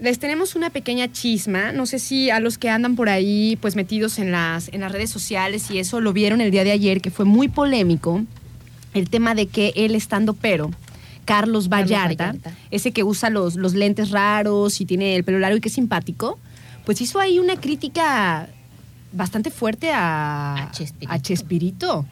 Les 0.00 0.18
tenemos 0.18 0.54
una 0.54 0.70
pequeña 0.70 1.10
chisma. 1.12 1.72
No 1.72 1.86
sé 1.86 1.98
si 1.98 2.30
a 2.30 2.40
los 2.40 2.58
que 2.58 2.70
andan 2.70 2.96
por 2.96 3.08
ahí, 3.08 3.56
pues 3.60 3.76
metidos 3.76 4.18
en 4.18 4.32
las, 4.32 4.68
en 4.72 4.80
las 4.80 4.92
redes 4.92 5.10
sociales 5.10 5.70
y 5.70 5.78
eso, 5.78 6.00
lo 6.00 6.12
vieron 6.12 6.40
el 6.40 6.50
día 6.50 6.64
de 6.64 6.72
ayer, 6.72 7.00
que 7.00 7.10
fue 7.10 7.24
muy 7.24 7.48
polémico. 7.48 8.22
El 8.94 9.10
tema 9.10 9.34
de 9.34 9.46
que 9.46 9.72
él 9.76 9.94
estando 9.94 10.34
pero. 10.34 10.70
Carlos 11.24 11.70
Vallarta, 11.70 12.26
Vallarta. 12.26 12.52
ese 12.70 12.92
que 12.92 13.02
usa 13.02 13.30
los, 13.30 13.56
los 13.56 13.72
lentes 13.72 14.10
raros 14.10 14.80
y 14.82 14.84
tiene 14.84 15.16
el 15.16 15.24
pelo 15.24 15.38
largo 15.38 15.56
y 15.56 15.60
que 15.62 15.68
es 15.68 15.74
simpático, 15.74 16.38
pues 16.84 17.00
hizo 17.00 17.18
ahí 17.18 17.38
una 17.38 17.56
crítica 17.56 18.46
bastante 19.10 19.50
fuerte 19.50 19.90
a, 19.90 20.64
A 20.68 20.70
Chespirito. 20.70 21.12
a 21.12 21.18
Chespirito. 21.22 22.06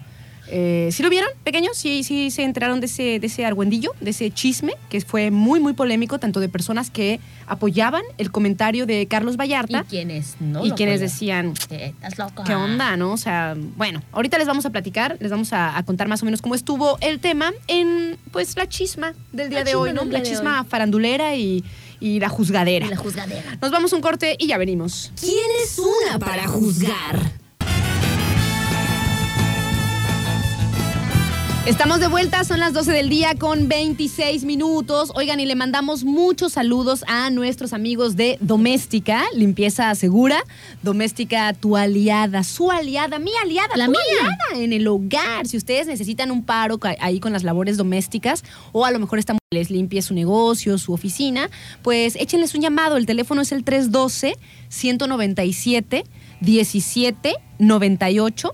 Eh, 0.55 0.91
¿Sí 0.93 1.03
lo 1.03 1.09
vieron, 1.09 1.31
pequeños? 1.45 1.79
¿Sí, 1.79 2.05
sí 2.05 2.31
se 2.31 2.43
enteraron 2.43 2.81
de 2.81 2.87
ese, 2.87 3.19
de 3.19 3.27
ese 3.27 3.47
argüendillo, 3.47 3.93
de 4.03 4.11
ese 4.11 4.31
chisme, 4.31 4.75
que 4.91 5.01
fue 5.01 5.31
muy, 5.31 5.61
muy 5.61 5.73
polémico, 5.73 6.19
tanto 6.19 6.41
de 6.41 6.51
personas 6.51 6.91
que 6.91 7.21
apoyaban 7.47 8.03
el 8.19 8.31
comentario 8.31 8.85
de 8.85 9.07
Carlos 9.07 9.35
Y 9.35 9.39
Vallarta 9.39 9.85
quienes 9.89 10.37
no. 10.41 10.63
y 10.63 10.69
lo 10.69 10.75
quienes 10.75 10.97
apoyan. 11.01 11.55
decían, 11.55 11.55
Estás. 12.03 12.33
¿qué 12.47 12.55
onda, 12.55 12.99
no? 12.99 13.13
O 13.13 13.17
sea, 13.17 13.57
bueno, 13.79 14.03
ahorita 14.13 14.37
les 14.37 14.47
vamos 14.47 14.67
a 14.67 14.71
platicar, 14.71 15.17
les 15.21 15.31
vamos 15.31 15.55
a, 15.55 15.75
a 15.79 15.83
contar 15.85 16.07
más 16.09 16.21
o 16.21 16.27
menos 16.27 16.43
cómo 16.43 16.55
estuvo 16.55 16.99
el 17.01 17.19
tema 17.19 17.51
en, 17.67 18.19
pues, 18.31 18.55
la 18.59 18.69
chisma 18.69 19.15
del 19.33 19.49
día 19.49 19.61
La 19.61 19.65
de 19.65 19.75
hoy, 19.75 19.95
¿no? 19.95 20.05
La 20.05 20.23
chisma 20.23 20.65
farandulera 20.65 21.35
y, 21.35 21.65
y 21.99 22.21
la 22.21 22.29
juzgadera. 22.29 22.85
Y 22.87 22.91
la 22.91 22.97
juzgadera. 22.97 23.57
Nos 23.63 23.71
vamos 23.71 23.91
a 23.95 23.97
un 23.97 24.03
corte 24.03 24.37
y 24.39 24.49
ya 24.49 24.59
venimos. 24.59 25.13
¿Quién 25.19 25.35
es 25.65 25.79
una 25.79 26.19
para 26.19 26.47
juzgar? 26.47 27.41
Estamos 31.65 32.01
de 32.01 32.09
vuelta, 32.09 32.43
son 32.43 32.59
las 32.59 32.73
12 32.73 32.91
del 32.91 33.09
día 33.09 33.37
con 33.39 33.69
26 33.69 34.45
minutos. 34.45 35.13
Oigan, 35.15 35.39
y 35.39 35.47
le 35.47 35.55
mandamos 35.55 36.03
muchos 36.03 36.55
saludos 36.55 37.05
a 37.07 37.31
nuestros 37.31 37.73
amigos 37.73 38.17
de 38.17 38.37
Doméstica, 38.41 39.23
Limpieza 39.33 39.95
Segura. 39.95 40.43
Doméstica, 40.83 41.53
tu 41.53 41.77
aliada, 41.77 42.43
su 42.43 42.73
aliada, 42.73 43.21
mi 43.21 43.31
aliada, 43.41 43.77
La 43.77 43.85
tu 43.85 43.93
mía. 43.93 44.01
aliada 44.19 44.65
en 44.65 44.73
el 44.73 44.89
hogar. 44.89 45.47
Si 45.47 45.57
ustedes 45.57 45.87
necesitan 45.87 46.33
un 46.33 46.45
paro 46.45 46.81
ahí 46.99 47.21
con 47.21 47.33
las 47.33 47.45
labores 47.45 47.77
domésticas 47.77 48.43
o 48.73 48.85
a 48.85 48.91
lo 48.91 48.99
mejor 48.99 49.21
están 49.21 49.39
les 49.53 49.71
limpie 49.71 50.03
su 50.03 50.15
negocio, 50.15 50.79
su 50.79 50.93
oficina, 50.93 51.49
pues 51.83 52.17
échenles 52.17 52.57
un 52.57 52.63
llamado. 52.63 52.97
El 52.97 53.07
teléfono 53.07 53.43
es 53.43 53.53
el 53.53 53.63
312 53.63 54.37
197 54.69 56.05
1798 56.41 58.53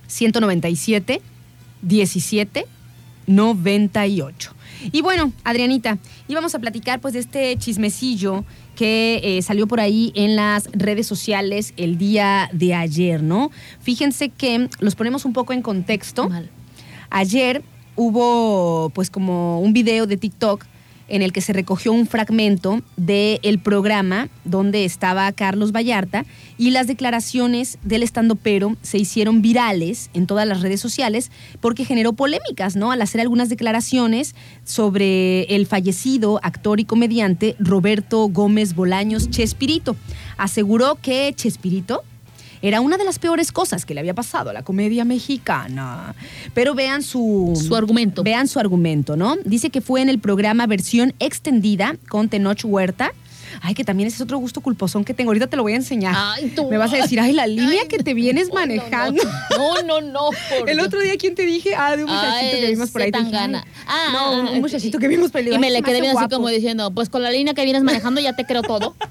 197 0.07 1.21
17 1.81 2.65
98. 3.27 4.53
Y 4.91 5.01
bueno, 5.01 5.33
Adrianita, 5.43 5.97
íbamos 6.27 6.55
a 6.55 6.59
platicar 6.59 6.99
pues 6.99 7.13
de 7.13 7.19
este 7.19 7.55
chismecillo 7.57 8.45
que 8.79 9.19
eh, 9.21 9.41
salió 9.41 9.67
por 9.67 9.81
ahí 9.81 10.13
en 10.15 10.37
las 10.37 10.69
redes 10.71 11.05
sociales 11.05 11.73
el 11.75 11.97
día 11.97 12.49
de 12.53 12.73
ayer, 12.73 13.21
¿no? 13.21 13.51
Fíjense 13.81 14.29
que 14.29 14.69
los 14.79 14.95
ponemos 14.95 15.25
un 15.25 15.33
poco 15.33 15.51
en 15.51 15.61
contexto. 15.61 16.29
Mal. 16.29 16.49
Ayer 17.09 17.61
hubo 17.97 18.89
pues 18.95 19.09
como 19.09 19.59
un 19.59 19.73
video 19.73 20.07
de 20.07 20.15
TikTok 20.15 20.65
en 21.09 21.21
el 21.21 21.33
que 21.33 21.41
se 21.41 21.53
recogió 21.53 21.91
un 21.91 22.07
fragmento 22.07 22.81
del 22.97 23.59
programa 23.59 24.29
donde 24.45 24.85
estaba 24.85 25.31
Carlos 25.31 25.71
Vallarta 25.71 26.25
y 26.57 26.71
las 26.71 26.87
declaraciones 26.87 27.77
del 27.83 28.03
estandopero 28.03 28.75
se 28.81 28.97
hicieron 28.97 29.41
virales 29.41 30.09
en 30.13 30.27
todas 30.27 30.47
las 30.47 30.61
redes 30.61 30.79
sociales 30.79 31.31
porque 31.59 31.85
generó 31.85 32.13
polémicas, 32.13 32.75
¿no? 32.75 32.91
Al 32.91 33.01
hacer 33.01 33.21
algunas 33.21 33.49
declaraciones 33.49 34.35
sobre 34.63 35.43
el 35.55 35.65
fallecido 35.65 36.39
actor 36.43 36.79
y 36.79 36.85
comediante 36.85 37.55
Roberto 37.59 38.27
Gómez 38.27 38.75
Bolaños 38.75 39.29
Chespirito. 39.29 39.95
Aseguró 40.37 40.95
que 41.01 41.33
Chespirito 41.35 42.03
era 42.61 42.81
una 42.81 42.97
de 42.97 43.05
las 43.05 43.19
peores 43.19 43.51
cosas 43.51 43.85
que 43.85 43.93
le 43.93 43.99
había 44.01 44.13
pasado 44.13 44.49
a 44.49 44.53
la 44.53 44.63
comedia 44.63 45.05
mexicana. 45.05 46.13
Pero 46.53 46.75
vean 46.75 47.03
su... 47.03 47.53
Su 47.67 47.75
argumento. 47.75 48.23
Vean 48.23 48.47
su 48.47 48.59
argumento, 48.59 49.15
¿no? 49.15 49.35
Dice 49.45 49.69
que 49.69 49.81
fue 49.81 50.01
en 50.01 50.09
el 50.09 50.19
programa 50.19 50.67
versión 50.67 51.13
extendida 51.19 51.95
con 52.09 52.29
Tenoch 52.29 52.63
Huerta. 52.65 53.13
Ay, 53.61 53.73
que 53.73 53.83
también 53.83 54.07
ese 54.07 54.17
es 54.17 54.21
otro 54.21 54.37
gusto 54.37 54.61
culposón 54.61 55.03
que 55.03 55.13
tengo. 55.15 55.31
Ahorita 55.31 55.47
te 55.47 55.57
lo 55.57 55.63
voy 55.63 55.73
a 55.73 55.77
enseñar. 55.77 56.13
Ay, 56.15 56.49
tú. 56.55 56.69
Me 56.69 56.77
vas 56.77 56.93
a 56.93 56.97
decir, 56.97 57.19
ay, 57.19 57.33
la 57.33 57.47
línea 57.47 57.81
Ay, 57.81 57.87
que 57.87 57.97
te 57.97 58.13
vienes 58.13 58.49
no, 58.49 58.53
manejando. 58.55 59.23
No, 59.57 59.81
no, 59.81 60.01
no. 60.01 60.29
El 60.67 60.79
otro 60.79 60.99
día, 61.01 61.15
¿quién 61.17 61.33
te 61.33 61.45
dije? 61.45 61.73
Ah, 61.75 61.95
de 61.97 62.03
un 62.03 62.11
muchachito 62.11 62.55
Ay, 62.55 62.61
que 62.61 62.67
vimos 62.67 62.91
por 62.91 63.01
ahí. 63.01 63.11
dije, 63.11 63.23
Tangana. 63.23 63.63
ay, 63.65 63.73
Ah, 63.87 64.09
no, 64.13 64.39
un, 64.41 64.47
ah, 64.47 64.51
un 64.51 64.61
muchachito 64.61 64.99
que 64.99 65.07
vimos 65.07 65.31
por 65.31 65.41
ahí. 65.41 65.51
Y 65.51 65.57
me 65.57 65.71
le 65.71 65.81
quedé 65.81 65.99
bien 65.99 66.15
así 66.15 66.29
como 66.29 66.47
diciendo, 66.49 66.91
pues 66.91 67.09
con 67.09 67.23
la 67.23 67.31
línea 67.31 67.53
que 67.55 67.63
vienes 67.63 67.81
manejando 67.81 68.21
ya 68.21 68.33
te 68.33 68.45
creo 68.45 68.61
todo. 68.61 68.95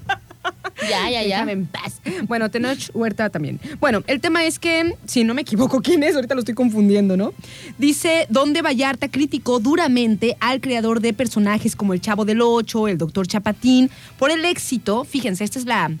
Ya, 0.89 1.09
ya, 1.09 1.23
ya. 1.23 1.35
Déjame 1.35 1.51
en 1.51 1.65
paz. 1.65 1.98
Bueno, 2.27 2.49
Tenoch 2.49 2.89
Huerta 2.93 3.29
también. 3.29 3.59
Bueno, 3.79 4.03
el 4.07 4.21
tema 4.21 4.45
es 4.45 4.59
que, 4.59 4.95
si 5.05 5.23
no 5.23 5.33
me 5.33 5.41
equivoco, 5.41 5.81
¿quién 5.83 6.03
es? 6.03 6.15
Ahorita 6.15 6.35
lo 6.35 6.39
estoy 6.39 6.55
confundiendo, 6.55 7.17
¿no? 7.17 7.33
Dice, 7.77 8.27
donde 8.29 8.61
Vallarta 8.61 9.09
criticó 9.09 9.59
duramente 9.59 10.37
al 10.39 10.61
creador 10.61 11.01
de 11.01 11.13
personajes 11.13 11.75
como 11.75 11.93
el 11.93 12.01
Chavo 12.01 12.25
del 12.25 12.41
Ocho, 12.41 12.87
el 12.87 12.97
Doctor 12.97 13.27
Chapatín, 13.27 13.89
por 14.17 14.31
el 14.31 14.45
éxito, 14.45 15.05
fíjense, 15.05 15.43
esta 15.43 15.59
es 15.59 15.65
la, 15.65 15.91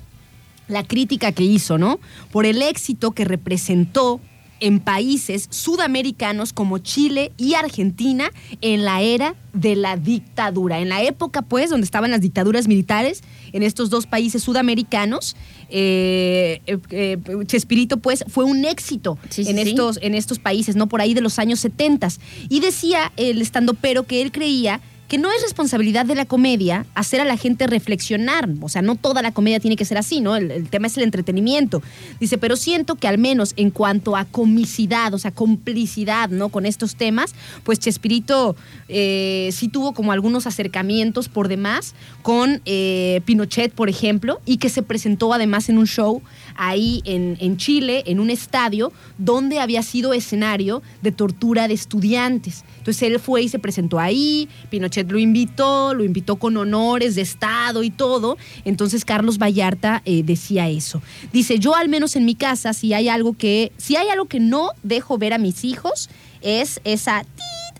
la 0.67 0.83
crítica 0.83 1.31
que 1.31 1.43
hizo, 1.43 1.77
¿no? 1.77 1.99
Por 2.31 2.45
el 2.45 2.61
éxito 2.61 3.11
que 3.11 3.25
representó 3.25 4.19
en 4.59 4.79
países 4.79 5.47
sudamericanos 5.49 6.53
como 6.53 6.77
Chile 6.79 7.31
y 7.37 7.53
Argentina 7.53 8.31
en 8.61 8.85
la 8.85 9.01
era 9.01 9.35
de 9.53 9.75
la 9.75 9.97
dictadura. 9.97 10.79
En 10.79 10.89
la 10.89 11.03
época, 11.03 11.41
pues, 11.41 11.69
donde 11.69 11.85
estaban 11.85 12.11
las 12.11 12.21
dictaduras 12.21 12.67
militares 12.67 13.23
en 13.51 13.63
estos 13.63 13.89
dos 13.89 14.05
países 14.05 14.43
sudamericanos, 14.43 15.35
eh, 15.69 16.61
eh, 16.65 16.77
eh, 16.91 17.17
Chespirito, 17.45 17.97
pues, 17.97 18.23
fue 18.27 18.43
un 18.43 18.65
éxito 18.65 19.17
sí, 19.29 19.43
en, 19.47 19.55
sí. 19.55 19.69
estos, 19.69 19.99
en 20.01 20.15
estos 20.15 20.39
países, 20.39 20.75
¿no? 20.75 20.87
Por 20.87 21.01
ahí 21.01 21.13
de 21.13 21.21
los 21.21 21.39
años 21.39 21.59
70. 21.59 22.09
Y 22.49 22.59
decía 22.59 23.11
el 23.17 23.41
estandopero 23.41 24.03
que 24.03 24.21
él 24.21 24.31
creía 24.31 24.81
que 25.09 25.17
no 25.17 25.31
es 25.31 25.41
responsabilidad 25.41 26.05
de 26.05 26.13
la 26.13 26.25
comedia 26.25 26.85
hacer 26.93 27.19
a 27.19 27.25
la 27.25 27.35
gente 27.35 27.65
reflexionar. 27.65 28.47
O 28.61 28.69
sea, 28.69 28.83
no 28.83 28.95
toda 28.95 29.23
la 29.23 29.31
comedia 29.31 29.59
tiene 29.59 29.75
que 29.75 29.83
ser 29.83 29.97
así, 29.97 30.21
¿no? 30.21 30.35
El, 30.35 30.69
tema 30.69 30.85
es 30.85 30.95
el 30.97 31.03
entretenimiento. 31.03 31.81
Dice, 32.19 32.37
pero 32.37 32.55
siento 32.55 32.95
que 32.95 33.07
al 33.07 33.17
menos 33.17 33.53
en 33.57 33.71
cuanto 33.71 34.15
a 34.15 34.25
comicidad, 34.25 35.11
o 35.15 35.17
sea, 35.17 35.31
complicidad, 35.31 36.29
¿no? 36.29 36.49
Con 36.49 36.67
estos 36.67 36.95
temas, 36.95 37.33
pues 37.63 37.79
Chespirito 37.79 38.55
eh, 38.87 39.49
sí 39.51 39.67
tuvo 39.67 39.93
como 39.93 40.11
algunos 40.11 40.45
acercamientos 40.45 41.27
por 41.27 41.47
demás 41.47 41.95
con 42.21 42.61
eh, 42.65 43.21
Pinochet, 43.25 43.73
por 43.73 43.89
ejemplo, 43.89 44.39
y 44.45 44.57
que 44.57 44.69
se 44.69 44.83
presentó 44.83 45.33
además 45.33 45.69
en 45.69 45.79
un 45.79 45.87
show 45.87 46.21
ahí 46.59 47.01
en, 47.05 47.37
en 47.39 47.55
Chile, 47.55 48.03
en 48.05 48.19
un 48.19 48.29
estadio, 48.29 48.91
donde 49.17 49.59
había 49.59 49.81
sido 49.81 50.13
escenario 50.13 50.83
de 51.01 51.13
tortura 51.13 51.69
de 51.69 51.73
estudiantes. 51.73 52.65
Entonces 52.77 53.03
él 53.03 53.17
fue 53.19 53.43
y 53.43 53.49
se 53.49 53.59
presentó 53.59 53.97
ahí, 53.97 54.49
Pinochet 54.69 55.09
lo 55.09 55.17
invitó, 55.19 55.93
lo 55.93 56.03
invitó 56.03 56.35
con 56.35 56.57
honores 56.57 57.15
de 57.15 57.21
Estado 57.21 57.81
y 57.81 57.89
todo. 57.89 58.37
Entonces 58.65 59.05
Carlos 59.05 59.37
Vallarta 59.37 60.01
eh, 60.03 60.21
decía 60.23 60.67
eso. 60.67 61.01
Dice, 61.31 61.59
yo 61.59 61.75
al 61.75 61.87
menos 61.87 62.17
en 62.17 62.25
mi 62.25 62.35
casa, 62.35 62.73
si 62.73 62.93
hay 62.93 63.07
algo 63.07 63.37
que, 63.37 63.71
si 63.77 63.95
hay 63.95 64.09
algo 64.09 64.25
que 64.25 64.41
no 64.41 64.71
dejo 64.83 65.17
ver 65.17 65.33
a 65.33 65.37
mis 65.37 65.63
hijos, 65.63 66.09
es 66.41 66.81
esa 66.83 67.23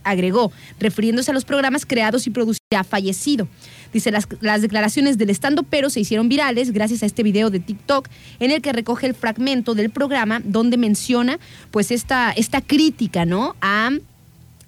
agregó, 0.03 0.51
refiriéndose 0.79 1.31
a 1.31 1.33
los 1.33 1.45
programas 1.45 1.85
creados 1.85 2.25
y 2.25 2.29
producidos 2.29 2.59
ya 2.71 2.83
fallecido. 2.83 3.47
Dice, 3.93 4.11
las, 4.11 4.61
declaraciones 4.61 5.17
del 5.17 5.29
estando 5.29 5.63
pero 5.63 5.89
se 5.89 5.99
hicieron 5.99 6.29
virales 6.29 6.71
gracias 6.71 7.03
a 7.03 7.05
este 7.05 7.23
video 7.23 7.49
de 7.49 7.59
TikTok 7.59 8.07
en 8.39 8.51
el 8.51 8.61
que 8.61 8.71
recoge 8.71 9.07
el 9.07 9.15
fragmento 9.15 9.73
del 9.73 9.89
programa 9.89 10.41
donde 10.43 10.77
menciona 10.77 11.39
pues 11.71 11.91
esta, 11.91 12.31
esta 12.31 12.61
crítica, 12.61 13.25
¿no? 13.25 13.55
A 13.61 13.91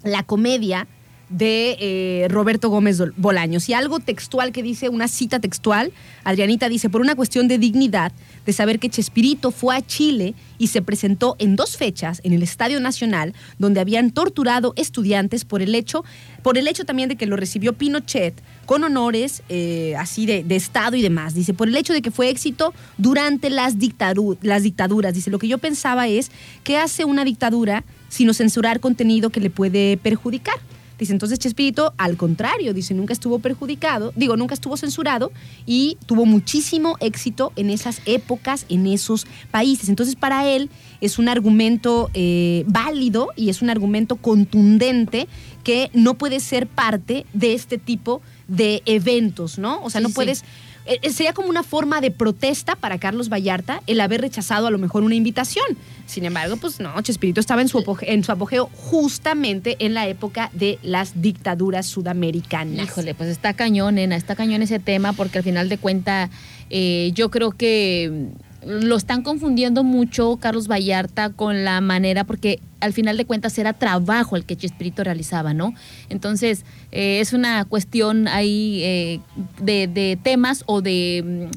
la 0.04 0.24
comedia 0.24 0.88
de 1.32 1.78
eh, 1.80 2.28
Roberto 2.30 2.70
Gómez 2.70 3.02
Bolaños. 3.16 3.70
Y 3.70 3.74
algo 3.74 4.00
textual 4.00 4.52
que 4.52 4.62
dice, 4.62 4.90
una 4.90 5.08
cita 5.08 5.40
textual, 5.40 5.92
Adrianita 6.24 6.70
dice, 6.70 6.90
por 6.90 7.02
una 7.02 7.16
cuestión 7.16 7.48
de 7.48 7.58
dignidad, 7.58 8.12
de 8.46 8.54
saber 8.54 8.80
que 8.80 8.90
Chespirito 8.90 9.52
fue 9.52 9.76
a 9.76 9.82
Chile 9.82 10.34
y 10.58 10.68
se 10.68 10.82
presentó 10.82 11.36
en 11.40 11.56
dos 11.56 11.78
fechas 11.78 12.20
en 12.24 12.34
el 12.34 12.44
Estadio 12.44 12.80
Nacional, 12.80 13.34
donde 13.58 13.80
habían 13.80 14.12
torturado 14.12 14.74
estudiantes 14.76 15.46
por 15.46 15.62
el 15.62 15.74
hecho, 15.74 16.04
por 16.44 16.58
el 16.58 16.68
hecho 16.68 16.86
también 16.86 17.08
de 17.08 17.16
que 17.16 17.26
lo 17.26 17.38
recibió 17.38 17.74
Pinochet 17.74 18.36
con 18.72 18.86
honores 18.86 19.44
eh, 19.50 19.96
así 20.00 20.26
de, 20.26 20.46
de 20.46 20.56
Estado 20.56 20.96
y 20.96 21.02
demás. 21.02 21.34
Dice, 21.34 21.54
por 21.54 21.68
el 21.68 21.76
hecho 21.76 21.92
de 21.92 22.02
que 22.02 22.10
fue 22.10 22.30
éxito 22.30 22.74
durante 22.98 23.50
las, 23.50 23.78
dictaru- 23.78 24.38
las 24.42 24.64
dictaduras. 24.64 25.14
Dice, 25.14 25.30
lo 25.30 25.40
que 25.40 25.50
yo 25.50 25.58
pensaba 25.58 26.08
es, 26.08 26.32
¿qué 26.64 26.78
hace 26.78 27.04
una 27.04 27.26
dictadura 27.26 27.84
sino 28.08 28.34
censurar 28.34 28.80
contenido 28.80 29.30
que 29.30 29.42
le 29.42 29.50
puede 29.50 29.98
perjudicar? 29.98 30.56
Dice, 30.98 31.12
entonces 31.12 31.40
Chespirito, 31.40 31.94
al 31.98 32.16
contrario, 32.16 32.74
dice, 32.74 32.94
nunca 32.94 33.12
estuvo 33.12 33.40
perjudicado, 33.40 34.14
digo, 34.16 34.38
nunca 34.38 34.54
estuvo 34.54 34.78
censurado 34.78 35.32
y 35.66 35.98
tuvo 36.06 36.26
muchísimo 36.26 36.96
éxito 37.00 37.52
en 37.56 37.72
esas 37.72 38.02
épocas, 38.06 38.68
en 38.70 38.86
esos 38.88 39.26
países. 39.50 39.90
Entonces, 39.90 40.16
para 40.16 40.48
él 40.48 40.70
es 41.02 41.20
un 41.20 41.28
argumento 41.28 42.12
eh, 42.14 42.64
válido 42.68 43.30
y 43.36 43.50
es 43.50 43.64
un 43.64 43.70
argumento 43.72 44.16
contundente 44.16 45.28
que 45.64 45.90
no 45.94 46.14
puede 46.14 46.40
ser 46.40 46.68
parte 46.68 47.26
de 47.34 47.54
este 47.54 47.80
tipo 47.80 48.22
de 48.22 48.22
eventos, 48.86 49.58
¿no? 49.58 49.82
O 49.84 49.90
sea, 49.90 50.02
Sí, 50.02 50.08
no 50.08 50.14
puedes 50.14 50.44
eh, 50.88 50.98
eh, 51.04 51.12
sería 51.12 51.34
como 51.34 51.48
una 51.48 51.62
forma 51.62 52.02
de 52.02 52.10
protesta 52.10 52.76
para 52.76 52.98
Carlos 52.98 53.30
Vallarta 53.30 53.84
el 53.86 54.02
haber 54.02 54.22
rechazado 54.22 54.66
a 54.66 54.72
lo 54.72 54.80
mejor 54.80 55.04
una 55.04 55.14
invitación. 55.14 55.64
Sin 56.08 56.26
embargo, 56.26 56.58
pues 56.58 56.80
no, 56.80 57.00
Chespirito 57.04 57.40
estaba 57.40 57.62
en 57.62 57.68
su, 57.68 57.78
apoge- 57.80 58.06
en 58.08 58.24
su 58.24 58.32
apogeo 58.32 58.68
justamente 58.74 59.76
en 59.80 59.94
la 59.94 60.08
época 60.08 60.50
de 60.54 60.80
las 60.82 61.22
dictaduras 61.22 61.86
sudamericanas. 61.86 62.84
Híjole, 62.86 63.14
pues 63.14 63.30
está 63.30 63.54
cañón, 63.54 63.96
nena, 63.96 64.16
está 64.16 64.36
cañón 64.36 64.64
ese 64.64 64.80
tema 64.80 65.14
porque 65.14 65.38
al 65.38 65.44
final 65.44 65.70
de 65.70 65.78
cuenta 65.78 66.32
eh, 66.72 67.12
yo 67.14 67.30
creo 67.30 67.52
que 67.52 68.30
lo 68.66 68.96
están 68.96 69.24
confundiendo 69.24 69.84
mucho 69.84 70.38
Carlos 70.38 70.68
Vallarta 70.68 71.32
con 71.32 71.64
la 71.64 71.82
manera, 71.82 72.24
porque 72.24 72.60
al 72.80 72.94
final 72.94 73.18
de 73.18 73.26
cuentas 73.26 73.58
era 73.58 73.74
trabajo 73.74 74.36
el 74.36 74.46
que 74.46 74.56
Chespirito 74.56 75.04
realizaba, 75.04 75.54
¿no? 75.54 75.74
Entonces 76.10 76.66
eh, 76.92 77.20
es 77.20 77.34
una 77.34 77.66
cuestión 77.66 78.28
ahí 78.28 78.82
eh, 78.84 79.20
de, 79.62 79.88
de 79.88 80.18
temas 80.22 80.64
o 80.68 80.82
de... 80.82 81.50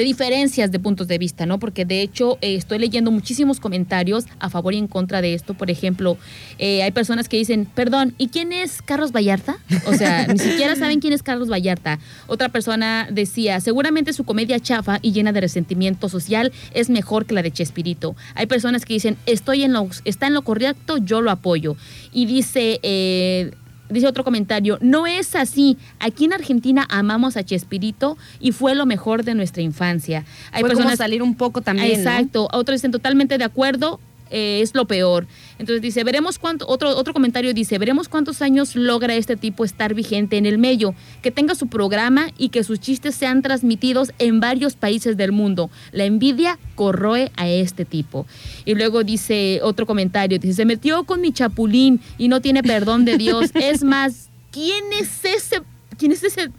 de 0.00 0.04
diferencias 0.04 0.72
de 0.72 0.78
puntos 0.78 1.08
de 1.08 1.18
vista, 1.18 1.44
¿no? 1.44 1.58
Porque 1.58 1.84
de 1.84 2.00
hecho 2.00 2.38
eh, 2.40 2.54
estoy 2.54 2.78
leyendo 2.78 3.10
muchísimos 3.10 3.60
comentarios 3.60 4.24
a 4.38 4.48
favor 4.48 4.72
y 4.72 4.78
en 4.78 4.86
contra 4.86 5.20
de 5.20 5.34
esto. 5.34 5.52
Por 5.52 5.70
ejemplo, 5.70 6.16
eh, 6.58 6.82
hay 6.82 6.90
personas 6.90 7.28
que 7.28 7.36
dicen, 7.36 7.66
perdón, 7.74 8.14
¿y 8.16 8.28
quién 8.28 8.54
es 8.54 8.80
Carlos 8.80 9.12
Vallarta? 9.12 9.58
O 9.84 9.92
sea, 9.92 10.26
ni 10.26 10.38
siquiera 10.38 10.74
saben 10.74 11.00
quién 11.00 11.12
es 11.12 11.22
Carlos 11.22 11.50
Vallarta. 11.50 11.98
Otra 12.28 12.48
persona 12.48 13.08
decía, 13.10 13.60
seguramente 13.60 14.14
su 14.14 14.24
comedia 14.24 14.58
chafa 14.58 15.00
y 15.02 15.12
llena 15.12 15.32
de 15.32 15.42
resentimiento 15.42 16.08
social 16.08 16.50
es 16.72 16.88
mejor 16.88 17.26
que 17.26 17.34
la 17.34 17.42
de 17.42 17.50
Chespirito. 17.50 18.16
Hay 18.36 18.46
personas 18.46 18.86
que 18.86 18.94
dicen, 18.94 19.18
estoy 19.26 19.64
en 19.64 19.74
lo, 19.74 19.86
está 20.06 20.28
en 20.28 20.32
lo 20.32 20.40
correcto, 20.40 20.96
yo 20.96 21.20
lo 21.20 21.30
apoyo. 21.30 21.76
Y 22.10 22.24
dice... 22.24 22.80
eh, 22.82 23.50
Dice 23.90 24.06
otro 24.06 24.24
comentario, 24.24 24.78
no 24.80 25.06
es 25.06 25.34
así. 25.34 25.76
Aquí 25.98 26.24
en 26.24 26.32
Argentina 26.32 26.86
amamos 26.88 27.36
a 27.36 27.44
Chespirito 27.44 28.16
y 28.38 28.52
fue 28.52 28.74
lo 28.74 28.86
mejor 28.86 29.24
de 29.24 29.34
nuestra 29.34 29.62
infancia. 29.62 30.24
Hay 30.52 30.60
Fue 30.60 30.70
como 30.70 30.78
personas 30.78 30.98
salir 30.98 31.22
un 31.22 31.34
poco 31.34 31.60
también, 31.60 32.04
¿no? 32.04 32.10
Exacto. 32.10 32.48
Otros 32.52 32.80
dicen 32.80 32.92
totalmente 32.92 33.38
de 33.38 33.44
acuerdo. 33.44 34.00
Eh, 34.30 34.60
es 34.62 34.74
lo 34.74 34.86
peor. 34.86 35.26
Entonces 35.58 35.82
dice, 35.82 36.04
veremos 36.04 36.38
cuánto, 36.38 36.66
otro, 36.68 36.96
otro 36.96 37.12
comentario 37.12 37.52
dice, 37.52 37.78
veremos 37.78 38.08
cuántos 38.08 38.42
años 38.42 38.76
logra 38.76 39.14
este 39.14 39.36
tipo 39.36 39.64
estar 39.64 39.94
vigente 39.94 40.36
en 40.36 40.46
el 40.46 40.58
medio, 40.58 40.94
que 41.22 41.30
tenga 41.30 41.54
su 41.54 41.66
programa 41.66 42.28
y 42.38 42.48
que 42.48 42.64
sus 42.64 42.80
chistes 42.80 43.14
sean 43.14 43.42
transmitidos 43.42 44.12
en 44.18 44.40
varios 44.40 44.76
países 44.76 45.16
del 45.16 45.32
mundo. 45.32 45.70
La 45.92 46.04
envidia 46.04 46.58
corroe 46.74 47.30
a 47.36 47.48
este 47.48 47.84
tipo. 47.84 48.26
Y 48.64 48.74
luego 48.74 49.04
dice 49.04 49.60
otro 49.62 49.86
comentario, 49.86 50.38
dice, 50.38 50.54
se 50.54 50.64
metió 50.64 51.04
con 51.04 51.20
mi 51.20 51.32
chapulín 51.32 52.00
y 52.18 52.28
no 52.28 52.40
tiene 52.40 52.62
perdón 52.62 53.04
de 53.04 53.18
Dios. 53.18 53.50
Es 53.60 53.84
más, 53.84 54.30
¿quién 54.50 54.84
es 54.98 55.24
ese? 55.24 55.62
¿Quién 55.98 56.12
es 56.12 56.22
ese? 56.22 56.50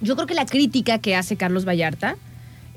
Yo 0.00 0.14
creo 0.14 0.26
que 0.26 0.34
la 0.34 0.46
crítica 0.46 0.98
que 0.98 1.16
hace 1.16 1.36
Carlos 1.36 1.64
Vallarta 1.66 2.16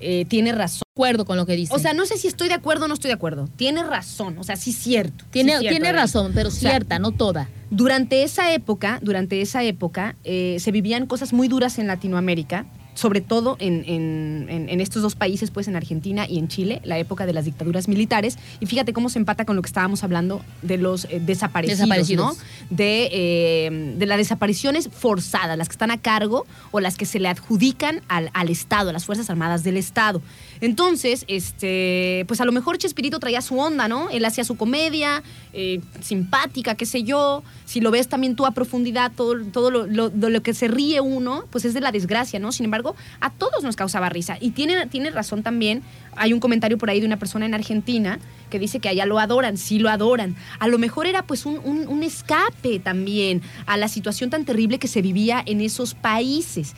eh, 0.02 0.26
tiene 0.26 0.52
razón. 0.52 0.82
Acuerdo 0.94 1.26
con 1.26 1.38
lo 1.38 1.46
que 1.46 1.56
dice. 1.56 1.74
O 1.74 1.80
sea, 1.80 1.94
no 1.94 2.06
sé 2.06 2.18
si 2.18 2.28
estoy 2.28 2.50
de 2.50 2.54
acuerdo 2.54 2.86
o 2.86 2.88
no 2.88 2.94
estoy 2.94 3.10
de 3.10 3.14
acuerdo. 3.14 3.48
Tiene 3.56 3.82
razón, 3.84 4.38
o 4.38 4.44
sea, 4.44 4.56
sí 4.58 4.72
es 4.72 4.78
cierto. 4.78 5.24
tiene, 5.32 5.54
sí 5.54 5.60
cierto, 5.60 5.72
tiene 5.74 5.88
Adriana. 5.88 6.02
razón, 6.04 6.32
pero 6.36 6.50
O 6.50 6.52
sea, 6.52 6.72
cierta, 6.72 7.00
no 7.00 7.12
toda. 7.12 7.50
Durante 7.70 8.24
esa 8.24 8.52
época, 8.54 9.00
durante 9.02 9.42
esa 9.42 9.64
época, 9.64 10.16
eh, 10.24 10.58
se 10.60 10.72
vivían 10.72 11.06
cosas 11.06 11.32
muy 11.32 11.48
duras 11.48 11.80
en 11.80 11.88
Latinoamérica, 11.88 12.66
sobre 12.94 13.22
todo 13.22 13.56
en, 13.60 13.84
en- 13.88 14.82
estos 14.82 15.02
dos 15.02 15.16
países, 15.16 15.52
pues 15.52 15.68
en 15.68 15.76
Argentina 15.76 16.26
y 16.28 16.38
en 16.40 16.48
Chile, 16.48 16.82
la 16.84 16.98
época 16.98 17.26
de 17.26 17.34
las 17.34 17.46
dictaduras 17.46 17.88
militares. 17.88 18.38
Y 18.60 18.66
fíjate 18.66 18.94
cómo 18.94 19.10
se 19.10 19.20
empata 19.20 19.46
con 19.46 19.56
lo 19.56 19.62
que 19.62 19.68
estábamos 19.68 20.04
hablando 20.04 20.44
de 20.62 20.78
los 20.78 21.06
eh, 21.06 21.22
desaparecidos, 21.24 21.80
Desaparecidos. 21.80 22.38
¿no? 22.38 22.44
De, 22.70 23.10
eh, 23.12 23.96
de 23.98 24.06
las 24.06 24.18
desapariciones 24.18 24.90
forzadas, 24.92 25.58
las 25.58 25.68
que 25.70 25.74
están 25.74 25.92
a 25.92 25.98
cargo 26.02 26.46
o 26.72 26.80
las 26.80 26.98
que 26.98 27.06
se 27.06 27.20
le 27.20 27.28
adjudican 27.30 28.02
al, 28.08 28.30
al 28.34 28.50
Estado, 28.50 28.90
a 28.90 28.94
las 28.94 29.06
Fuerzas 29.06 29.30
Armadas 29.30 29.64
del 29.64 29.78
Estado. 29.78 30.22
Entonces, 30.62 31.26
este, 31.28 32.24
pues 32.28 32.40
a 32.40 32.46
lo 32.46 32.52
mejor 32.52 32.78
Chespirito 32.78 33.20
traía 33.20 33.42
su 33.42 33.58
onda, 33.60 33.88
¿no? 33.88 34.10
Él 34.12 34.24
hacía 34.26 34.44
su 34.44 34.56
comedia, 34.58 35.24
eh, 35.54 35.82
simpática, 36.02 36.76
qué 36.76 36.86
sé 36.86 37.04
yo. 37.04 37.44
Si 37.66 37.82
lo 37.82 37.90
ves 37.92 38.08
también 38.08 38.36
tú 38.36 38.46
a 38.46 38.52
profundidad, 38.52 39.12
todo, 39.16 39.36
todo 39.52 39.72
lo, 39.72 39.88
lo- 39.88 40.10
de 40.10 40.30
lo 40.30 40.42
que 40.44 40.54
se 40.54 40.68
ríe 40.68 41.02
uno, 41.02 41.46
pues 41.52 41.66
es 41.66 41.74
de 41.74 41.82
la 41.82 41.92
desgracia, 41.92 42.40
¿no? 42.40 42.52
Sin 42.52 42.66
embargo, 42.66 42.96
a 43.20 43.32
todos 43.32 43.64
nos 43.64 43.76
causaba 43.76 44.10
risa. 44.10 44.38
Y 44.40 44.52
tiene, 44.52 44.86
tiene 44.88 45.10
razón 45.10 45.42
también, 45.44 45.82
hay 46.16 46.32
un 46.32 46.40
comentario 46.40 46.78
por 46.78 46.90
ahí 46.90 47.00
de 47.00 47.08
una 47.08 47.18
persona 47.18 47.46
en 47.48 47.54
Argentina 47.56 48.20
que 48.52 48.60
dice 48.60 48.80
que 48.80 48.90
allá 48.90 49.06
lo 49.06 49.18
adoran, 49.18 49.58
sí 49.58 49.80
lo 49.80 49.90
adoran. 49.90 50.36
A 50.60 50.68
lo 50.68 50.78
mejor 50.78 51.08
era 51.08 51.24
pues 51.24 51.46
un, 51.46 51.60
un- 51.64 51.88
un 51.88 52.04
escape 52.04 52.80
también 52.80 53.42
a 53.66 53.78
la 53.78 53.88
situación 53.88 54.30
tan 54.30 54.46
terrible 54.46 54.78
que 54.78 54.88
se 54.88 55.02
vivía 55.02 55.42
en 55.46 55.60
esos 55.62 55.96
países. 55.96 56.74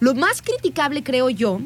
Lo 0.00 0.14
más 0.14 0.42
criticable, 0.42 1.02
creo 1.02 1.28
yo, 1.30 1.60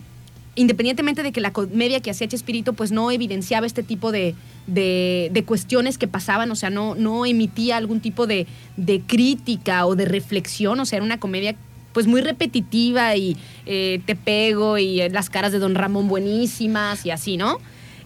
independientemente 0.55 1.23
de 1.23 1.33
que 1.33 1.41
la 1.41 1.53
comedia 1.53 2.01
que 2.01 2.11
hacía 2.11 2.29
Chespirito 2.29 2.73
pues 2.75 2.93
no 2.93 3.11
evidenciaba 3.11 3.67
este 3.67 3.83
tipo 3.83 4.13
de, 4.13 4.35
de- 4.67 5.45
cuestiones 5.47 5.99
que 5.99 6.07
pasaban, 6.09 6.51
o 6.51 6.57
sea, 6.57 6.71
no, 6.71 6.95
no 6.95 7.25
emitía 7.27 7.77
algún 7.79 8.01
tipo 8.01 8.27
de, 8.27 8.47
de 8.77 9.01
crítica 9.01 9.87
o 9.87 9.97
de 9.97 10.05
reflexión, 10.05 10.79
o 10.79 10.85
sea, 10.87 10.99
era 10.99 11.05
una 11.07 11.19
comedia 11.19 11.57
pues 11.93 12.07
muy 12.07 12.21
repetitiva 12.23 13.17
y 13.17 13.37
eh, 13.67 14.01
te 14.07 14.15
pego 14.17 14.79
y 14.79 15.01
eh, 15.01 15.11
las 15.11 15.29
caras 15.31 15.53
de 15.53 15.59
Don 15.59 15.75
Ramón 15.75 16.09
buenísimas 16.09 17.05
y 17.07 17.11
así, 17.11 17.37
¿no? 17.37 17.59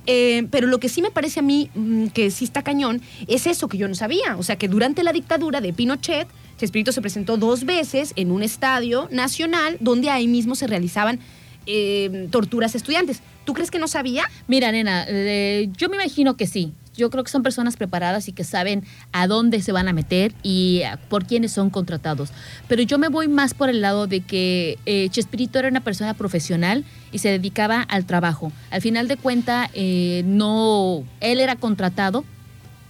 Eh, 0.09 0.47
pero 0.53 0.69
lo 0.69 0.79
que 0.79 0.89
sí 0.89 1.03
me 1.03 1.11
parece 1.11 1.41
a 1.41 1.43
mí 1.43 1.69
mm, 1.75 2.07
que 2.09 2.31
sí 2.31 2.45
está 2.45 2.63
cañón 2.63 3.01
es 3.27 3.47
eso 3.47 3.69
que 3.69 3.77
yo 3.77 3.89
no 3.89 3.95
sabía. 3.97 4.37
O 4.39 4.43
sea, 4.45 4.57
que 4.57 4.69
durante 4.69 5.03
la 5.03 5.13
dictadura 5.13 5.61
de 5.61 5.73
Pinochet, 5.73 6.29
Chespirito 6.59 6.93
se 6.93 7.01
presentó 7.01 7.37
dos 7.37 7.65
veces 7.65 8.13
en 8.17 8.31
un 8.31 8.43
estadio 8.45 9.09
nacional 9.11 9.77
donde 9.81 10.11
ahí 10.11 10.27
mismo 10.29 10.55
se 10.55 10.67
realizaban 10.69 11.19
eh, 11.67 12.29
torturas 12.31 12.75
a 12.75 12.79
estudiantes. 12.79 13.23
¿Tú 13.45 13.55
crees 13.55 13.71
que 13.71 13.79
no 13.79 13.89
sabía? 13.89 14.25
Mira, 14.49 14.73
nena, 14.73 15.05
eh, 15.09 15.69
yo 15.77 15.89
me 15.89 15.97
imagino 15.97 16.37
que 16.37 16.47
sí. 16.47 16.73
Yo 16.97 17.11
creo 17.11 17.23
que 17.23 17.31
son 17.31 17.43
personas 17.43 17.77
preparadas 17.77 18.27
y 18.29 18.33
que 18.33 18.43
saben 18.43 18.83
a 19.13 19.27
dónde 19.27 19.61
se 19.61 19.71
van 19.71 19.87
a 19.87 19.93
meter 19.93 20.33
y 20.43 20.83
por 21.11 21.27
quiénes 21.27 21.53
son 21.53 21.69
contratados. 21.69 22.31
Pero 22.69 22.83
yo 22.83 22.99
me 22.99 23.09
voy 23.09 23.29
más 23.29 23.53
por 23.53 23.69
el 23.69 23.83
lado 23.83 24.07
de 24.07 24.21
que 24.21 24.79
eh, 24.87 25.09
Chespirito 25.11 25.59
era 25.59 25.69
una 25.69 25.85
persona 25.85 26.15
profesional 26.15 26.85
y 27.13 27.19
se 27.19 27.29
dedicaba 27.29 27.83
al 27.83 28.07
trabajo. 28.07 28.51
Al 28.71 28.81
final 28.81 29.09
de 29.09 29.19
cuenta, 29.19 29.71
eh, 29.75 30.23
no, 30.25 31.05
él 31.21 31.41
era 31.41 31.57
contratado 31.57 32.25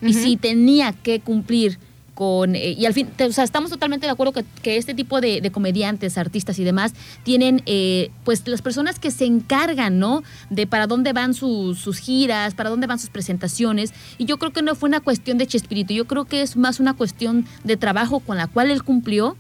y 0.00 0.12
si 0.12 0.36
tenía 0.36 0.92
que 0.92 1.20
cumplir 1.20 1.78
con 2.16 2.56
eh, 2.56 2.72
y 2.72 2.86
al 2.86 2.94
fin 2.94 3.08
o 3.20 3.30
sea 3.30 3.44
estamos 3.44 3.70
totalmente 3.70 4.06
de 4.06 4.12
acuerdo 4.12 4.32
que, 4.32 4.44
que 4.62 4.78
este 4.78 4.94
tipo 4.94 5.20
de, 5.20 5.40
de 5.40 5.52
comediantes 5.52 6.18
artistas 6.18 6.58
y 6.58 6.64
demás 6.64 6.94
tienen 7.22 7.62
eh, 7.66 8.10
pues 8.24 8.48
las 8.48 8.62
personas 8.62 8.98
que 8.98 9.12
se 9.12 9.26
encargan 9.26 10.00
no 10.00 10.24
de 10.50 10.66
para 10.66 10.88
dónde 10.88 11.12
van 11.12 11.34
sus, 11.34 11.78
sus 11.78 11.98
giras 11.98 12.54
para 12.54 12.70
dónde 12.70 12.86
van 12.86 12.98
sus 12.98 13.10
presentaciones. 13.10 13.92
Y 14.18 14.24
yo 14.24 14.38
creo 14.38 14.52
que 14.52 14.62
no 14.62 14.74
fue 14.74 14.88
una 14.88 15.00
cuestión 15.00 15.38
de 15.38 15.46
Chespirito. 15.46 15.92
Yo 15.92 16.06
creo 16.06 16.24
que 16.24 16.42
es 16.42 16.56
más 16.56 16.80
una 16.80 16.94
cuestión 16.94 17.46
de 17.64 17.76
trabajo 17.76 18.20
con 18.20 18.36
la 18.36 18.46
cual 18.46 18.70
él 18.70 18.82
cumplió 18.82 19.36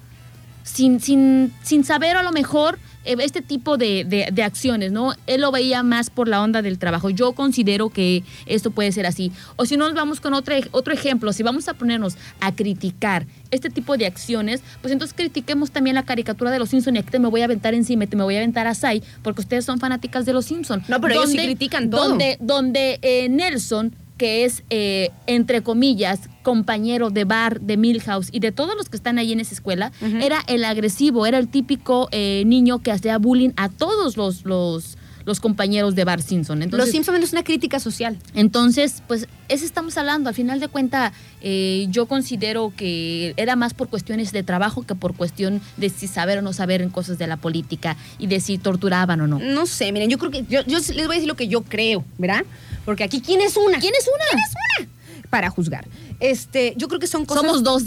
sin, 0.62 1.00
sin, 1.00 1.52
sin 1.62 1.84
saber 1.84 2.16
a 2.16 2.22
lo 2.22 2.32
mejor 2.32 2.78
este 3.06 3.42
tipo 3.42 3.76
de, 3.76 4.04
de- 4.04 4.28
de 4.32 4.42
acciones, 4.42 4.92
¿no? 4.92 5.14
Él 5.26 5.40
lo 5.42 5.52
veía 5.52 5.82
más 5.82 6.10
por 6.10 6.28
la 6.28 6.42
onda 6.42 6.62
del 6.62 6.78
trabajo. 6.78 7.10
Yo 7.10 7.32
considero 7.32 7.90
que 7.90 8.22
esto 8.46 8.70
puede 8.70 8.92
ser 8.92 9.06
así. 9.06 9.32
O 9.56 9.64
si 9.66 9.76
no, 9.76 9.86
nos 9.86 9.94
vamos 9.94 10.20
con 10.20 10.34
otro, 10.34 10.54
otro 10.72 10.92
ejemplo. 10.92 11.32
Si 11.32 11.42
vamos 11.42 11.68
a 11.68 11.74
ponernos 11.74 12.16
a 12.40 12.54
criticar 12.54 13.26
este 13.50 13.70
tipo 13.70 13.96
de 13.96 14.06
acciones, 14.06 14.62
pues 14.82 14.92
entonces 14.92 15.14
critiquemos 15.16 15.70
también 15.70 15.94
la 15.94 16.02
caricatura 16.04 16.50
de 16.50 16.58
los 16.58 16.68
Simpsons 16.70 16.96
y 16.96 16.98
aquí 17.00 17.10
te 17.10 17.18
me 17.18 17.28
voy 17.28 17.40
a 17.42 17.44
aventar 17.44 17.74
encima, 17.74 18.06
te 18.06 18.16
me 18.16 18.22
voy 18.24 18.34
a 18.34 18.38
aventar 18.38 18.66
a 18.66 18.74
Sai, 18.74 19.02
porque 19.22 19.40
ustedes 19.40 19.64
son 19.64 19.78
fanáticas 19.78 20.26
de 20.26 20.32
los 20.32 20.46
Simpsons. 20.46 20.88
No, 20.88 21.00
pero 21.00 21.14
ellos 21.14 21.30
sí 21.30 21.38
critican 21.38 21.88
todo. 21.90 22.08
Donde, 22.08 22.36
donde 22.40 22.98
eh, 23.02 23.28
Nelson 23.28 23.94
que 24.16 24.44
es, 24.44 24.62
eh, 24.70 25.10
entre 25.26 25.62
comillas, 25.62 26.20
compañero 26.42 27.10
de 27.10 27.24
bar, 27.24 27.60
de 27.60 27.76
Milhouse 27.76 28.28
y 28.32 28.40
de 28.40 28.52
todos 28.52 28.76
los 28.76 28.88
que 28.88 28.96
están 28.96 29.18
ahí 29.18 29.32
en 29.32 29.40
esa 29.40 29.54
escuela, 29.54 29.92
era 30.20 30.42
el 30.46 30.64
agresivo, 30.64 31.26
era 31.26 31.38
el 31.38 31.48
típico 31.48 32.08
eh, 32.12 32.44
niño 32.46 32.80
que 32.80 32.92
hacía 32.92 33.18
bullying 33.18 33.50
a 33.56 33.68
todos 33.68 34.16
los, 34.16 34.44
los, 34.44 34.96
los 35.26 35.40
compañeros 35.40 35.94
de 35.96 36.04
Bar 36.04 36.22
Simpson. 36.22 36.62
Entonces, 36.62 36.86
Los 36.86 36.92
Simpsons 36.92 37.22
es 37.22 37.32
una 37.32 37.42
crítica 37.42 37.80
social. 37.80 38.16
entonces, 38.34 39.02
pues, 39.08 39.26
eso 39.48 39.64
estamos 39.64 39.98
hablando. 39.98 40.28
Al 40.28 40.34
final 40.34 40.60
de 40.60 40.68
cuenta, 40.68 41.12
eh, 41.42 41.86
yo 41.90 42.06
considero 42.06 42.72
que 42.76 43.34
era 43.36 43.56
más 43.56 43.74
por 43.74 43.88
cuestiones 43.88 44.32
de 44.32 44.42
trabajo 44.42 44.84
que 44.84 44.94
por 44.94 45.14
cuestión 45.14 45.60
de 45.76 45.90
si 45.90 46.06
saber 46.06 46.38
o 46.38 46.42
no 46.42 46.52
saber 46.52 46.80
en 46.80 46.90
cosas 46.90 47.18
de 47.18 47.26
la 47.26 47.36
política 47.36 47.96
y 48.18 48.28
de 48.28 48.40
si 48.40 48.56
torturaban 48.56 49.20
o 49.20 49.26
no. 49.26 49.38
No 49.40 49.66
sé, 49.66 49.92
miren, 49.92 50.10
yo 50.10 50.18
creo 50.18 50.30
que. 50.30 50.44
Yo, 50.48 50.62
yo 50.64 50.78
les 50.78 50.94
voy 50.94 51.04
a 51.04 51.18
decir 51.18 51.28
lo 51.28 51.36
que 51.36 51.48
yo 51.48 51.62
creo, 51.62 52.04
¿verdad? 52.18 52.44
Porque 52.86 53.04
aquí, 53.04 53.20
¿quién 53.20 53.42
es 53.42 53.56
una? 53.58 53.78
¿Quién 53.78 53.92
es 53.98 54.06
una? 54.08 54.24
¿Quién 54.30 54.38
es 54.38 54.54
una? 54.80 55.28
Para 55.28 55.50
juzgar. 55.50 55.86
Este, 56.20 56.72
yo 56.76 56.88
creo 56.88 57.00
que 57.00 57.06
son 57.08 57.26
cosas. 57.26 57.42
Somos 57.42 57.62
dos. 57.62 57.82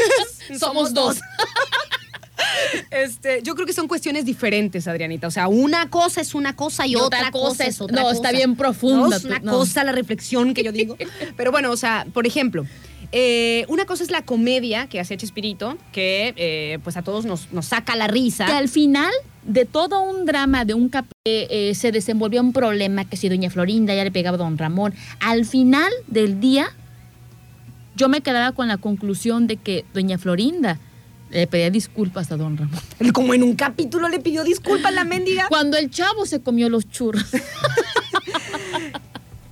Somos 0.58 0.94
dos. 0.94 1.18
Este, 2.90 3.42
yo 3.42 3.54
creo 3.54 3.66
que 3.66 3.72
son 3.72 3.88
cuestiones 3.88 4.24
diferentes, 4.24 4.86
Adrianita. 4.86 5.26
O 5.26 5.30
sea, 5.30 5.48
una 5.48 5.88
cosa 5.90 6.20
es 6.20 6.34
una 6.34 6.54
cosa 6.54 6.86
y, 6.86 6.92
Y 6.92 6.96
otra, 6.96 7.18
otra 7.20 7.30
cosa, 7.30 7.48
cosa 7.48 7.64
es 7.64 7.80
otra 7.80 7.96
no, 7.96 8.02
cosa. 8.04 8.14
está 8.16 8.32
bien 8.32 8.56
profunda 8.56 9.08
No, 9.08 9.16
es 9.16 9.24
una 9.24 9.38
no. 9.40 9.52
cosa 9.52 9.82
la 9.84 9.92
reflexión 9.92 10.52
que 10.54 10.62
yo 10.62 10.72
digo. 10.72 10.96
Pero 11.36 11.50
bueno, 11.52 11.70
o 11.70 11.76
sea, 11.76 12.06
por 12.12 12.26
ejemplo, 12.26 12.66
eh, 13.16 13.64
una 13.68 13.84
cosa 13.84 14.02
es 14.02 14.10
la 14.10 14.22
comedia 14.22 14.88
que 14.88 14.98
hace 14.98 15.16
Chespirito, 15.16 15.78
que 15.92 16.34
eh, 16.36 16.80
pues 16.82 16.96
a 16.96 17.02
todos 17.02 17.24
nos, 17.24 17.52
nos 17.52 17.66
saca 17.66 17.94
la 17.94 18.08
risa. 18.08 18.44
que 18.44 18.52
al 18.52 18.68
final 18.68 19.12
de 19.44 19.66
todo 19.66 20.02
un 20.02 20.26
drama, 20.26 20.64
de 20.64 20.74
un 20.74 20.88
cap 20.88 21.06
eh, 21.24 21.46
eh, 21.48 21.76
se 21.76 21.92
desenvolvió 21.92 22.40
un 22.40 22.52
problema 22.52 23.04
que 23.04 23.16
si 23.16 23.28
doña 23.28 23.50
Florinda 23.50 23.94
ya 23.94 24.02
le 24.02 24.10
pegaba 24.10 24.34
a 24.34 24.38
don 24.38 24.58
Ramón. 24.58 24.94
Al 25.20 25.44
final 25.44 25.92
del 26.08 26.40
día, 26.40 26.66
yo 27.94 28.08
me 28.08 28.20
quedaba 28.20 28.50
con 28.50 28.66
la 28.66 28.78
conclusión 28.78 29.46
de 29.46 29.58
que 29.58 29.84
doña 29.94 30.18
Florinda 30.18 30.80
le 31.30 31.46
pedía 31.46 31.70
disculpas 31.70 32.32
a 32.32 32.36
don 32.36 32.56
Ramón. 32.56 32.80
Como 33.12 33.32
en 33.32 33.44
un 33.44 33.54
capítulo 33.54 34.08
le 34.08 34.18
pidió 34.18 34.42
disculpas 34.42 34.92
la 34.92 35.04
mendiga. 35.04 35.46
Cuando 35.48 35.76
el 35.76 35.88
chavo 35.88 36.26
se 36.26 36.40
comió 36.40 36.68
los 36.68 36.90
churros. 36.90 37.26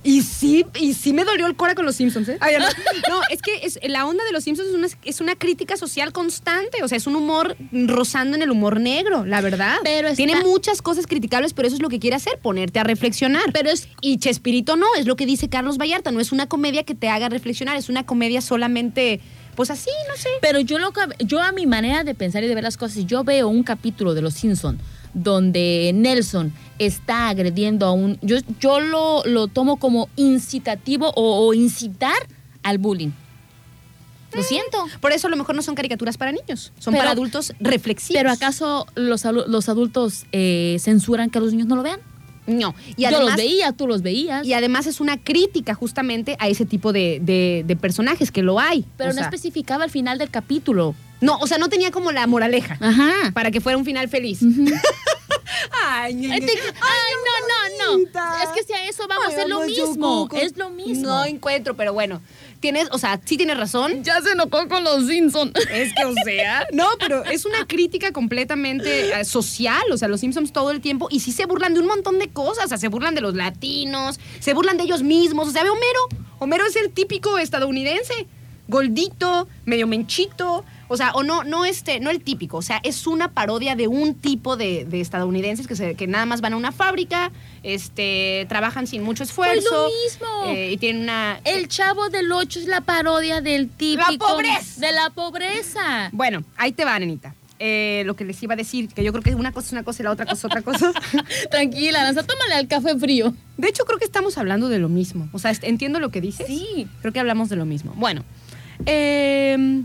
Y 0.03 0.21
sí, 0.21 0.65
y 0.79 0.93
sí 0.93 1.13
me 1.13 1.23
dolió 1.23 1.47
el 1.47 1.55
cora 1.55 1.75
con 1.75 1.85
los 1.85 1.95
Simpsons, 1.95 2.27
¿eh? 2.29 2.37
Ay, 2.41 2.55
no. 2.59 2.65
No, 3.09 3.21
es 3.29 3.41
que 3.41 3.65
es, 3.65 3.79
la 3.87 4.05
onda 4.05 4.23
de 4.25 4.31
los 4.31 4.43
Simpsons 4.43 4.69
es 4.69 4.75
una, 4.75 4.87
es 5.05 5.21
una 5.21 5.35
crítica 5.35 5.77
social 5.77 6.11
constante. 6.11 6.83
O 6.83 6.87
sea, 6.87 6.97
es 6.97 7.07
un 7.07 7.15
humor 7.15 7.55
rozando 7.71 8.35
en 8.35 8.41
el 8.43 8.51
humor 8.51 8.79
negro, 8.79 9.25
la 9.25 9.39
verdad. 9.41 9.77
Pero 9.83 10.09
está- 10.09 10.17
Tiene 10.17 10.41
muchas 10.41 10.81
cosas 10.81 11.07
criticables, 11.07 11.53
pero 11.53 11.67
eso 11.67 11.75
es 11.77 11.81
lo 11.81 11.89
que 11.89 11.99
quiere 11.99 12.15
hacer, 12.17 12.37
ponerte 12.41 12.79
a 12.79 12.83
reflexionar. 12.83 13.43
Pero 13.53 13.69
es- 13.69 13.87
Y 14.01 14.17
Chespirito 14.17 14.75
no, 14.75 14.87
es 14.97 15.05
lo 15.05 15.15
que 15.15 15.25
dice 15.25 15.47
Carlos 15.49 15.77
Vallarta. 15.77 16.11
No 16.11 16.19
es 16.19 16.31
una 16.31 16.47
comedia 16.47 16.83
que 16.83 16.95
te 16.95 17.07
haga 17.09 17.29
reflexionar, 17.29 17.77
es 17.77 17.87
una 17.89 18.05
comedia 18.05 18.41
solamente, 18.41 19.21
pues 19.55 19.69
así, 19.71 19.89
no 20.09 20.15
sé. 20.17 20.29
Pero 20.41 20.59
yo, 20.59 20.79
lo, 20.79 20.91
que- 20.91 21.01
yo 21.25 21.41
a 21.41 21.51
mi 21.51 21.65
manera 21.65 22.03
de 22.03 22.13
pensar 22.15 22.43
y 22.43 22.47
de 22.47 22.55
ver 22.55 22.63
las 22.63 22.77
cosas, 22.77 22.95
si 22.95 23.05
yo 23.05 23.23
veo 23.23 23.47
un 23.47 23.63
capítulo 23.63 24.13
de 24.13 24.21
Los 24.21 24.33
Simpson 24.33 24.79
donde 25.13 25.91
Nelson 25.93 26.53
está 26.79 27.29
agrediendo 27.29 27.85
a 27.85 27.91
un... 27.91 28.17
Yo, 28.21 28.37
yo 28.59 28.79
lo, 28.79 29.23
lo 29.25 29.47
tomo 29.47 29.77
como 29.77 30.09
incitativo 30.15 31.11
o, 31.15 31.47
o 31.47 31.53
incitar 31.53 32.15
al 32.63 32.77
bullying. 32.77 33.11
Lo 34.33 34.41
siento. 34.41 34.83
Por 34.99 35.11
eso 35.11 35.27
a 35.27 35.29
lo 35.29 35.35
mejor 35.37 35.55
no 35.55 35.61
son 35.61 35.75
caricaturas 35.75 36.17
para 36.17 36.31
niños, 36.31 36.73
son 36.79 36.93
Pero- 36.93 37.01
para 37.01 37.11
adultos 37.11 37.53
reflexivos. 37.59 38.19
Pero 38.19 38.31
¿acaso 38.31 38.87
los, 38.95 39.23
los 39.25 39.69
adultos 39.69 40.25
eh, 40.31 40.77
censuran 40.79 41.29
que 41.29 41.39
los 41.39 41.51
niños 41.51 41.67
no 41.67 41.75
lo 41.75 41.83
vean? 41.83 41.99
No. 42.45 42.75
Y 42.97 43.03
yo 43.03 43.11
los 43.11 43.19
además, 43.21 43.37
veía, 43.37 43.71
tú 43.71 43.87
los 43.87 44.01
veías. 44.01 44.45
y 44.45 44.53
además 44.53 44.85
es 44.87 44.99
una 44.99 45.17
crítica 45.17 45.73
justamente 45.73 46.35
a 46.39 46.47
ese 46.49 46.65
tipo 46.65 46.91
de, 46.91 47.19
de- 47.21 47.63
de 47.65 47.75
personajes 47.75 48.31
que 48.31 48.41
lo 48.43 48.59
hay. 48.59 48.85
pero 48.97 49.11
O 49.11 49.13
no 49.13 49.19
sea, 49.19 49.25
especificaba 49.25 49.83
al 49.85 49.89
final 49.89 50.17
del 50.17 50.29
capítulo. 50.29 50.95
No, 51.21 51.37
o 51.37 51.47
sea, 51.47 51.57
no 51.57 51.69
tenía 51.69 51.89
como 51.91 52.11
la 52.11 52.27
moraleja 52.27 52.77
Ajá. 52.81 53.31
para 53.33 53.49
que 53.49 53.61
fuera 53.61 53.77
un 53.77 53.85
final 53.85 54.09
feliz. 54.09 54.39
Ay, 55.85 56.13
ñe. 56.15 56.39
te- 56.41 56.51
ay, 56.51 57.13
no, 57.25 57.97
no, 57.97 57.97
no. 57.97 58.37
Es 58.43 58.49
que 58.55 58.63
si 58.63 58.73
a 58.73 58.87
eso 58.87 59.07
vamos, 59.07 59.27
Ay, 59.29 59.35
es 59.43 59.47
lo 59.49 59.59
mismo. 59.61 60.29
Es 60.33 60.57
lo 60.57 60.69
mismo. 60.69 61.07
No 61.07 61.25
encuentro, 61.25 61.75
pero 61.75 61.93
bueno. 61.93 62.21
Tienes, 62.59 62.87
o 62.91 62.97
sea, 62.97 63.19
sí 63.25 63.35
tienes 63.35 63.57
razón. 63.57 64.03
Ya 64.05 64.21
se 64.21 64.31
enojó 64.31 64.69
con 64.69 64.83
los 64.85 65.07
Simpsons. 65.07 65.51
Es 65.69 65.93
que, 65.93 66.05
o 66.05 66.13
sea. 66.23 66.65
No, 66.71 66.87
pero 66.97 67.25
es 67.25 67.45
una 67.45 67.67
crítica 67.67 68.13
completamente 68.13 69.19
eh, 69.19 69.25
social. 69.25 69.83
O 69.91 69.97
sea, 69.97 70.07
los 70.07 70.21
Simpsons 70.21 70.53
todo 70.53 70.71
el 70.71 70.79
tiempo. 70.79 71.07
Y 71.11 71.19
sí 71.19 71.33
se 71.33 71.45
burlan 71.45 71.73
de 71.73 71.81
un 71.81 71.87
montón 71.87 72.19
de 72.19 72.29
cosas. 72.29 72.65
O 72.65 72.67
sea, 72.69 72.77
se 72.77 72.87
burlan 72.87 73.15
de 73.15 73.21
los 73.21 73.33
latinos, 73.35 74.19
se 74.39 74.53
burlan 74.53 74.77
de 74.77 74.83
ellos 74.83 75.03
mismos. 75.03 75.49
O 75.49 75.51
sea, 75.51 75.63
ve 75.63 75.69
Homero. 75.71 75.99
Homero 76.39 76.65
es 76.65 76.75
el 76.77 76.91
típico 76.91 77.37
estadounidense. 77.37 78.27
Goldito, 78.69 79.47
medio 79.65 79.85
menchito. 79.87 80.63
O 80.93 80.97
sea, 80.97 81.11
o 81.13 81.23
no, 81.23 81.43
no 81.43 81.65
este, 81.65 81.99
no 81.99 82.11
el 82.11 82.21
típico. 82.23 82.57
O 82.57 82.61
sea, 82.61 82.79
es 82.83 83.07
una 83.07 83.31
parodia 83.31 83.75
de 83.75 83.87
un 83.87 84.13
tipo 84.13 84.55
de, 84.57 84.85
de 84.85 85.01
estadounidenses 85.01 85.65
que, 85.67 85.75
se- 85.75 85.95
que 85.95 86.05
nada 86.05 86.25
más 86.27 86.39
van 86.41 86.53
a 86.53 86.55
una 86.57 86.71
fábrica, 86.71 87.31
este, 87.63 88.45
trabajan 88.47 88.85
sin 88.85 89.01
mucho 89.03 89.23
esfuerzo. 89.23 89.69
lo 89.71 89.87
mismo. 89.87 90.55
eh, 90.55 90.71
y 90.73 90.77
tienen 90.77 91.01
una. 91.03 91.39
El 91.45 91.67
chavo 91.67 92.09
del 92.09 92.31
8 92.31 92.59
es 92.59 92.65
la 92.67 92.81
parodia 92.81 93.41
del 93.41 93.69
típico. 93.69 94.11
La 94.11 94.17
pobreza. 94.17 94.79
De 94.81 94.91
la 94.91 95.09
pobreza. 95.09 96.09
Bueno, 96.11 96.43
ahí 96.57 96.71
te 96.73 96.85
va, 96.85 96.99
nenita. 96.99 97.33
Eh, 97.59 98.03
lo 98.05 98.15
que 98.15 98.25
les 98.25 98.43
iba 98.43 98.53
a 98.55 98.57
decir, 98.57 98.89
que 98.89 99.03
yo 99.03 99.11
creo 99.13 99.23
que 99.23 99.35
una 99.35 99.51
cosa 99.53 99.67
es 99.67 99.71
una 99.71 99.83
cosa 99.83 100.01
y 100.01 100.05
la 100.05 100.11
otra 100.11 100.25
cosa 100.25 100.35
es 100.37 100.45
otra 100.45 100.61
cosa. 100.61 100.91
Tranquila, 101.49 102.01
Aranza, 102.01 102.23
tómale 102.23 102.55
al 102.55 102.67
café 102.67 102.97
frío. 102.99 103.33
De 103.57 103.69
hecho, 103.69 103.85
creo 103.85 103.97
que 103.99 104.05
estamos 104.05 104.37
hablando 104.37 104.67
de 104.69 104.79
lo 104.79 104.89
mismo. 104.89 105.29
O 105.31 105.39
sea, 105.39 105.53
entiendo 105.61 105.99
lo 105.99 106.09
que 106.09 106.19
dices. 106.21 106.45
Sí. 106.45 106.87
Creo 107.01 107.13
que 107.13 107.19
hablamos 107.19 107.49
de 107.49 107.55
lo 107.55 107.65
mismo. 107.65 107.93
Bueno, 107.95 108.23
eh, 108.85 109.83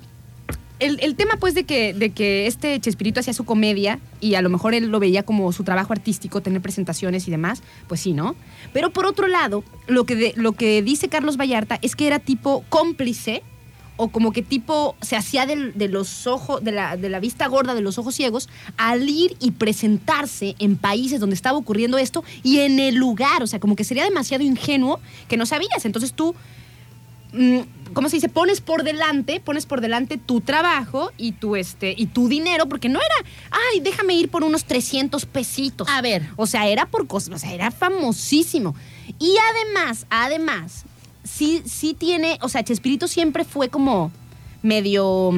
el, 0.81 0.99
el 1.03 1.14
tema 1.16 1.37
pues 1.41 1.55
de 1.55 1.64
que, 1.64 1.93
de 1.95 2.11
que 2.11 2.47
este 2.47 2.79
Chespirito 2.81 3.20
hacía 3.20 3.33
su 3.33 3.45
comedia 3.45 3.99
y 4.20 4.35
a 4.35 4.43
lo 4.43 4.49
mejor 4.49 4.74
él 4.74 4.87
lo 4.89 5.01
veía 5.01 5.22
como 5.22 5.53
su 5.53 5.64
trabajo 5.64 5.93
artístico, 5.93 6.41
tener 6.41 6.61
presentaciones 6.61 7.29
y 7.29 7.31
demás, 7.31 7.62
pues 7.89 8.01
sí, 8.01 8.12
¿no? 8.12 8.37
Pero 8.72 8.91
por 8.91 9.07
otro 9.07 9.26
lado, 9.26 9.64
lo 9.87 10.05
que, 10.05 10.16
de- 10.16 10.33
lo 10.37 10.53
que 10.53 10.83
dice 10.83 11.09
Carlos 11.09 11.37
Vallarta 11.37 11.79
es 11.83 11.97
que 11.97 12.07
era 12.07 12.18
tipo 12.18 12.64
cómplice 12.68 13.43
o 14.01 14.09
como 14.11 14.31
que 14.33 14.43
tipo 14.43 14.95
se 15.01 15.16
hacía 15.16 15.45
del- 15.45 15.72
de, 15.76 15.89
los 15.89 16.29
ojos, 16.29 16.62
de 16.62 16.70
la, 16.70 16.97
de 16.97 17.09
la 17.09 17.18
vista 17.18 17.49
gorda 17.49 17.74
de 17.74 17.81
los 17.81 17.99
ojos 17.99 18.14
ciegos 18.14 18.49
al 18.76 19.09
ir 19.09 19.37
y 19.41 19.51
presentarse 19.51 20.55
en 20.61 20.76
países 20.76 21.18
donde 21.18 21.35
estaba 21.35 21.59
ocurriendo 21.59 21.99
esto 21.99 22.22
y 22.45 22.61
en 22.61 22.79
el 22.79 22.95
lugar, 22.95 23.43
o 23.43 23.47
sea, 23.49 23.59
como 23.59 23.74
que 23.74 23.83
sería 23.83 24.05
demasiado 24.05 24.45
ingenuo 24.45 25.01
que 25.26 25.37
no 25.37 25.47
sabías. 25.47 25.85
Entonces 25.85 26.12
tú 26.12 26.37
¿cómo 27.93 28.09
se 28.09 28.16
dice? 28.16 28.29
Pones 28.29 28.61
por 28.61 28.83
delante, 28.83 29.41
pones 29.41 29.66
por 29.66 29.81
delante 29.81 30.18
tu 30.18 30.41
trabajo 30.41 31.12
y 31.16 31.33
tu, 31.33 31.57
este, 31.57 31.95
y 31.97 32.07
tu 32.07 32.29
dinero, 32.29 32.68
porque 32.68 32.89
no 32.89 32.99
era, 33.01 33.31
ay, 33.51 33.81
déjame 33.81 34.14
ir 34.14 34.29
por 34.29 34.45
unos 34.45 34.64
300 34.64 35.26
pesitos. 35.26 35.89
A 35.89 36.01
ver. 36.01 36.29
O 36.37 36.47
sea, 36.47 36.68
era 36.68 36.87
por 36.87 37.07
cosas, 37.07 37.35
o 37.35 37.39
sea, 37.39 37.53
era 37.53 37.70
famosísimo. 37.70 38.74
Y 39.18 39.35
además, 39.53 40.07
además, 40.11 40.85
sí, 41.24 41.62
sí 41.64 41.95
tiene, 41.95 42.39
o 42.43 42.49
sea, 42.49 42.64
Chespirito 42.64 43.09
siempre 43.09 43.45
fue 43.45 43.68
como 43.68 44.11
medio 44.62 45.33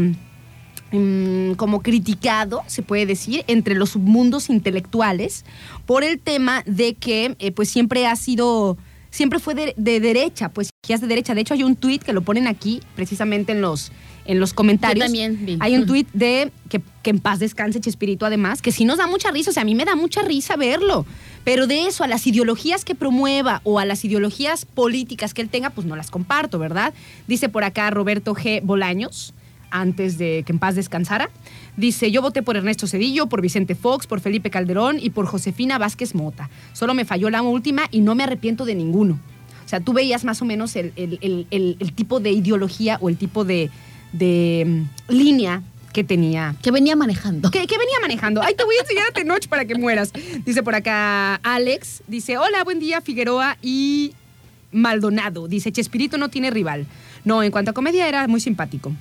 mm, 0.92 1.52
como 1.52 1.82
criticado, 1.82 2.62
se 2.66 2.82
puede 2.82 3.06
decir, 3.06 3.44
entre 3.46 3.74
los 3.74 3.90
submundos 3.90 4.50
intelectuales 4.50 5.44
por 5.86 6.04
el 6.04 6.18
tema 6.18 6.62
de 6.66 6.94
que 6.94 7.36
eh, 7.38 7.52
pues 7.52 7.68
siempre 7.68 8.06
ha 8.06 8.16
sido, 8.16 8.76
siempre 9.10 9.38
fue 9.38 9.54
de, 9.54 9.74
de 9.76 10.00
derecha, 10.00 10.48
pues 10.48 10.70
es 10.94 11.00
de 11.00 11.06
derecha. 11.06 11.34
De 11.34 11.40
hecho 11.40 11.54
hay 11.54 11.62
un 11.62 11.76
tuit 11.76 12.02
que 12.02 12.12
lo 12.12 12.22
ponen 12.22 12.46
aquí 12.46 12.80
precisamente 12.94 13.52
en 13.52 13.60
los, 13.60 13.92
en 14.24 14.40
los 14.40 14.52
comentarios. 14.52 14.98
Yo 14.98 15.04
también 15.06 15.44
vi. 15.44 15.56
Hay 15.60 15.76
un 15.76 15.86
tuit 15.86 16.08
de 16.12 16.52
que, 16.68 16.82
que 17.02 17.10
en 17.10 17.20
paz 17.20 17.38
descanse 17.38 17.80
Chespirito 17.80 18.26
además, 18.26 18.62
que 18.62 18.72
sí 18.72 18.84
nos 18.84 18.98
da 18.98 19.06
mucha 19.06 19.30
risa, 19.30 19.50
o 19.50 19.52
sea, 19.52 19.62
a 19.62 19.66
mí 19.66 19.74
me 19.74 19.84
da 19.84 19.94
mucha 19.94 20.22
risa 20.22 20.56
verlo. 20.56 21.06
Pero 21.44 21.66
de 21.66 21.86
eso, 21.86 22.04
a 22.04 22.08
las 22.08 22.26
ideologías 22.26 22.84
que 22.84 22.94
promueva 22.94 23.60
o 23.64 23.78
a 23.78 23.84
las 23.84 24.04
ideologías 24.04 24.66
políticas 24.66 25.32
que 25.32 25.42
él 25.42 25.48
tenga, 25.48 25.70
pues 25.70 25.86
no 25.86 25.96
las 25.96 26.10
comparto, 26.10 26.58
¿verdad? 26.58 26.92
Dice 27.26 27.48
por 27.48 27.64
acá 27.64 27.90
Roberto 27.90 28.34
G. 28.34 28.60
Bolaños, 28.62 29.32
antes 29.70 30.18
de 30.18 30.42
que 30.46 30.52
en 30.52 30.58
paz 30.58 30.74
descansara. 30.74 31.30
Dice, 31.76 32.10
yo 32.10 32.22
voté 32.22 32.42
por 32.42 32.56
Ernesto 32.56 32.86
Cedillo, 32.86 33.26
por 33.26 33.40
Vicente 33.40 33.74
Fox, 33.74 34.06
por 34.06 34.20
Felipe 34.20 34.50
Calderón 34.50 34.98
y 35.00 35.10
por 35.10 35.26
Josefina 35.26 35.78
Vázquez 35.78 36.14
Mota. 36.14 36.50
Solo 36.72 36.94
me 36.94 37.04
falló 37.04 37.30
la 37.30 37.42
última 37.42 37.82
y 37.90 38.00
no 38.00 38.14
me 38.14 38.24
arrepiento 38.24 38.64
de 38.64 38.74
ninguno. 38.74 39.18
O 39.64 39.68
sea, 39.70 39.80
tú 39.80 39.92
veías 39.92 40.24
más 40.24 40.42
o 40.42 40.44
menos 40.44 40.74
el, 40.76 40.92
el- 40.96 41.18
el- 41.50 41.76
el- 41.78 41.92
tipo 41.92 42.18
de 42.20 42.32
ideología 42.32 42.98
o 43.00 43.08
el 43.08 43.16
tipo 43.16 43.44
de, 43.44 43.70
de, 44.12 44.64
mm, 45.08 45.12
línea 45.12 45.62
que 45.92 46.02
tenía. 46.04 46.56
Que 46.62 46.70
venía 46.72 46.96
manejando. 46.96 47.50
Que, 47.50 47.66
que 47.66 47.78
venía 47.78 47.96
manejando. 48.02 48.42
Ay, 48.42 48.54
te 48.56 48.64
voy 48.64 48.74
a 48.76 48.80
enseñar 48.80 49.04
a 49.08 49.12
Tenoch 49.12 49.46
para 49.48 49.64
que 49.64 49.76
mueras. 49.76 50.12
Dice 50.44 50.62
por 50.64 50.74
acá 50.74 51.36
Alex. 51.36 52.02
Dice, 52.08 52.36
hola, 52.36 52.64
buen 52.64 52.80
día, 52.80 53.00
Figueroa 53.00 53.58
y 53.62 54.12
Maldonado. 54.72 55.48
Dice, 55.48 55.72
Chespirito 55.72 56.18
no 56.18 56.28
tiene 56.28 56.50
rival. 56.50 56.86
No, 57.24 57.42
en 57.42 57.50
cuanto 57.50 57.70
a 57.70 57.74
comedia 57.74 58.08
era 58.08 58.26
muy 58.28 58.40
simpático. 58.40 58.92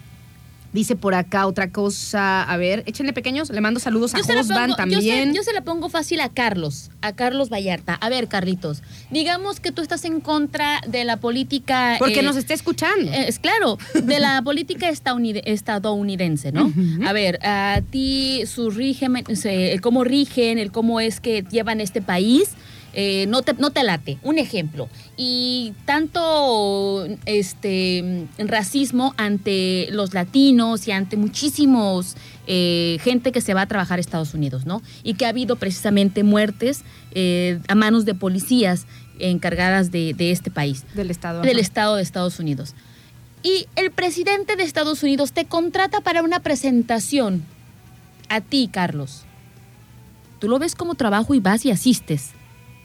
Dice 0.72 0.96
por 0.96 1.16
acá 1.16 1.48
otra 1.48 1.72
cosa. 1.72 2.44
A 2.44 2.56
ver, 2.58 2.84
échenle 2.86 3.12
pequeños. 3.12 3.50
Le 3.50 3.60
mando 3.60 3.80
saludos 3.80 4.14
a 4.14 4.18
Yo 4.20 4.24
Josban 4.24 4.48
pongo, 4.58 4.68
yo, 4.68 4.76
también. 4.76 5.32
se, 5.32 5.36
yo 5.36 5.42
se 5.44 5.52
la 5.54 5.62
pongo 5.62 5.90
fácil 5.90 6.22
a 6.22 6.30
Carlos, 6.30 6.92
a 7.02 7.14
Carlos 7.14 7.50
Vallarta. 7.50 7.96
A 7.96 8.10
ver, 8.10 8.28
Carlitos, 8.28 8.84
digamos 9.10 9.60
que 9.60 9.72
tú 9.72 9.82
estás 9.82 10.06
en 10.06 10.22
contra 10.22 10.82
de 10.88 11.06
la 11.06 11.18
política... 11.18 11.96
Porque 11.98 12.20
eh, 12.20 12.24
nos 12.24 12.36
está 12.38 12.54
escuchando. 12.54 13.12
eh, 13.12 13.26
Es 13.28 13.40
claro, 13.40 13.80
de 13.96 14.20
la 14.20 14.42
política 14.46 14.90
estadounid- 14.92 15.42
estadounidense, 15.46 16.52
¿no? 16.52 16.72
A 17.06 17.14
ver, 17.14 17.40
a 17.44 17.82
ti 17.90 18.44
su 18.46 18.70
régimen, 18.70 19.24
el 19.44 19.82
cómo 19.82 20.04
rigen, 20.04 20.58
el 20.60 20.72
cómo 20.72 21.00
es 21.00 21.20
que 21.20 21.44
llevan 21.50 21.82
este 21.82 22.02
país, 22.02 22.50
eh, 22.94 23.26
no, 23.28 23.42
te, 23.42 23.54
no 23.54 23.72
te 23.72 23.84
late. 23.84 24.18
Un 24.24 24.38
ejemplo. 24.38 24.90
Y 25.18 25.74
tanto 25.86 27.06
este 27.26 28.28
racismo 28.38 29.14
ante 29.18 29.88
los 29.92 30.14
latinos 30.14 30.88
y 30.88 30.92
ante 30.92 31.18
muchísimos 31.18 32.16
eh, 32.48 32.98
gente 33.02 33.32
que 33.32 33.42
se 33.42 33.54
va 33.54 33.62
a 33.62 33.68
trabajar 33.68 34.00
a 34.00 34.02
Estados 34.02 34.34
Unidos, 34.34 34.66
¿no? 34.66 34.82
Y 35.04 35.14
que 35.14 35.26
ha 35.26 35.30
habido 35.30 35.56
precisamente 35.56 36.24
muertes 36.24 36.82
eh, 37.12 37.60
a 37.68 37.76
manos 37.76 38.06
de 38.06 38.16
policías 38.16 38.86
encargadas 39.20 39.92
de, 39.92 40.14
de 40.14 40.32
este 40.32 40.50
país 40.50 40.86
del 40.94 41.12
Estado. 41.12 41.42
del. 41.42 41.60
Estado 41.60 41.96
de 41.96 42.04
Estados 42.04 42.40
Unidos. 42.40 42.74
Y 43.44 43.68
el 43.76 43.92
presidente 43.92 44.56
de 44.56 44.64
Estados 44.64 45.04
Unidos 45.04 45.32
te 45.32 45.46
contrata 45.46 46.02
para 46.02 46.24
una 46.24 46.40
presentación. 46.40 47.46
A 48.30 48.42
ti, 48.42 48.70
Carlos. 48.72 49.24
Tú 50.40 50.48
lo 50.48 50.60
ves 50.60 50.76
como 50.76 50.96
trabajo 50.96 51.34
y 51.36 51.40
vas 51.40 51.66
y 51.66 51.72
asistes, 51.72 52.32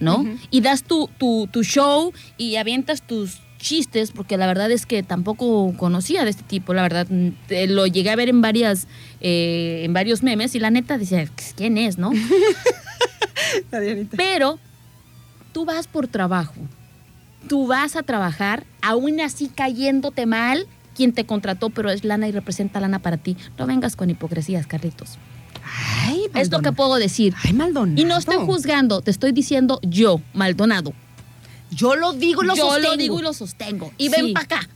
¿no? 0.00 0.24
Y 0.50 0.60
das 0.60 0.82
tu, 0.82 1.08
tu, 1.18 1.48
tu 1.50 1.62
show 1.62 2.12
y 2.36 2.56
avientas 2.56 3.02
tus 3.02 3.40
chistes, 3.58 4.10
porque 4.10 4.36
la 4.36 4.46
verdad 4.46 4.70
es 4.70 4.84
que 4.84 5.02
tampoco 5.02 5.72
conocía 5.76 6.24
de 6.24 6.30
este 6.30 6.42
tipo, 6.42 6.74
la 6.74 6.82
verdad, 6.82 7.06
mm, 7.08 7.28
lo 7.68 7.86
llegué 7.86 8.10
a 8.10 8.16
ver 8.16 8.28
en 8.28 8.42
varias, 8.42 8.86
eh, 9.20 9.82
en 9.84 9.92
varios 9.94 10.22
memes 10.22 10.54
y 10.54 10.60
la 10.60 10.70
neta 10.70 10.98
decía, 10.98 11.26
¿quién 11.56 11.78
es, 11.78 11.96
no? 11.96 12.12
Pero 14.16 14.58
tú 15.52 15.64
vas 15.64 15.86
por 15.86 16.08
trabajo. 16.08 16.54
Tú 17.48 17.66
vas 17.66 17.96
a 17.96 18.02
trabajar, 18.02 18.64
aún 18.82 19.20
así 19.20 19.48
cayéndote 19.48 20.26
mal, 20.26 20.66
quien 20.94 21.12
te 21.12 21.26
contrató, 21.26 21.70
pero 21.70 21.90
es 21.90 22.04
lana 22.04 22.28
y 22.28 22.32
representa 22.32 22.80
lana 22.80 23.00
para 23.00 23.18
ti. 23.18 23.36
No 23.58 23.66
vengas 23.66 23.96
con 23.96 24.08
hipocresías, 24.08 24.66
Carlitos. 24.66 25.18
Ay, 26.06 26.24
Es 26.34 26.50
lo 26.50 26.60
que 26.60 26.72
puedo 26.72 26.94
decir. 26.96 27.34
Ay, 27.42 27.52
Maldonado. 27.52 28.00
Y 28.00 28.04
no 28.04 28.16
estoy 28.16 28.36
juzgando, 28.36 29.00
te 29.00 29.10
estoy 29.10 29.32
diciendo 29.32 29.80
yo, 29.82 30.20
Maldonado. 30.32 30.92
Yo 31.70 31.96
lo 31.96 32.12
digo 32.12 32.44
y 32.44 32.46
lo 32.46 32.54
yo 32.54 32.66
sostengo. 32.66 32.88
lo 32.90 32.96
digo 32.96 33.18
y 33.18 33.22
lo 33.22 33.32
sostengo. 33.32 33.90
Y 33.98 34.08
Sí. 34.08 34.14
ven 34.14 34.32
para 34.32 34.44
acá. 34.44 34.68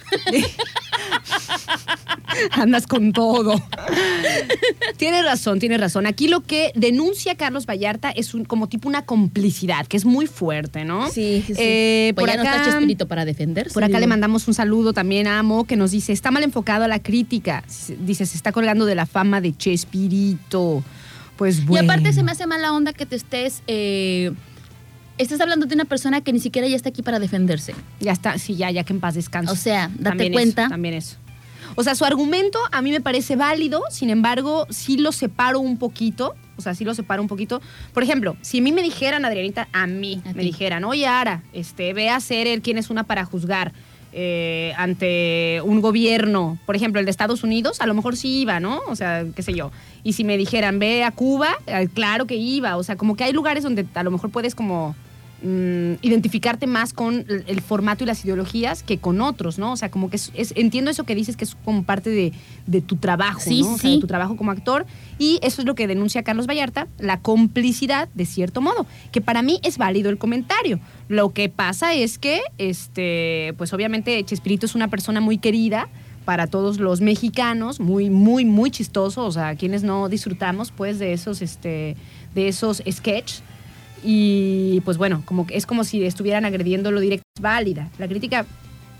Andas 2.52 2.86
con 2.86 3.12
todo. 3.12 3.54
tienes 4.96 5.24
razón, 5.24 5.58
tienes 5.58 5.80
razón. 5.80 6.06
Aquí 6.06 6.28
lo 6.28 6.40
que 6.40 6.72
denuncia 6.74 7.34
Carlos 7.36 7.66
Vallarta 7.66 8.10
es 8.10 8.34
un, 8.34 8.44
como 8.44 8.68
tipo 8.68 8.88
una 8.88 9.04
complicidad, 9.04 9.86
que 9.86 9.96
es 9.96 10.04
muy 10.04 10.26
fuerte, 10.26 10.84
¿no? 10.84 11.06
Eh, 11.16 12.12
Pues 12.14 12.24
por 12.24 12.28
ya 12.28 12.36
no 12.36 12.42
está 12.42 12.54
acá, 12.62 12.70
Chespirito 12.70 13.08
para 13.08 13.24
defenderse. 13.24 13.72
por 13.74 13.84
acá 13.84 13.88
digo. 13.88 14.00
le 14.00 14.06
mandamos 14.06 14.48
un 14.48 14.54
saludo 14.54 14.92
también 14.92 15.26
a 15.26 15.38
Amo, 15.38 15.64
que 15.64 15.76
nos 15.76 15.90
dice, 15.90 16.12
está 16.12 16.30
mal 16.30 16.42
enfocado 16.42 16.84
a 16.84 16.88
la 16.88 17.00
crítica. 17.02 17.64
Dice, 18.00 18.26
se 18.26 18.36
está 18.36 18.52
colgando 18.52 18.84
de 18.86 18.94
la 18.94 19.06
fama 19.06 19.40
de 19.40 19.56
Chespirito. 19.56 20.82
Pues 21.36 21.58
Y 21.58 21.62
bueno. 21.62 21.90
aparte 21.92 22.12
se 22.12 22.22
me 22.22 22.32
hace 22.32 22.46
mala 22.46 22.72
onda 22.72 22.92
que 22.92 23.06
te 23.06 23.14
estés... 23.16 23.62
eh, 23.68 24.32
estás 25.18 25.40
hablando 25.40 25.66
de 25.66 25.74
una 25.74 25.84
persona 25.84 26.20
que 26.20 26.32
ni 26.32 26.40
siquiera 26.40 26.66
ya 26.68 26.76
está 26.76 26.88
aquí 26.88 27.02
para 27.02 27.18
defenderse. 27.18 27.74
Ya 28.00 28.12
está, 28.12 28.38
sí, 28.38 28.56
ya, 28.56 28.70
ya 28.70 28.84
que 28.84 28.92
en 28.92 29.00
paz 29.00 29.14
descanse. 29.14 29.52
O 29.52 29.56
sea, 29.56 29.88
date 29.88 30.02
También 30.02 30.32
cuenta. 30.32 30.62
Eso, 30.62 30.70
también 30.70 30.94
eso. 30.94 31.16
O 31.78 31.84
sea, 31.84 31.94
su 31.94 32.04
argumento 32.04 32.58
a 32.72 32.82
mí 32.82 32.90
me 32.90 33.00
parece 33.00 33.36
válido, 33.36 33.82
sin 33.88 34.10
embargo, 34.10 34.66
sí 34.68 34.96
lo 34.98 35.12
separo 35.12 35.60
un 35.60 35.78
poquito. 35.78 36.34
O 36.56 36.60
sea, 36.60 36.74
sí 36.74 36.84
lo 36.84 36.92
separo 36.92 37.22
un 37.22 37.28
poquito. 37.28 37.62
Por 37.94 38.02
ejemplo, 38.02 38.36
si 38.42 38.58
a 38.58 38.62
mí 38.62 38.72
me 38.72 38.82
dijeran, 38.82 39.24
Adrianita, 39.24 39.68
a 39.72 39.86
mí 39.86 40.20
A 40.24 40.30
me 40.32 40.40
ti. 40.42 40.46
dijeran, 40.46 40.82
oye, 40.82 41.06
Ara, 41.06 41.44
este, 41.52 41.92
ve 41.92 42.10
a 42.10 42.18
ser 42.18 42.48
el 42.48 42.62
quien 42.62 42.78
es 42.78 42.90
una 42.90 43.04
para 43.04 43.24
juzgar 43.24 43.72
eh, 44.12 44.72
ante 44.76 45.60
un 45.64 45.80
gobierno, 45.80 46.58
por 46.66 46.74
ejemplo, 46.74 46.98
el 46.98 47.04
de 47.04 47.12
Estados 47.12 47.44
Unidos, 47.44 47.80
a 47.80 47.86
lo 47.86 47.94
mejor 47.94 48.16
sí 48.16 48.40
iba, 48.40 48.58
¿no? 48.58 48.80
O 48.88 48.96
sea, 48.96 49.24
qué 49.36 49.42
sé 49.44 49.54
yo. 49.54 49.70
Y 50.02 50.14
si 50.14 50.24
me 50.24 50.36
dijeran, 50.36 50.80
ve 50.80 51.04
a 51.04 51.12
Cuba, 51.12 51.50
eh, 51.68 51.86
claro 51.94 52.26
que 52.26 52.34
iba. 52.34 52.76
O 52.76 52.82
sea, 52.82 52.96
como 52.96 53.14
que 53.14 53.22
hay 53.22 53.32
lugares 53.32 53.62
donde 53.62 53.86
a 53.94 54.02
lo 54.02 54.10
mejor 54.10 54.30
puedes 54.30 54.56
como 54.56 54.96
mm, 55.42 55.94
identificarte 56.02 56.66
más 56.66 56.92
con 56.92 57.24
el, 57.28 57.60
formato 57.60 58.04
y 58.04 58.06
las 58.06 58.24
ideologías 58.24 58.82
que 58.82 58.98
con 58.98 59.20
otros, 59.20 59.58
¿no? 59.58 59.72
O 59.72 59.76
sea, 59.76 59.90
como 59.90 60.10
que 60.10 60.16
es, 60.16 60.30
es- 60.34 60.52
entiendo 60.56 60.90
eso 60.90 61.04
que 61.04 61.14
dices 61.14 61.36
que 61.36 61.44
es 61.44 61.56
como 61.64 61.82
parte 61.84 62.10
de, 62.10 62.32
de 62.66 62.80
tu 62.80 62.96
trabajo, 62.96 63.40
Sí, 63.40 63.62
¿no? 63.62 63.74
O 63.74 63.78
sea, 63.78 63.90
de 63.90 63.98
tu 63.98 64.06
trabajo 64.06 64.36
como 64.36 64.50
actor. 64.50 64.86
Y 65.18 65.38
eso 65.42 65.62
es 65.62 65.66
lo 65.66 65.74
que 65.74 65.86
denuncia 65.86 66.22
Carlos 66.22 66.46
Vallarta, 66.46 66.88
la 66.98 67.20
complicidad, 67.20 68.08
de 68.14 68.26
cierto 68.26 68.60
modo, 68.60 68.86
que 69.12 69.20
para 69.20 69.42
mí 69.42 69.60
es 69.62 69.78
válido 69.78 70.10
el 70.10 70.18
comentario. 70.18 70.80
Lo 71.08 71.30
que 71.32 71.48
pasa 71.48 71.94
es 71.94 72.18
que, 72.18 72.40
este, 72.58 73.54
pues 73.58 73.72
obviamente 73.72 74.22
Chespirito 74.24 74.66
es 74.66 74.74
una 74.74 74.88
persona 74.88 75.20
muy 75.20 75.38
querida 75.38 75.88
para 76.24 76.46
todos 76.46 76.78
los 76.78 77.00
mexicanos, 77.00 77.80
muy, 77.80 78.10
muy, 78.10 78.44
muy 78.44 78.70
chistoso, 78.70 79.24
o 79.24 79.32
sea, 79.32 79.56
quienes 79.56 79.82
no 79.82 80.10
disfrutamos, 80.10 80.70
pues, 80.70 80.98
de 80.98 81.14
esos, 81.14 81.40
este, 81.40 81.96
de 82.34 82.48
esos 82.48 82.82
sketches. 82.90 83.42
Y 84.04 84.80
pues 84.84 84.96
bueno, 84.96 85.22
como 85.24 85.46
que 85.46 85.56
es 85.56 85.66
como 85.66 85.84
si 85.84 86.04
estuvieran 86.04 86.44
agrediéndolo 86.44 87.00
directo. 87.00 87.24
Es 87.36 87.42
válida. 87.42 87.90
La 87.98 88.08
crítica, 88.08 88.46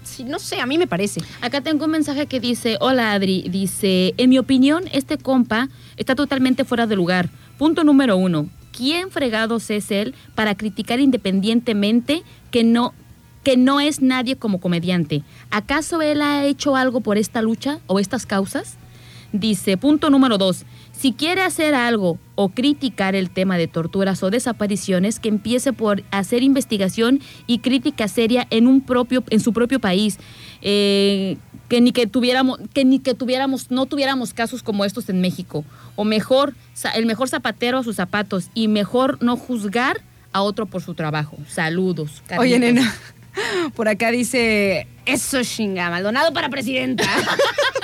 sí, 0.03 0.25
no 0.25 0.39
sé, 0.39 0.61
a 0.61 0.67
mí 0.67 0.79
me 0.79 0.87
parece. 0.87 1.21
Acá 1.41 1.61
tengo 1.61 1.85
un 1.85 1.93
mensaje 1.93 2.27
que 2.27 2.41
dice, 2.41 2.77
hola 2.81 3.13
Adri, 3.13 3.43
dice, 3.49 4.15
en 4.17 4.31
mi 4.31 4.39
opinión, 4.39 4.85
este 4.93 5.19
compa 5.19 5.69
está 5.97 6.15
totalmente 6.15 6.65
fuera 6.65 6.87
de 6.87 6.97
lugar. 6.97 7.31
Punto 7.59 7.85
número 7.85 8.17
uno, 8.17 8.49
¿quién 8.77 9.11
fregados 9.11 9.71
es 9.71 9.91
él 9.91 10.15
para 10.35 10.55
criticar 10.55 11.01
independientemente 11.01 12.23
que 12.51 12.65
no, 12.65 12.95
que 13.45 13.57
no 13.57 13.81
es 13.81 14.01
nadie 14.01 14.37
como 14.37 14.61
comediante? 14.61 15.23
¿Acaso 15.51 16.01
él 16.03 16.23
ha 16.23 16.45
hecho 16.45 16.77
algo 16.77 17.01
por 17.01 17.19
esta 17.19 17.43
lucha 17.43 17.81
o 17.87 17.99
estas 17.99 18.27
causas? 18.27 18.77
Dice, 19.33 19.77
punto 19.77 20.09
número 20.09 20.39
dos, 20.39 20.65
si 20.99 21.13
quiere 21.13 21.43
hacer 21.43 21.77
algo 21.77 22.19
o 22.35 22.49
criticar 22.49 23.15
el 23.15 23.31
tema 23.31 23.57
de 23.57 23.69
torturas 23.69 24.21
o 24.25 24.31
desapariciones, 24.31 25.21
que 25.21 25.29
empiece 25.29 25.73
por 25.73 26.03
hacer 26.11 26.43
investigación 26.43 27.21
y 27.47 27.61
crítica 27.61 28.09
seria 28.09 28.49
en 28.51 28.67
un 28.67 28.81
propio, 28.81 29.23
en 29.31 29.39
su 29.39 29.53
propio 29.53 29.79
país. 29.79 30.19
Eh, 30.61 31.37
que 31.69 31.81
ni 31.81 31.93
que 31.93 32.07
tuviéramos, 32.07 32.59
que 32.75 32.85
ni 32.85 32.99
que 32.99 33.15
tuviéramos, 33.15 33.71
no 33.71 33.87
tuviéramos 33.87 34.35
casos 34.35 34.65
como 34.65 34.85
estos 34.85 35.09
en 35.09 35.21
México. 35.21 35.65
O 35.95 36.05
mejor, 36.05 36.55
el 36.95 37.07
mejor 37.07 37.29
zapatero 37.29 37.79
a 37.79 37.85
sus 37.85 37.95
zapatos. 37.95 38.49
Y 38.55 38.67
mejor 38.67 39.23
no 39.23 39.37
juzgar 39.37 40.01
a 40.33 40.43
otro 40.43 40.67
por 40.67 40.83
su 40.83 40.95
trabajo. 40.95 41.37
Saludos. 41.49 42.23
Oye, 42.39 42.59
nena, 42.59 42.93
por 43.77 43.87
acá 43.87 44.11
dice, 44.11 44.89
eso 45.07 45.45
chinga, 45.45 45.91
Maldonado 45.91 46.33
para 46.33 46.49
presidenta. 46.49 47.05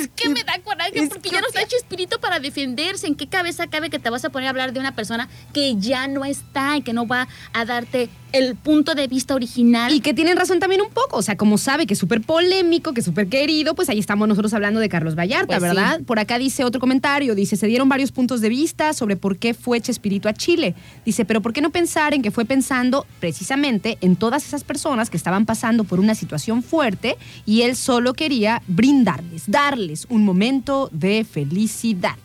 Es 0.00 0.08
que 0.14 0.28
me 0.28 0.42
da 0.44 0.58
coraje 0.62 1.06
porque 1.08 1.28
que- 1.28 1.34
ya 1.34 1.40
no 1.40 1.48
está 1.48 1.66
Chespirito 1.66 2.20
para 2.20 2.38
defenderse. 2.40 3.06
¿En 3.06 3.14
qué 3.14 3.26
cabeza 3.28 3.66
cabe 3.68 3.90
que 3.90 3.98
te 3.98 4.10
vas 4.10 4.24
a 4.24 4.30
poner 4.30 4.46
a 4.48 4.50
hablar 4.50 4.72
de 4.72 4.80
una 4.80 4.94
persona 4.94 5.28
que 5.52 5.76
ya 5.76 6.06
no 6.08 6.24
está 6.24 6.76
y 6.76 6.82
que 6.82 6.92
no 6.92 7.06
va 7.06 7.28
a 7.52 7.64
darte 7.64 8.08
el 8.32 8.56
punto 8.56 8.94
de 8.94 9.06
vista 9.08 9.34
original? 9.34 9.92
Y 9.92 10.00
que 10.00 10.14
tienen 10.14 10.36
razón 10.36 10.58
también 10.60 10.80
un 10.80 10.90
poco. 10.90 11.16
O 11.18 11.22
sea, 11.22 11.36
como 11.36 11.58
sabe 11.58 11.86
que 11.86 11.94
es 11.94 11.98
súper 12.00 12.20
polémico, 12.22 12.92
que 12.94 13.00
es 13.00 13.06
súper 13.06 13.28
querido, 13.28 13.74
pues 13.74 13.88
ahí 13.88 13.98
estamos 13.98 14.26
nosotros 14.28 14.52
hablando 14.54 14.80
de 14.80 14.88
Carlos 14.88 15.14
Vallarta, 15.14 15.58
Pues 15.58 15.70
sí. 15.70 15.76
¿verdad? 15.76 16.00
Por 16.06 16.18
acá 16.18 16.38
dice 16.38 16.64
otro 16.64 16.80
comentario, 16.80 17.34
dice, 17.34 17.56
se 17.56 17.66
dieron 17.66 17.88
varios 17.88 18.12
puntos 18.12 18.40
de 18.40 18.48
vista 18.48 18.92
sobre 18.94 19.16
por 19.16 19.36
qué 19.38 19.54
fue 19.54 19.80
Chespirito 19.80 20.28
a 20.28 20.34
Chile. 20.34 20.74
Dice, 21.04 21.24
pero 21.24 21.40
¿por 21.42 21.52
qué 21.52 21.60
no 21.60 21.70
pensar 21.70 22.14
en 22.14 22.22
que 22.22 22.30
fue 22.30 22.44
pensando 22.44 23.06
precisamente 23.20 23.98
en 24.00 24.16
todas 24.16 24.46
esas 24.46 24.64
personas 24.64 25.10
que 25.10 25.16
estaban 25.16 25.46
pasando 25.46 25.84
por 25.84 26.00
una 26.00 26.14
situación 26.14 26.62
fuerte 26.62 27.16
y 27.44 27.62
él 27.62 27.76
solo 27.76 28.14
quería 28.14 28.62
brindarles, 28.66 29.44
darles 29.46 29.81
un 30.08 30.24
momento 30.24 30.88
de 30.92 31.24
felicidad? 31.24 32.16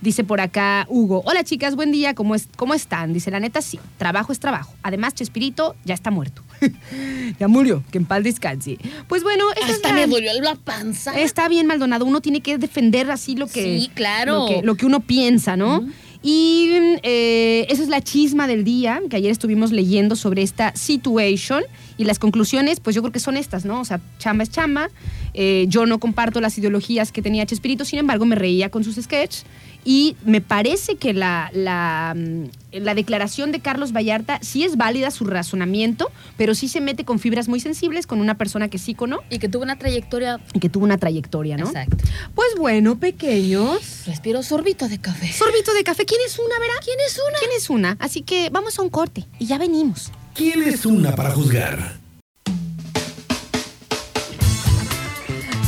Dice 0.00 0.22
por 0.22 0.40
acá 0.40 0.86
Hugo, 0.88 1.22
hola 1.26 1.42
chicas, 1.42 1.74
buen 1.74 1.90
día, 1.90 2.14
¿cómo, 2.14 2.36
es, 2.36 2.48
¿cómo 2.56 2.72
están? 2.74 3.12
Dice, 3.12 3.32
la 3.32 3.40
neta 3.40 3.60
sí, 3.60 3.80
trabajo 3.96 4.30
es 4.32 4.38
trabajo. 4.38 4.72
Además, 4.84 5.14
Chespirito 5.14 5.74
ya 5.84 5.94
está 5.94 6.12
muerto. 6.12 6.42
ya 7.40 7.48
murió, 7.48 7.82
que 7.90 7.98
en 7.98 8.04
paz 8.04 8.22
descanse. 8.22 8.78
Pues 9.08 9.24
bueno, 9.24 9.44
esa 9.60 9.72
es 9.72 9.82
la- 9.82 9.92
me 9.92 10.06
dolió 10.06 10.30
la 10.40 10.54
panza. 10.54 11.18
Está 11.18 11.48
bien, 11.48 11.66
Maldonado, 11.66 12.04
uno 12.04 12.20
tiene 12.20 12.40
que 12.42 12.58
defender 12.58 13.10
así 13.10 13.34
lo 13.34 13.48
que, 13.48 13.62
Sí, 13.80 13.90
claro. 13.92 14.34
lo 14.34 14.46
que, 14.46 14.62
lo 14.62 14.74
que 14.76 14.86
uno 14.86 15.00
piensa, 15.00 15.56
¿no? 15.56 15.84
Y 16.22 16.70
eh, 17.02 17.66
esa 17.68 17.82
es 17.82 17.88
la 17.88 18.00
chisma 18.00 18.46
del 18.48 18.62
día, 18.64 19.00
que 19.10 19.16
ayer 19.16 19.30
estuvimos 19.30 19.70
leyendo 19.72 20.14
sobre 20.16 20.42
esta 20.42 20.74
situation. 20.76 21.62
Y 21.96 22.04
las 22.04 22.18
conclusiones, 22.20 22.78
pues 22.80 22.94
yo 22.96 23.02
creo 23.02 23.12
que 23.12 23.20
son 23.20 23.36
estas, 23.36 23.64
¿no? 23.64 23.80
O 23.80 23.84
sea, 23.84 24.00
chamba 24.18 24.42
es 24.44 24.50
chamba. 24.50 24.90
Eh, 25.40 25.66
yo 25.68 25.86
no 25.86 26.00
comparto 26.00 26.40
las 26.40 26.58
ideologías 26.58 27.12
que 27.12 27.22
tenía 27.22 27.46
Chespirito, 27.46 27.84
sin 27.84 28.00
embargo, 28.00 28.24
me 28.26 28.34
reía 28.34 28.70
con 28.70 28.82
sus 28.82 28.96
sketches. 28.96 29.44
Y 29.84 30.16
me 30.24 30.40
parece 30.40 30.96
que 30.96 31.12
la, 31.14 31.48
la, 31.54 32.12
mm, 32.16 32.46
la 32.82 32.94
declaración 32.96 33.52
de 33.52 33.60
Carlos 33.60 33.92
Vallarta 33.92 34.40
sí 34.42 34.64
es 34.64 34.76
válida 34.76 35.12
su 35.12 35.24
razonamiento, 35.24 36.10
pero 36.36 36.56
sí 36.56 36.66
se 36.66 36.80
mete 36.80 37.04
con 37.04 37.20
fibras 37.20 37.46
muy 37.48 37.60
sensibles 37.60 38.08
con 38.08 38.20
una 38.20 38.36
persona 38.36 38.68
que 38.68 38.78
es 38.78 38.88
ícono 38.88 39.20
Y 39.30 39.38
que 39.38 39.48
tuvo 39.48 39.62
una 39.62 39.78
trayectoria. 39.78 40.40
y 40.52 40.58
que 40.58 40.68
tuvo 40.68 40.84
una 40.84 40.98
trayectoria, 40.98 41.56
¿no? 41.56 41.66
Exacto. 41.68 42.04
Pues 42.34 42.48
bueno, 42.58 42.98
pequeños. 42.98 44.02
Respiro 44.06 44.42
sorbito 44.42 44.88
de 44.88 44.98
café. 44.98 45.32
Sorbito 45.32 45.72
de 45.72 45.84
café. 45.84 46.04
¿Quién 46.04 46.20
es 46.26 46.36
una, 46.40 46.58
Vera? 46.58 46.74
¿Quién 46.84 46.98
es 47.06 47.16
una? 47.16 47.38
¿Quién 47.38 47.50
es 47.56 47.70
una? 47.70 47.96
Así 48.00 48.22
que 48.22 48.50
vamos 48.50 48.76
a 48.80 48.82
un 48.82 48.90
corte 48.90 49.24
y 49.38 49.46
ya 49.46 49.56
venimos. 49.58 50.10
¿Quién 50.34 50.64
es 50.64 50.84
una 50.84 51.14
para 51.14 51.30
juzgar? 51.30 51.96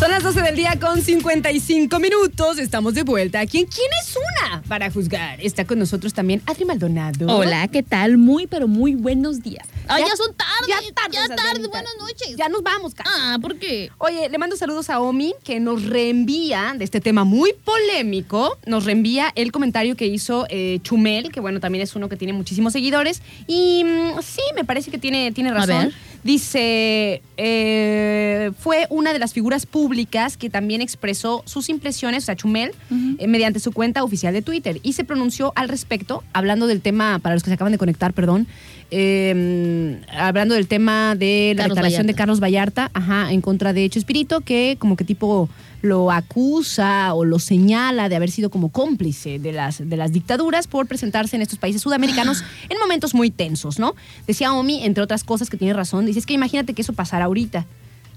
Son 0.01 0.11
las 0.11 0.22
12 0.22 0.40
del 0.40 0.57
día 0.57 0.78
con 0.80 1.03
55 1.03 1.98
minutos. 1.98 2.59
Estamos 2.59 2.94
de 2.94 3.03
vuelta 3.03 3.40
aquí 3.40 3.59
en 3.59 3.66
¿Quién 3.66 3.90
es 4.03 4.16
una? 4.16 4.62
Para 4.62 4.90
juzgar. 4.90 5.38
Está 5.42 5.66
con 5.66 5.78
nosotros 5.78 6.14
también 6.14 6.40
Adri 6.46 6.64
Maldonado. 6.64 7.26
Hola, 7.36 7.68
¿qué 7.68 7.82
tal? 7.82 8.16
Muy, 8.16 8.46
pero 8.46 8.66
muy 8.66 8.94
buenos 8.94 9.42
días. 9.42 9.66
Ay, 9.88 10.03
Ya- 10.03 10.09
ya, 10.09 10.16
son 10.16 10.34
tarde. 10.34 10.68
ya 10.68 10.76
tarde, 10.94 11.12
Ya 11.12 11.28
tarde. 11.28 11.42
Adrianita. 11.51 11.68
Buenas 11.68 11.92
noches. 11.98 12.34
Ya 12.36 12.48
nos 12.48 12.62
vamos, 12.62 12.94
casi. 12.94 13.11
Ah, 13.12 13.36
¿por 13.42 13.57
qué? 13.59 13.90
Oye, 13.98 14.30
le 14.30 14.38
mando 14.38 14.57
saludos 14.57 14.88
a 14.88 15.01
Omi, 15.01 15.34
que 15.44 15.61
nos 15.61 15.84
reenvía 15.84 16.72
de 16.78 16.84
este 16.84 17.03
tema 17.03 17.24
muy 17.24 17.53
polémico. 17.53 18.57
Nos 18.64 18.86
reenvía 18.86 19.30
el 19.34 19.53
comentario 19.53 19.96
que 19.96 20.07
hizo 20.07 20.46
eh, 20.48 20.78
Chumel, 20.82 21.30
que 21.30 21.40
bueno, 21.40 21.61
también 21.61 21.82
es 21.82 21.94
uno 21.94 22.09
que 22.09 22.16
tiene 22.16 22.32
muchísimos 22.32 22.72
seguidores. 22.72 23.20
Y 23.46 23.84
mm, 23.84 24.22
sí, 24.22 24.40
me 24.57 24.64
parece 24.64 24.90
que 24.90 24.96
tiene, 24.96 25.30
tiene 25.32 25.53
razón. 25.53 25.86
ver. 25.88 25.94
Dice, 26.22 27.22
eh, 27.38 28.50
fue 28.58 28.86
una 28.90 29.14
de 29.14 29.18
las 29.18 29.32
figuras 29.32 29.64
públicas 29.64 30.36
que 30.36 30.50
también 30.50 30.82
expresó 30.82 31.42
sus 31.46 31.70
impresiones, 31.70 32.24
o 32.24 32.26
sea, 32.26 32.36
Chumel, 32.36 32.72
eh, 33.18 33.26
mediante 33.26 33.58
su 33.58 33.72
cuenta 33.72 34.04
oficial 34.04 34.34
de 34.34 34.42
Twitter. 34.42 34.80
Y 34.82 34.92
se 34.92 35.04
pronunció 35.04 35.52
al 35.56 35.70
respecto, 35.70 36.22
hablando 36.34 36.66
del 36.66 36.82
tema, 36.82 37.20
para 37.20 37.34
los 37.34 37.42
que 37.42 37.48
se 37.48 37.54
acaban 37.54 37.72
de 37.72 37.78
conectar, 37.78 38.12
perdón, 38.12 38.46
eh, 38.90 39.98
hablando 40.14 40.54
del 40.54 40.66
tema 40.66 41.14
de 41.14 41.54
la 41.56 41.62
Carlos 41.62 41.76
declaración 41.76 42.06
de. 42.06 42.14
Carlos 42.14 42.40
Vallarta, 42.40 42.90
ajá, 42.92 43.32
en 43.32 43.40
contra 43.40 43.72
de 43.72 43.88
Chespirito, 43.88 44.40
que 44.40 44.76
como 44.78 44.96
que 44.96 45.04
tipo 45.04 45.48
lo 45.82 46.10
acusa 46.12 47.14
o 47.14 47.24
lo 47.24 47.38
señala 47.38 48.08
de 48.08 48.16
haber 48.16 48.30
sido 48.30 48.50
como 48.50 48.68
cómplice 48.70 49.38
de 49.38 49.52
las, 49.52 49.78
de 49.88 49.96
las 49.96 50.12
dictaduras 50.12 50.66
por 50.66 50.86
presentarse 50.86 51.36
en 51.36 51.42
estos 51.42 51.58
países 51.58 51.80
sudamericanos 51.82 52.44
en 52.68 52.78
momentos 52.78 53.14
muy 53.14 53.30
tensos, 53.30 53.78
¿no? 53.78 53.94
Decía 54.26 54.52
Omi, 54.52 54.84
entre 54.84 55.02
otras 55.02 55.24
cosas 55.24 55.48
que 55.48 55.56
tiene 55.56 55.72
razón, 55.72 56.04
dice, 56.06 56.18
es 56.18 56.26
que 56.26 56.34
imagínate 56.34 56.74
que 56.74 56.82
eso 56.82 56.92
pasara 56.92 57.24
ahorita. 57.24 57.64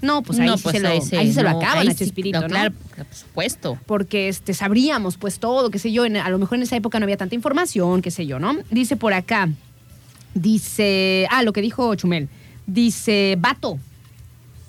No, 0.02 0.20
pues 0.22 0.38
ahí, 0.38 0.46
No, 0.46 0.58
sí, 0.58 0.64
pues 0.64 0.76
se 0.76 0.82
lo, 0.82 0.88
ahí 0.90 1.00
ahí 1.12 1.26
sí, 1.28 1.32
se 1.32 1.42
lo 1.42 1.50
no, 1.52 1.56
acaban 1.58 1.78
ahí 1.78 1.88
a 1.88 1.90
sí, 1.92 1.96
Chespirito, 2.04 2.40
no, 2.42 2.48
¿no? 2.48 2.52
Claro, 2.54 2.74
por 2.96 3.06
supuesto. 3.16 3.78
porque 3.86 4.28
este, 4.28 4.52
sabríamos 4.52 5.16
pues 5.16 5.38
todo, 5.38 5.70
qué 5.70 5.78
sé 5.78 5.90
yo, 5.92 6.04
en- 6.04 6.18
a 6.18 6.28
lo 6.28 6.38
mejor 6.38 6.58
en 6.58 6.64
esa 6.64 6.76
época 6.76 6.98
no 7.00 7.04
había 7.04 7.16
tanta 7.16 7.34
información, 7.34 8.02
qué 8.02 8.10
sé 8.10 8.26
yo, 8.26 8.38
¿no? 8.38 8.58
Dice 8.70 8.96
por 8.96 9.14
acá, 9.14 9.48
dice, 10.34 11.26
ah, 11.30 11.42
lo 11.42 11.52
que 11.52 11.62
dijo 11.62 11.94
Chumel, 11.94 12.28
dice, 12.66 13.36
vato, 13.38 13.78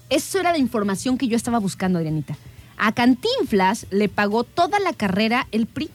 eso 0.10 0.40
era 0.40 0.52
la 0.52 0.58
información 0.60 1.18
que 1.18 1.28
yo 1.28 1.36
estaba 1.36 1.60
buscando, 1.60 1.98
Adrianita. 2.00 2.38
A 2.78 2.92
Cantinflas 2.94 3.86
le 3.90 4.10
pagó 4.10 4.44
toda 4.44 4.80
la 4.80 4.94
carrera 4.94 5.48
el 5.52 5.66
PRI. 5.66 5.90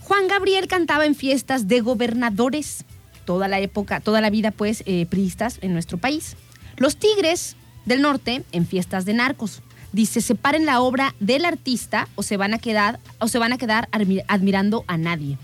Juan 0.00 0.28
Gabriel 0.28 0.66
cantaba 0.68 1.06
en 1.06 1.14
fiestas 1.14 1.68
de 1.68 1.80
gobernadores, 1.80 2.84
toda 3.24 3.48
la 3.48 3.60
época, 3.60 4.00
toda 4.00 4.20
la 4.20 4.30
vida, 4.30 4.50
pues, 4.50 4.82
eh, 4.86 5.06
priistas 5.06 5.58
en 5.62 5.72
nuestro 5.72 5.96
país. 5.98 6.36
Los 6.76 6.96
Tigres 6.96 7.56
del 7.86 8.02
Norte 8.02 8.42
en 8.52 8.66
fiestas 8.66 9.04
de 9.04 9.14
narcos. 9.14 9.62
Dice, 9.92 10.20
separen 10.20 10.66
la 10.66 10.80
obra 10.80 11.14
del 11.20 11.44
artista 11.44 12.08
o 12.14 12.22
se 12.22 12.36
van 12.36 12.54
a 12.54 12.58
quedar, 12.58 12.98
o 13.18 13.28
se 13.28 13.38
van 13.38 13.52
a 13.52 13.58
quedar 13.58 13.88
admi- 13.92 14.24
admirando 14.26 14.84
a 14.88 14.96
nadie. 14.96 15.38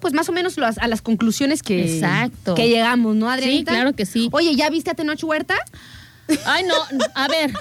Pues 0.00 0.14
más 0.14 0.28
o 0.28 0.32
menos 0.32 0.56
las- 0.56 0.78
a 0.78 0.88
las 0.88 1.00
conclusiones 1.00 1.62
que, 1.62 1.94
Exacto. 1.94 2.54
que 2.54 2.68
llegamos, 2.68 3.14
¿no, 3.14 3.30
Adrianita? 3.30 3.70
Sí, 3.70 3.76
claro 3.76 3.92
que 3.94 4.06
sí. 4.06 4.28
Oye, 4.32 4.56
¿ya 4.56 4.68
viste 4.70 4.90
a 4.90 4.94
Tenoch 4.94 5.22
Huerta? 5.22 5.54
Ay, 6.46 6.64
no, 6.64 6.74
a 7.14 7.28
ver. 7.28 7.52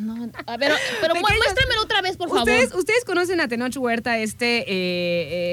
No, 0.00 0.14
a 0.46 0.56
ver, 0.56 0.72
pero 1.00 1.14
Pequeños, 1.14 1.38
muéstramelo 1.38 1.82
otra 1.82 2.02
vez, 2.02 2.16
por 2.16 2.28
¿Ustedes, 2.28 2.68
favor. 2.68 2.80
ustedes 2.80 3.04
conocen 3.04 3.40
a 3.40 3.48
Tenoch 3.48 3.76
Huerta, 3.76 4.18
este 4.18 4.58
eh, 4.60 4.64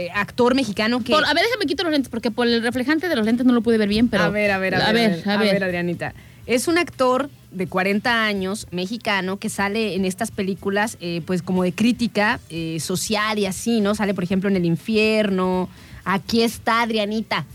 eh, 0.05 0.09
actor 0.13 0.53
mexicano 0.55 1.03
que... 1.03 1.13
Por- 1.13 1.25
a 1.25 1.33
ver, 1.33 1.43
déjame 1.45 1.65
quito 1.65 1.83
los 1.83 1.91
lentes, 1.91 2.09
porque 2.09 2.29
por 2.31 2.47
el 2.47 2.61
reflejante 2.61 3.07
de 3.09 3.15
los 3.15 3.25
lentes 3.25 3.45
no 3.45 3.53
lo 3.53 3.61
pude 3.61 3.77
ver 3.77 3.87
bien, 3.89 4.09
pero. 4.09 4.23
a 4.25 4.29
ver, 4.29 4.51
a 4.51 4.57
ver, 4.57 4.75
a 4.75 4.79
ver, 4.79 4.87
A 4.87 4.91
ver, 4.93 5.29
a 5.29 5.37
ver. 5.37 5.63
Adrianita. 5.63 6.13
Es 6.45 6.67
un 6.67 6.77
actor 6.77 7.29
de 7.51 7.67
40 7.67 8.25
años, 8.25 8.67
mexicano, 8.71 9.37
que 9.37 9.49
sale 9.49 9.95
en 9.95 10.05
estas 10.05 10.31
películas, 10.31 10.97
eh, 10.99 11.21
pues 11.25 11.41
como 11.41 11.63
de 11.63 11.71
crítica 11.73 12.39
social 12.79 13.37
y 13.39 13.45
así, 13.45 13.79
¿no? 13.79 13.95
Sale, 13.95 14.13
por 14.13 14.23
ejemplo, 14.23 14.49
en 14.49 14.55
El 14.57 14.65
Infierno. 14.65 15.69
Aquí 16.03 16.41
está 16.43 16.81
Adrianita. 16.81 17.45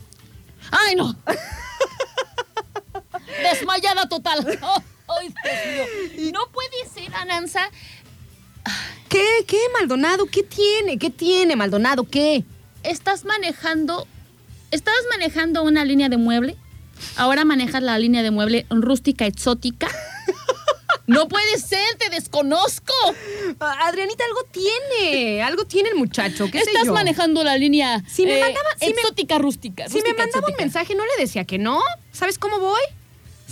¡Ay, 0.70 0.94
no! 0.96 1.16
Desmayada 3.42 4.08
total. 4.08 4.58
Oh, 4.62 4.82
¡Ay, 5.08 5.32
Dios 5.44 5.88
mío! 6.16 6.32
No 6.32 6.48
puede 6.50 6.88
ser, 6.92 7.14
Ananza. 7.14 7.70
¿Qué? 9.08 9.24
¿Qué, 9.46 9.58
Maldonado? 9.78 10.26
¿Qué 10.26 10.42
tiene? 10.42 10.98
¿Qué 10.98 11.10
tiene, 11.10 11.54
Maldonado? 11.56 12.04
¿Qué? 12.04 12.44
Estás 12.82 13.24
manejando. 13.24 14.06
Estabas 14.70 15.00
manejando 15.10 15.62
una 15.62 15.84
línea 15.84 16.08
de 16.08 16.16
mueble. 16.16 16.56
Ahora 17.16 17.44
manejas 17.44 17.82
la 17.82 17.98
línea 17.98 18.22
de 18.22 18.30
mueble 18.30 18.66
rústica 18.70 19.26
exótica. 19.26 19.88
No 21.06 21.28
puede 21.28 21.58
ser, 21.58 21.94
te 21.98 22.10
desconozco. 22.10 22.92
Ah, 23.60 23.86
Adrianita, 23.86 24.24
algo 24.24 24.40
tiene. 24.50 25.40
Algo 25.40 25.64
tiene 25.64 25.90
el 25.90 25.94
muchacho. 25.94 26.46
¿Qué 26.50 26.58
sé 26.64 26.70
Estás 26.70 26.86
yo? 26.86 26.94
manejando 26.94 27.44
la 27.44 27.56
línea 27.56 28.02
Si 28.08 28.24
me 28.24 28.38
eh, 28.38 28.40
mandaba- 28.40 28.70
si 28.80 28.86
me- 28.86 29.00
exótica 29.02 29.38
rústica. 29.38 29.88
Si 29.88 30.02
me 30.02 30.14
mandaba 30.14 30.48
un 30.48 30.56
mensaje, 30.58 30.96
no 30.96 31.04
le 31.04 31.12
decía 31.22 31.44
que 31.44 31.58
no. 31.58 31.80
¿Sabes 32.10 32.38
cómo 32.40 32.58
voy? 32.58 32.80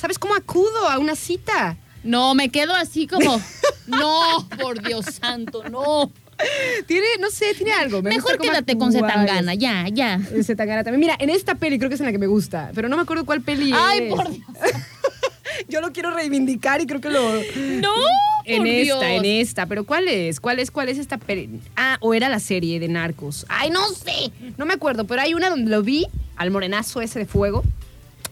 ¿Sabes 0.05 0.19
cómo 0.19 0.35
acudo 0.35 0.87
a 0.87 0.99
una 0.99 1.17
cita? 1.17 1.79
No, 2.03 2.35
me 2.35 2.51
quedo 2.51 2.75
así 2.75 3.07
como. 3.07 3.41
No, 3.87 4.47
por 4.61 4.83
Dios 4.83 5.07
santo, 5.07 5.63
no. 5.71 6.13
Tiene, 6.87 7.07
no 7.21 7.31
sé, 7.31 7.55
tiene 7.55 7.73
algo. 7.73 8.03
me 8.03 8.11
Mejor 8.11 8.39
quédate 8.39 8.77
con. 8.77 8.93
Zetangana, 8.93 9.55
ya, 9.55 9.89
ya. 9.91 10.21
Zetangana 10.43 10.85
también. 10.85 11.01
Mira, 11.01 11.17
en 11.19 11.31
esta 11.31 11.55
peli 11.55 11.79
creo 11.79 11.89
que 11.89 11.95
es 11.95 12.01
en 12.03 12.05
la 12.05 12.13
que 12.13 12.19
me 12.19 12.27
gusta, 12.27 12.71
pero 12.75 12.91
no 12.91 12.97
me 12.97 13.03
acuerdo 13.03 13.25
cuál 13.25 13.41
peli 13.41 13.73
Ay, 13.75 14.09
es. 14.09 14.15
por 14.15 14.31
Dios. 14.31 14.47
Yo 15.71 15.81
lo 15.81 15.91
quiero 15.93 16.11
reivindicar 16.11 16.83
y 16.83 16.87
creo 16.87 17.01
que 17.01 17.09
lo... 17.09 17.23
No, 17.81 17.95
En 18.45 18.59
por 18.59 18.67
esta, 18.67 18.83
Dios. 18.85 19.03
en 19.05 19.25
esta. 19.25 19.65
¿Pero 19.65 19.85
cuál 19.85 20.07
es? 20.09 20.39
¿Cuál 20.39 20.59
es? 20.59 20.71
¿Cuál 20.71 20.91
es 20.91 20.99
esta 20.99 21.17
peli? 21.17 21.49
Ah, 21.77 21.97
o 22.01 22.13
era 22.13 22.29
la 22.29 22.41
serie 22.41 22.79
de 22.79 22.89
Narcos. 22.89 23.47
Ay, 23.49 23.71
no 23.71 23.89
sé. 23.89 24.31
No 24.59 24.67
me 24.67 24.75
acuerdo, 24.75 25.07
pero 25.07 25.23
hay 25.23 25.33
una 25.33 25.49
donde 25.49 25.71
lo 25.71 25.83
vi 25.83 26.07
al 26.37 26.51
morenazo 26.51 27.01
ese 27.01 27.21
de 27.21 27.25
fuego. 27.25 27.65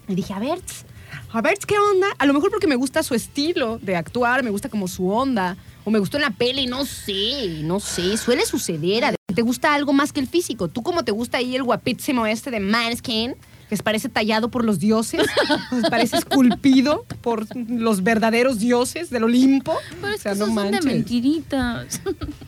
Y 0.08 0.14
dije, 0.14 0.34
a 0.34 0.38
ver, 0.38 0.60
tss, 0.60 0.84
a 1.32 1.40
ver, 1.40 1.58
¿qué 1.66 1.78
onda? 1.78 2.08
A 2.18 2.26
lo 2.26 2.34
mejor 2.34 2.50
porque 2.50 2.66
me 2.66 2.76
gusta 2.76 3.02
su 3.02 3.14
estilo 3.14 3.78
de 3.78 3.96
actuar, 3.96 4.42
me 4.42 4.50
gusta 4.50 4.68
como 4.68 4.86
su 4.88 5.08
onda. 5.08 5.56
O 5.84 5.90
me 5.90 5.98
gustó 5.98 6.16
en 6.16 6.22
la 6.22 6.30
peli, 6.30 6.66
no 6.66 6.84
sé, 6.84 7.62
no 7.62 7.80
sé. 7.80 8.16
Suele 8.16 8.46
suceder. 8.46 9.16
¿Te 9.34 9.42
gusta 9.42 9.74
algo 9.74 9.92
más 9.92 10.12
que 10.12 10.20
el 10.20 10.28
físico? 10.28 10.68
¿Tú 10.68 10.82
como 10.82 11.04
te 11.04 11.10
gusta 11.10 11.38
ahí 11.38 11.56
el 11.56 11.64
guapísimo 11.64 12.26
este 12.26 12.50
de 12.50 12.60
Manskin? 12.60 13.34
Se 13.76 13.82
parece 13.82 14.08
tallado 14.08 14.50
por 14.50 14.64
los 14.64 14.78
dioses, 14.78 15.26
pues 15.70 15.88
parece 15.88 16.18
esculpido 16.18 17.06
por 17.22 17.46
los 17.56 18.02
verdaderos 18.02 18.58
dioses 18.58 19.08
del 19.10 19.24
Olimpo. 19.24 19.74
Pero 20.00 20.12
es 20.14 20.20
O 20.20 20.22
sea, 20.22 20.32
que 20.32 20.38
no 20.38 20.46
son 20.46 20.70
de 20.70 20.80
mentiritas. 20.82 22.00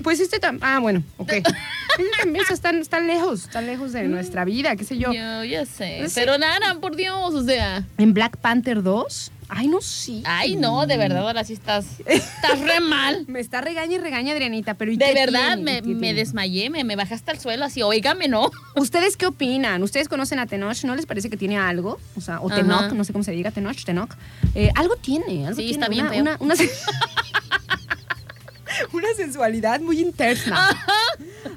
Pues 0.03 0.21
este 0.21 0.41
tam- 0.41 0.59
Ah, 0.61 0.79
bueno, 0.81 1.03
ok. 1.17 1.33
Esas 2.35 2.51
están, 2.53 2.77
están 2.79 3.07
lejos, 3.07 3.45
están 3.45 3.67
lejos 3.67 3.93
de 3.93 4.05
nuestra 4.09 4.45
vida, 4.45 4.77
qué 4.77 4.85
sé 4.85 4.99
yo. 4.99 5.13
Yo 5.13 5.45
ya 5.45 5.65
sé. 5.65 6.05
Pero 6.15 6.37
nada, 6.39 6.75
por 6.81 6.97
Dios, 6.97 7.35
o 7.35 7.43
sea. 7.45 7.85
En 7.99 8.13
Black 8.15 8.37
Panther 8.39 8.83
2, 8.83 9.31
ay, 9.49 9.69
no 9.69 9.81
sé. 9.81 10.23
Ay, 10.25 10.57
no, 10.57 10.87
de 10.87 10.97
verdad, 10.97 11.19
ahora 11.27 11.45
sí 11.45 11.53
estás. 11.53 11.87
Estás 12.07 12.61
re 12.61 12.81
mal. 12.81 13.25
Me 13.29 13.41
está 13.41 13.61
regaña 13.61 13.95
y 13.97 13.99
regaña 13.99 14.33
Adrianita, 14.33 14.75
pero 14.75 14.93
¿y 14.93 14.97
De 14.97 15.07
qué 15.07 15.15
verdad, 15.15 15.55
tiene? 15.57 15.63
me, 15.63 15.83
¿Qué 15.83 15.89
me 15.89 16.01
tiene? 16.01 16.15
desmayé, 16.15 16.71
me, 16.71 16.85
me 16.85 16.97
bajé 16.97 17.15
hasta 17.15 17.33
el 17.33 17.39
suelo 17.41 17.65
así, 17.65 17.83
oígame, 17.83 18.29
¿no? 18.29 18.51
¿Ustedes 18.77 19.17
qué 19.17 19.27
opinan? 19.27 19.83
¿Ustedes 19.83 20.09
conocen 20.09 20.39
a 20.39 20.47
Tenoch? 20.47 20.83
¿No 20.85 20.95
les 20.97 21.07
parece 21.07 21.31
que 21.31 21.37
tiene 21.37 21.59
algo? 21.59 21.99
O 22.17 22.21
sea, 22.21 22.41
o 22.41 22.47
Ajá. 22.49 22.57
Tenoch, 22.57 22.93
no 22.93 23.05
sé 23.05 23.13
cómo 23.13 23.25
se 23.25 23.33
diga, 23.33 23.51
Tenoch, 23.51 23.85
Tenoch. 23.85 24.11
Eh, 24.55 24.71
algo 24.75 24.97
tiene, 24.97 25.47
algo 25.47 25.57
Sí, 25.61 25.67
tiene. 25.67 25.73
está 25.73 25.89
bien 25.89 26.07
una, 26.07 26.13
feo. 26.15 26.23
Una, 26.23 26.37
una 28.93 29.09
sensualidad 29.17 29.81
muy 29.81 30.01
interna. 30.01 30.69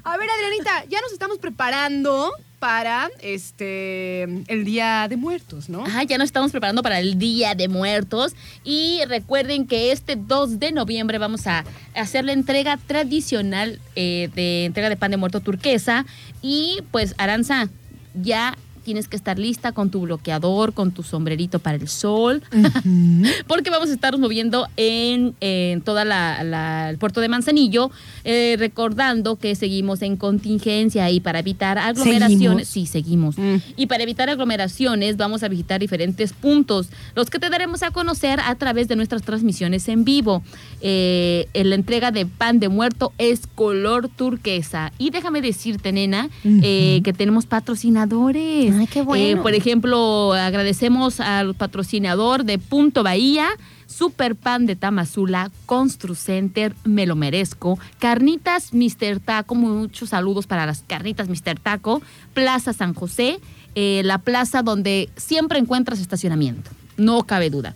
A 0.04 0.16
ver, 0.16 0.28
Adrianita, 0.30 0.84
ya 0.88 1.00
nos 1.00 1.12
estamos 1.12 1.38
preparando 1.38 2.30
para 2.58 3.08
este 3.20 4.22
el 4.22 4.64
Día 4.64 5.06
de 5.08 5.16
Muertos, 5.16 5.68
¿no? 5.68 5.84
Ajá, 5.84 6.02
ya 6.02 6.18
nos 6.18 6.26
estamos 6.26 6.50
preparando 6.50 6.82
para 6.82 6.98
el 6.98 7.18
Día 7.18 7.54
de 7.54 7.68
Muertos. 7.68 8.34
Y 8.64 9.00
recuerden 9.08 9.66
que 9.66 9.92
este 9.92 10.16
2 10.16 10.58
de 10.58 10.72
noviembre 10.72 11.18
vamos 11.18 11.46
a 11.46 11.64
hacer 11.94 12.24
la 12.24 12.32
entrega 12.32 12.76
tradicional 12.76 13.80
eh, 13.96 14.30
de 14.34 14.64
entrega 14.64 14.88
de 14.88 14.96
pan 14.96 15.10
de 15.10 15.16
muerto 15.16 15.40
turquesa. 15.40 16.04
Y 16.42 16.82
pues, 16.90 17.14
Aranza, 17.18 17.68
ya 18.14 18.56
tienes 18.88 19.06
que 19.06 19.16
estar 19.16 19.38
lista 19.38 19.72
con 19.72 19.90
tu 19.90 20.00
bloqueador, 20.00 20.72
con 20.72 20.92
tu 20.92 21.02
sombrerito 21.02 21.58
para 21.58 21.76
el 21.76 21.88
sol, 21.88 22.42
porque 23.46 23.68
vamos 23.68 23.90
a 23.90 23.92
estarnos 23.92 24.18
moviendo 24.18 24.66
en, 24.78 25.34
en 25.42 25.82
toda 25.82 26.06
la, 26.06 26.42
la- 26.42 26.88
el 26.88 26.96
puerto 26.96 27.20
de 27.20 27.28
Manzanillo, 27.28 27.90
eh, 28.24 28.56
recordando 28.58 29.36
que 29.36 29.54
seguimos 29.56 30.00
en 30.00 30.16
contingencia 30.16 31.10
y 31.10 31.20
para 31.20 31.40
evitar 31.40 31.76
aglomeraciones, 31.76 32.66
sí, 32.68 32.86
seguimos. 32.86 33.36
Mm. 33.36 33.56
Y 33.76 33.86
para 33.88 34.04
evitar 34.04 34.30
aglomeraciones 34.30 35.18
vamos 35.18 35.42
a 35.42 35.48
visitar 35.48 35.80
diferentes 35.80 36.32
puntos, 36.32 36.88
los 37.14 37.28
que 37.28 37.38
te 37.38 37.50
daremos 37.50 37.82
a 37.82 37.90
conocer 37.90 38.40
a 38.40 38.54
través 38.54 38.88
de 38.88 38.96
nuestras 38.96 39.20
transmisiones 39.20 39.86
en 39.88 40.04
vivo. 40.04 40.42
Eh, 40.80 41.46
en 41.52 41.68
la 41.68 41.74
entrega 41.74 42.10
de 42.10 42.24
pan 42.24 42.58
de 42.58 42.70
muerto 42.70 43.12
es 43.18 43.42
color 43.54 44.08
turquesa. 44.08 44.92
Y 44.96 45.10
déjame 45.10 45.42
decirte, 45.42 45.92
nena, 45.92 46.30
eh, 46.44 47.02
que 47.04 47.12
tenemos 47.12 47.44
patrocinadores. 47.46 48.72
Ay, 48.78 48.86
qué 48.86 49.02
bueno. 49.02 49.40
Eh, 49.40 49.42
por 49.42 49.54
ejemplo, 49.54 50.32
agradecemos 50.34 51.18
al 51.18 51.54
patrocinador 51.54 52.44
de 52.44 52.58
Punto 52.58 53.02
Bahía. 53.02 53.48
Super 53.86 54.36
Pan 54.36 54.66
de 54.66 54.76
Tamazula, 54.76 55.50
Constru 55.64 56.14
Center, 56.14 56.74
Me 56.84 57.06
lo 57.06 57.16
merezco, 57.16 57.78
Carnitas 57.98 58.74
Mr. 58.74 59.18
Taco, 59.18 59.54
muchos 59.54 60.10
saludos 60.10 60.46
para 60.46 60.66
las 60.66 60.84
Carnitas 60.86 61.28
Mr. 61.28 61.58
Taco, 61.58 62.02
Plaza 62.34 62.74
San 62.74 62.92
José, 62.92 63.40
eh, 63.74 64.02
la 64.04 64.18
plaza 64.18 64.62
donde 64.62 65.08
siempre 65.16 65.58
encuentras 65.58 66.00
estacionamiento, 66.00 66.70
no 66.98 67.22
cabe 67.24 67.48
duda. 67.48 67.74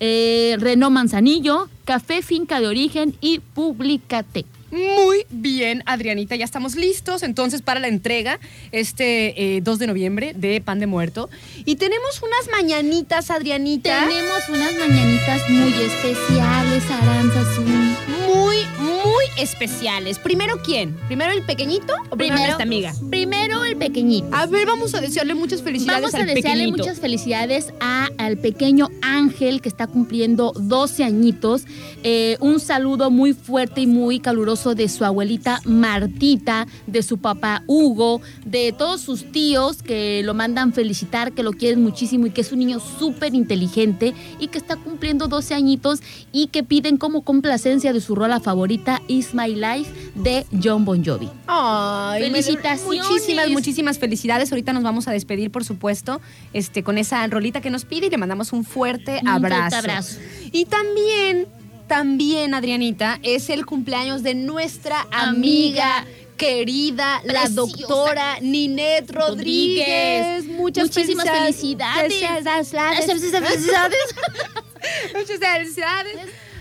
Eh, 0.00 0.56
Renault 0.58 0.94
Manzanillo, 0.94 1.68
Café 1.84 2.22
Finca 2.22 2.58
de 2.58 2.66
Origen 2.66 3.14
y 3.20 3.40
Publicate. 3.40 4.46
Muy 4.70 5.26
bien, 5.30 5.82
Adrianita, 5.86 6.36
ya 6.36 6.44
estamos 6.44 6.76
listos 6.76 7.22
entonces 7.22 7.62
para 7.62 7.80
la 7.80 7.88
entrega 7.88 8.38
este 8.72 9.56
eh, 9.56 9.60
2 9.62 9.78
de 9.78 9.86
noviembre 9.88 10.32
de 10.36 10.60
Pan 10.60 10.78
de 10.78 10.86
Muerto. 10.86 11.28
Y 11.64 11.76
tenemos 11.76 12.22
unas 12.22 12.48
mañanitas, 12.62 13.30
Adrianita. 13.30 14.06
Tenemos 14.06 14.48
unas 14.48 14.72
mañanitas 14.78 15.48
muy 15.50 15.72
especiales, 15.72 16.84
Aranzazú. 16.90 17.62
muy, 17.62 18.56
muy 18.78 19.24
especiales. 19.38 20.18
Primero, 20.18 20.60
¿quién? 20.62 20.96
¿Primero 21.08 21.32
el 21.32 21.42
pequeñito 21.42 21.92
o 22.10 22.16
primero, 22.16 22.40
nuestra 22.42 22.62
amiga? 22.64 22.92
Primero 23.10 23.64
el 23.64 23.76
pequeñito. 23.76 24.28
A 24.32 24.46
ver, 24.46 24.66
vamos 24.66 24.94
a 24.94 25.00
desearle 25.00 25.34
muchas 25.34 25.62
felicidades 25.62 26.00
Vamos 26.02 26.14
a 26.14 26.18
al 26.18 26.26
desearle 26.26 26.64
pequeñito. 26.64 26.78
muchas 26.78 27.00
felicidades 27.00 27.72
a, 27.80 28.08
al 28.18 28.38
pequeño 28.38 28.88
Ángel 29.02 29.62
que 29.62 29.68
está 29.68 29.86
cumpliendo 29.88 30.52
12 30.54 31.02
añitos. 31.04 31.64
Eh, 32.04 32.36
un 32.40 32.60
saludo 32.60 33.10
muy 33.10 33.32
fuerte 33.32 33.80
y 33.80 33.86
muy 33.86 34.20
caluroso 34.20 34.59
de 34.60 34.88
su 34.88 35.04
abuelita 35.04 35.60
Martita, 35.64 36.66
de 36.86 37.02
su 37.02 37.18
papá 37.18 37.62
Hugo, 37.66 38.20
de 38.44 38.72
todos 38.76 39.00
sus 39.00 39.32
tíos 39.32 39.82
que 39.82 40.22
lo 40.24 40.34
mandan 40.34 40.72
felicitar, 40.72 41.32
que 41.32 41.42
lo 41.42 41.52
quieren 41.52 41.82
muchísimo 41.82 42.26
y 42.26 42.30
que 42.30 42.42
es 42.42 42.52
un 42.52 42.58
niño 42.58 42.78
súper 42.78 43.34
inteligente 43.34 44.14
y 44.38 44.48
que 44.48 44.58
está 44.58 44.76
cumpliendo 44.76 45.26
12 45.28 45.54
añitos 45.54 46.00
y 46.30 46.48
que 46.48 46.62
piden 46.62 46.98
como 46.98 47.22
complacencia 47.22 47.92
de 47.92 48.00
su 48.00 48.14
rola 48.14 48.38
favorita 48.40 49.00
Is 49.08 49.34
My 49.34 49.54
Life 49.54 49.90
de 50.14 50.46
John 50.62 50.84
Bon 50.84 51.02
Jovi. 51.04 51.28
Ay, 51.46 52.22
Felicitaciones. 52.30 53.08
Muchísimas, 53.08 53.48
muchísimas 53.50 53.98
felicidades. 53.98 54.52
Ahorita 54.52 54.72
nos 54.72 54.82
vamos 54.82 55.08
a 55.08 55.12
despedir, 55.12 55.50
por 55.50 55.64
supuesto, 55.64 56.20
este, 56.52 56.82
con 56.82 56.98
esa 56.98 57.26
rolita 57.26 57.60
que 57.60 57.70
nos 57.70 57.84
pide 57.84 58.06
y 58.06 58.10
le 58.10 58.18
mandamos 58.18 58.52
un 58.52 58.64
fuerte 58.64 59.20
Un 59.22 59.28
abrazo. 59.28 59.60
fuerte 59.60 59.76
abrazo. 59.76 60.18
Y 60.52 60.64
también, 60.66 61.46
también, 61.90 62.54
Adrianita, 62.54 63.18
es 63.24 63.50
el 63.50 63.66
cumpleaños 63.66 64.22
de 64.22 64.36
nuestra 64.36 65.08
amiga. 65.10 65.98
Amiga. 65.98 66.16
Querida, 66.36 67.20
la 67.24 67.42
Preciosa. 67.42 67.54
doctora 67.54 68.40
Ninette 68.40 69.10
Rodríguez. 69.10 70.46
Muchas 70.46 70.84
Muchísimas 70.84 71.28
felicidades. 71.28 72.14
Felicidades. 72.14 72.72
Muchas 75.14 75.38
felicidades 75.38 76.16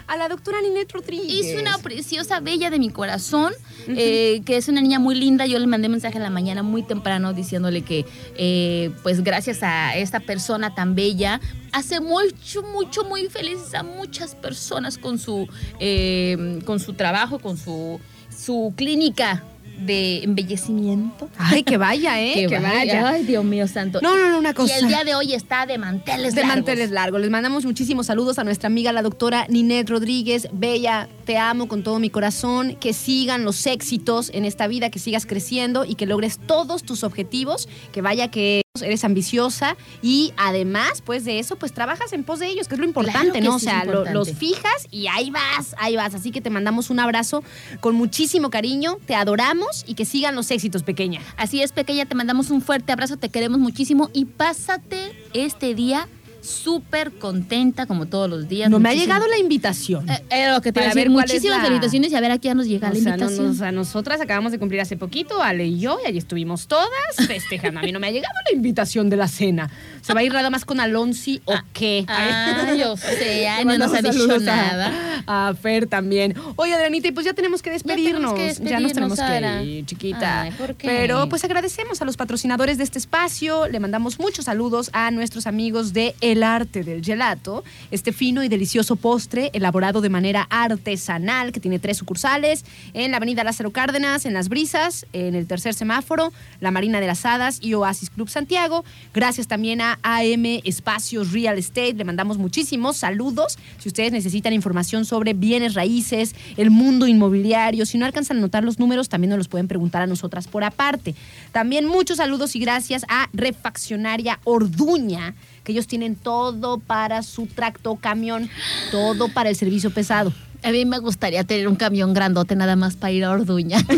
a 0.10 0.18
la 0.18 0.28
doctora 0.28 0.60
Ninette 0.60 0.92
Rodríguez. 0.92 1.46
Es 1.46 1.62
una 1.62 1.78
preciosa 1.78 2.40
bella 2.40 2.70
de 2.72 2.80
mi 2.80 2.90
corazón, 2.90 3.54
eh, 3.88 4.42
que 4.44 4.58
es 4.58 4.68
una 4.68 4.82
niña 4.82 5.00
muy 5.00 5.16
linda. 5.16 5.46
Yo 5.46 5.60
le 5.60 5.68
mandé 5.68 5.88
mensaje 5.88 6.18
en 6.18 6.24
la 6.24 6.32
mañana 6.32 6.64
muy 6.64 6.82
temprano 6.82 7.32
diciéndole 7.34 7.84
que, 7.84 8.06
eh, 8.36 8.92
pues 9.04 9.24
gracias 9.24 9.62
a 9.62 9.96
esta 9.96 10.20
persona 10.20 10.74
tan 10.74 10.96
bella, 10.96 11.40
hace 11.72 12.00
mucho, 12.02 12.64
mucho, 12.64 13.04
muy 13.04 13.28
felices 13.28 13.76
a 13.76 13.84
muchas 13.84 14.34
personas 14.34 14.98
con 14.98 15.20
su, 15.20 15.48
eh, 15.80 16.60
con 16.66 16.80
su 16.80 16.94
trabajo, 16.94 17.38
con 17.38 17.56
su, 17.58 18.00
su 18.36 18.74
clínica 18.76 19.44
de 19.86 20.24
embellecimiento. 20.24 21.30
Ay, 21.38 21.64
que 21.64 21.78
vaya, 21.78 22.22
¿eh? 22.22 22.34
Que, 22.50 22.60
vaya. 22.60 23.10
Ay, 23.10 23.24
Dios 23.24 23.44
mío 23.44 23.68
santo. 23.68 24.00
No, 24.02 24.18
no, 24.18 24.30
no, 24.30 24.40
una 24.40 24.52
Y 24.52 24.54
cosa. 24.54 24.78
el 24.78 24.88
día 24.88 25.04
de 25.04 25.16
hoy 25.16 25.34
está 25.34 25.66
de 25.66 25.78
manteles 25.78 26.36
de 26.36 26.42
largos. 26.42 26.56
manteles 26.58 26.92
largos. 26.92 27.22
Les 27.22 27.30
mandamos 27.30 27.66
muchísimos 27.66 28.08
saludos 28.08 28.40
a 28.40 28.44
nuestra 28.44 28.68
amiga 28.68 28.92
la 28.94 29.02
doctora 29.02 29.46
Ninette 29.50 29.90
Rodríguez. 29.90 30.48
Bella, 30.54 31.08
te 31.26 31.38
amo 31.38 31.68
con 31.68 31.84
todo 31.84 32.00
mi 32.00 32.10
corazón. 32.10 32.76
Que 32.80 32.94
sigan 32.94 33.44
los 33.44 33.66
éxitos 33.68 34.32
en 34.34 34.46
esta 34.46 34.68
vida, 34.68 34.90
que 34.90 35.00
sigas 35.00 35.26
creciendo 35.26 35.86
y 35.86 35.96
que 35.96 36.06
logres 36.06 36.40
todos 36.46 36.84
tus 36.84 37.04
objetivos. 37.04 37.68
Que 37.92 38.02
vaya 38.02 38.30
que 38.30 38.62
eres 38.84 39.04
ambiciosa 39.04 39.76
y 40.02 40.32
además, 40.38 41.02
pues 41.04 41.26
de 41.26 41.40
eso, 41.40 41.56
pues 41.56 41.74
trabajas 41.74 42.14
en 42.14 42.24
pos 42.24 42.40
de 42.40 42.48
ellos, 42.48 42.68
que 42.68 42.76
es 42.76 42.80
lo 42.80 42.86
importante, 42.86 43.42
¿no? 43.42 43.56
O 43.56 43.60
sea, 43.60 43.84
lo- 43.84 44.06
los 44.14 44.32
fijas 44.34 44.88
y 44.92 45.08
ahí 45.08 45.32
vas, 45.32 45.76
ahí 45.80 45.96
vas. 45.96 46.14
Así 46.14 46.32
que 46.32 46.40
te 46.40 46.52
mandamos 46.52 46.92
un 46.92 47.00
abrazo 47.00 47.44
con 47.80 47.96
muchísimo 47.96 48.52
cariño. 48.52 48.98
Te 49.08 49.16
adoramos 49.16 49.84
y 49.88 49.96
que 49.96 50.06
sigan 50.06 50.36
los 50.36 50.52
éxitos, 50.52 50.84
pequeña. 50.84 51.20
Así 51.36 51.62
es, 51.64 51.72
pequeña, 51.72 52.06
te 52.06 52.14
mandamos 52.14 52.52
un 52.52 52.62
fuerte 52.62 52.92
abrazo, 52.92 53.18
te 53.18 53.30
queremos 53.30 53.60
muchísimo 53.60 54.12
y 54.14 54.26
pásate 54.26 55.14
este 55.34 55.74
día 55.74 56.08
súper 56.42 57.12
contenta 57.12 57.86
como 57.86 58.06
todos 58.08 58.30
los 58.30 58.48
días. 58.48 58.70
No 58.70 58.80
me 58.80 58.90
ha 58.90 58.94
llegado 58.94 59.28
la 59.28 59.38
invitación. 59.38 60.10
Eh, 60.10 60.24
eh, 60.30 60.52
lo 60.52 60.62
que 60.62 60.72
te 60.72 60.80
Para 60.80 60.88
a 60.88 60.90
decir, 60.94 61.04
ver 61.04 61.10
muchísimas 61.10 61.58
la- 61.60 61.64
felicitaciones 61.66 62.12
y 62.12 62.16
a 62.16 62.22
ver 62.22 62.32
a 62.32 62.38
quién 62.40 62.58
nos 62.58 62.68
llega 62.68 62.90
O 62.90 62.94
la 62.94 63.00
sea, 63.00 63.10
invitación. 63.16 63.46
no, 63.48 63.52
o 63.52 63.56
sea, 63.56 63.72
nosotras 63.72 64.22
acabamos 64.22 64.52
de 64.52 64.60
cumplir 64.60 64.82
hace 64.82 64.98
poquito, 64.98 65.42
Ale 65.44 65.66
y 65.68 65.80
yo, 65.80 65.98
y 66.04 66.08
allí 66.08 66.18
estuvimos 66.18 66.68
todas 66.68 66.90
festejando. 67.28 67.80
A 67.80 67.84
mí 67.84 67.92
no 67.92 68.00
me 68.00 68.08
ha 68.08 68.12
llegado 68.12 68.34
la 68.50 68.56
invitación 68.56 69.10
de 69.10 69.18
la 69.18 69.28
cena. 69.28 69.70
¿Se 70.02 70.14
va 70.14 70.22
a 70.22 70.24
ir 70.24 70.34
nada 70.34 70.50
más 70.50 70.66
con 70.66 70.80
Alonsi 70.80 71.42
o 71.46 71.54
qué? 71.74 72.06
Ah, 72.08 72.74
yo 72.78 72.96
sé, 72.98 73.48
ay, 73.50 73.66
no 73.66 73.78
nos 73.78 73.94
ha 73.94 74.02
dicho 74.02 74.34
a- 74.34 74.40
nada. 74.40 74.92
A, 75.28 75.54
Fer 75.62 75.88
también. 75.88 76.34
Oye, 76.56 76.74
Adrianita, 76.74 77.08
y 77.10 77.12
pues 77.12 77.26
ya 77.26 77.34
tenemos 77.34 77.62
que 77.62 77.70
despedirnos. 77.70 78.34
tenemos 78.36 78.60
que 78.60 78.64
ya 78.70 78.80
nos 78.80 78.94
tenemos 78.94 79.18
Sara. 79.18 79.60
que 79.60 79.66
ir, 79.66 79.86
chiquita. 79.86 80.42
Ay, 80.44 80.52
¿por 80.52 80.76
qué? 80.76 80.88
Pero 80.88 81.28
pues 81.30 81.44
agradecemos 81.44 82.02
a 82.02 82.06
los 82.06 82.18
patrocinadores 82.18 82.78
de 82.78 82.84
este 82.84 82.98
espacio. 82.98 83.68
Le 83.68 83.80
mandamos 83.80 84.20
muchos 84.20 84.46
saludos 84.46 84.90
a 84.94 85.12
nuestros 85.12 85.46
amigos 85.48 85.94
de 85.94 86.16
El 86.32 86.44
Arte 86.44 86.84
del 86.84 87.04
Gelato, 87.04 87.64
este 87.92 88.12
fino 88.12 88.44
y 88.44 88.50
delicioso 88.50 88.96
postre 88.96 89.50
elaborado 89.54 90.02
de 90.02 90.10
manera 90.10 90.46
artesanal 90.50 91.52
que 91.52 91.60
tiene 91.60 91.80
tres 91.80 91.98
sucursales 91.98 92.66
en 92.94 93.12
la 93.12 93.18
Avenida 93.18 93.44
Lázaro 93.44 93.72
Cárdenas, 93.72 94.26
en 94.26 94.34
Las 94.34 94.48
Brisas, 94.48 95.08
en 95.14 95.34
el 95.34 95.48
Tercer 95.48 95.74
Semáforo, 95.74 96.32
la 96.60 96.72
Marina 96.72 97.00
de 97.00 97.08
las 97.08 97.26
Hadas 97.26 97.60
y 97.62 97.74
Oasis 97.74 98.10
Club 98.12 98.30
Santiago. 98.30 98.86
Gracias 99.14 99.48
también 99.48 99.82
a 99.82 100.00
AM 100.04 100.62
Espacios 100.64 101.32
Real 101.32 101.58
Estate. 101.58 101.94
Le 101.94 102.04
mandamos 102.04 102.38
muchísimos 102.38 102.98
saludos. 102.98 103.58
Si 103.80 103.90
ustedes 103.90 104.12
necesitan 104.12 104.54
información 104.54 105.06
sobre 105.06 105.34
bienes 105.34 105.74
raíces, 105.74 106.36
el 106.58 106.70
mundo 106.70 107.08
inmobiliario, 107.08 107.86
si 107.86 107.98
no 107.98 108.06
alcanzan 108.06 108.38
a 108.38 108.42
notar 108.42 108.64
los 108.64 108.78
números, 108.78 109.10
también 109.10 109.30
nos 109.30 109.40
los 109.40 109.48
pueden 109.48 109.68
preguntar 109.68 110.02
a 110.02 110.08
nosotras 110.08 110.48
por 110.48 110.64
aparte. 110.64 111.16
También 111.52 111.86
muchos 111.86 112.18
saludos 112.18 112.56
y 112.56 112.60
gracias 112.60 113.06
a 113.10 113.30
Refaccionaria 113.34 114.40
Orduña, 114.44 115.34
que 115.64 115.72
ellos 115.72 115.88
tienen 115.88 116.16
todo 116.16 116.80
para 116.80 117.24
su 117.24 117.46
tracto 117.46 117.96
camión, 117.96 118.50
todo 118.92 119.30
para 119.30 119.50
el 119.50 119.56
servicio 119.56 119.92
pesado. 119.92 120.34
A 120.62 120.72
mí 120.72 120.86
me 120.86 121.00
gustaría 121.00 121.44
tener 121.44 121.68
un 121.68 121.76
camión 121.76 122.14
grandote 122.14 122.56
nada 122.56 122.76
más 122.76 122.96
para 122.96 123.12
ir 123.12 123.24
a 123.24 123.32
Orduña. 123.32 123.80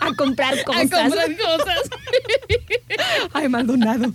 A 0.00 0.14
comprar 0.14 0.62
cosas. 0.64 0.92
A 0.92 1.02
comprar 1.02 1.36
cosas. 1.36 1.90
Ay, 3.32 3.48
Maldonado. 3.48 4.12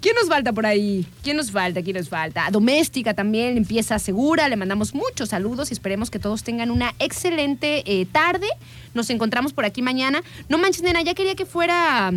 ¿Quién 0.00 0.14
nos 0.16 0.28
falta 0.28 0.52
por 0.52 0.66
ahí? 0.66 1.06
¿Quién 1.22 1.36
nos 1.36 1.50
falta? 1.50 1.82
¿Quién 1.82 1.96
nos 1.96 2.08
falta? 2.08 2.48
Doméstica 2.50 3.14
también, 3.14 3.54
limpieza 3.54 3.98
segura. 3.98 4.48
Le 4.48 4.56
mandamos 4.56 4.94
muchos 4.94 5.30
saludos 5.30 5.70
y 5.70 5.74
esperemos 5.74 6.10
que 6.10 6.18
todos 6.18 6.42
tengan 6.42 6.70
una 6.70 6.94
excelente 6.98 7.82
eh, 7.86 8.06
tarde. 8.06 8.48
Nos 8.94 9.08
encontramos 9.10 9.52
por 9.52 9.64
aquí 9.64 9.82
mañana. 9.82 10.22
No 10.48 10.58
manches, 10.58 10.82
nena, 10.82 11.02
ya 11.02 11.14
quería 11.14 11.34
que 11.34 11.46
fuera 11.46 12.12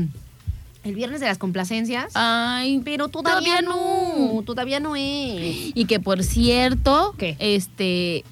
el 0.83 0.95
viernes 0.95 1.19
de 1.19 1.27
las 1.27 1.37
complacencias. 1.37 2.11
Ay, 2.15 2.81
pero 2.83 3.07
todavía, 3.07 3.59
todavía 3.59 3.61
no. 3.61 4.33
no. 4.35 4.41
Todavía 4.43 4.79
no 4.79 4.95
es. 4.95 5.71
Y 5.73 5.85
que 5.85 5.99
por 5.99 6.23
cierto, 6.23 7.15
¿Qué? 7.17 7.35
este 7.39 8.23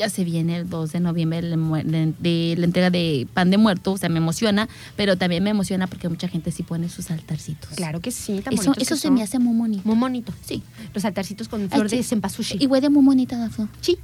ya 0.00 0.08
se 0.08 0.24
viene 0.24 0.56
el 0.56 0.70
2 0.70 0.92
de 0.92 1.00
noviembre 1.00 1.42
de, 1.42 2.54
la 2.56 2.64
entrega 2.64 2.88
de 2.88 3.28
pan 3.34 3.50
de 3.50 3.58
muerto, 3.58 3.92
o 3.92 3.98
sea, 3.98 4.08
me 4.08 4.16
emociona, 4.16 4.66
pero 4.96 5.16
también 5.16 5.44
me 5.44 5.50
emociona 5.50 5.86
porque 5.86 6.08
mucha 6.08 6.26
gente 6.26 6.50
sí 6.52 6.62
pone 6.62 6.88
sus 6.88 7.10
altarcitos. 7.10 7.68
Claro 7.76 8.00
que 8.00 8.10
sí, 8.10 8.40
tan 8.40 8.54
Eso, 8.54 8.72
eso 8.78 8.96
se 8.96 9.02
son. 9.02 9.14
me 9.14 9.22
hace 9.22 9.38
muy 9.38 9.54
bonito. 9.54 9.82
muy 9.84 9.96
bonito. 9.96 10.32
Sí. 10.42 10.62
Los 10.94 11.04
altarcitos 11.04 11.48
con 11.48 11.68
flor 11.68 11.86
Ay, 11.90 11.98
de 11.98 12.02
cempasúchil. 12.02 12.62
Y 12.62 12.66
huele 12.66 12.88
muy 12.88 13.04
bonita 13.04 13.36
la 13.36 13.50
flor. 13.50 13.68
Sí. 13.82 13.98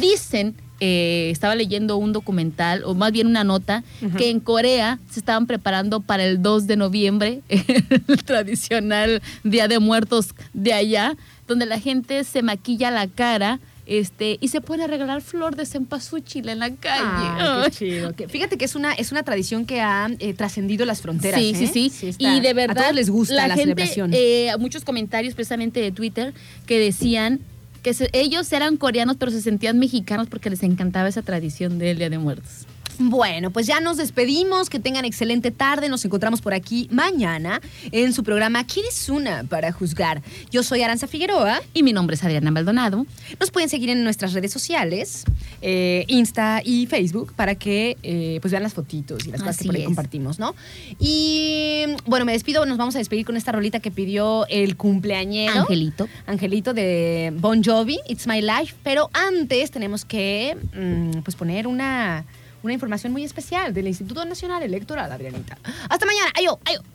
Dicen, 0.00 0.54
eh, 0.80 1.28
estaba 1.30 1.54
leyendo 1.54 1.98
un 1.98 2.14
documental, 2.14 2.82
o 2.84 2.94
más 2.94 3.12
bien 3.12 3.26
una 3.26 3.44
nota, 3.44 3.84
que 4.16 4.30
en 4.30 4.40
Corea 4.40 4.98
se 5.10 5.20
estaban 5.20 5.46
preparando 5.46 6.00
para 6.00 6.24
el 6.24 6.40
2 6.40 6.66
de 6.66 6.76
noviembre, 6.76 7.42
el 7.48 8.24
tradicional 8.24 9.20
Día 9.42 9.68
de 9.68 9.78
Muertos 9.78 10.34
de 10.54 10.72
allá, 10.72 11.16
donde 11.46 11.66
la 11.66 11.78
gente 11.78 12.24
se 12.24 12.42
maquilla 12.42 12.90
la 12.90 13.08
cara 13.08 13.60
este, 13.86 14.38
y 14.40 14.48
se 14.48 14.60
pone 14.60 14.84
a 14.84 14.86
regalar 14.86 15.20
flor 15.20 15.56
de 15.56 15.66
cempasúchil 15.66 16.48
en 16.48 16.58
la 16.60 16.70
calle. 16.74 17.64
Qué 17.66 17.70
chido. 17.70 18.14
Fíjate 18.28 18.56
que 18.56 18.64
es 18.64 18.74
una, 18.74 18.92
es 18.94 19.12
una 19.12 19.22
tradición 19.22 19.66
que 19.66 19.80
ha 19.80 20.08
eh, 20.18 20.32
trascendido 20.34 20.86
las 20.86 21.02
fronteras. 21.02 21.38
Sí, 21.40 21.50
¿eh? 21.54 21.70
sí, 21.72 21.90
sí. 21.90 22.08
está- 22.08 22.34
y 22.36 22.40
de 22.40 22.54
verdad, 22.54 22.78
A 22.78 22.80
todos 22.82 22.94
les 22.94 23.10
gusta 23.10 23.34
la, 23.34 23.54
gente, 23.54 23.62
celebración. 23.86 24.10
eh, 24.14 24.52
muchos 24.58 24.84
comentarios 24.84 25.34
precisamente 25.34 25.80
de 25.80 25.92
Twitter 25.92 26.32
que 26.66 26.78
decían 26.78 27.40
que 27.82 27.92
se- 27.92 28.08
ellos 28.14 28.50
eran 28.52 28.78
coreanos 28.78 29.16
pero 29.18 29.30
se 29.30 29.42
sentían 29.42 29.78
mexicanos 29.78 30.28
porque 30.28 30.48
les 30.48 30.62
encantaba 30.62 31.08
esa 31.08 31.20
tradición 31.22 31.78
del 31.78 31.98
Día 31.98 32.08
de 32.08 32.16
Muertos. 32.18 32.66
Bueno, 32.98 33.50
pues 33.50 33.66
ya 33.66 33.80
nos 33.80 33.96
despedimos. 33.96 34.70
Que 34.70 34.78
tengan 34.78 35.04
excelente 35.04 35.50
tarde. 35.50 35.88
Nos 35.88 36.04
encontramos 36.04 36.40
por 36.40 36.54
aquí 36.54 36.88
mañana 36.90 37.60
en 37.92 38.12
su 38.12 38.22
programa 38.22 38.64
¿Quién 38.66 38.86
es 38.88 39.08
una 39.08 39.44
para 39.44 39.72
juzgar? 39.72 40.22
Yo 40.50 40.62
soy 40.62 40.82
Aranza 40.82 41.06
Figueroa. 41.06 41.60
Y 41.72 41.82
mi 41.82 41.92
nombre 41.92 42.14
es 42.14 42.24
Adriana 42.24 42.50
Maldonado. 42.50 43.06
Nos 43.40 43.50
pueden 43.50 43.68
seguir 43.68 43.90
en 43.90 44.04
nuestras 44.04 44.32
redes 44.32 44.52
sociales, 44.52 45.24
eh, 45.62 46.04
Insta 46.08 46.62
y 46.64 46.86
Facebook, 46.86 47.32
para 47.34 47.54
que 47.54 47.96
eh, 48.02 48.38
pues 48.40 48.52
vean 48.52 48.62
las 48.62 48.74
fotitos 48.74 49.26
y 49.26 49.30
las 49.30 49.40
cosas 49.40 49.58
que 49.58 49.66
por 49.66 49.74
ahí 49.74 49.82
es. 49.82 49.86
compartimos, 49.86 50.38
¿no? 50.38 50.54
Y 50.98 51.84
bueno, 52.06 52.24
me 52.24 52.32
despido. 52.32 52.66
Nos 52.66 52.78
vamos 52.78 52.94
a 52.94 52.98
despedir 52.98 53.24
con 53.24 53.36
esta 53.36 53.52
rolita 53.52 53.80
que 53.80 53.90
pidió 53.90 54.46
el 54.48 54.76
cumpleañero. 54.76 55.60
Angelito. 55.60 56.08
Angelito 56.26 56.74
de 56.74 57.32
Bon 57.36 57.62
Jovi, 57.62 57.98
It's 58.08 58.26
My 58.26 58.40
Life. 58.40 58.74
Pero 58.82 59.10
antes 59.12 59.70
tenemos 59.70 60.04
que 60.04 60.56
mm, 60.74 61.22
pues 61.22 61.36
poner 61.36 61.66
una, 61.66 62.24
una 62.64 62.72
información 62.72 63.12
muy 63.12 63.22
especial 63.24 63.72
del 63.74 63.86
Instituto 63.86 64.24
Nacional 64.24 64.62
Electoral, 64.62 65.12
Adrianita. 65.12 65.58
Hasta 65.88 66.06
mañana. 66.06 66.32
Ayo, 66.36 66.58
ayo. 66.64 66.93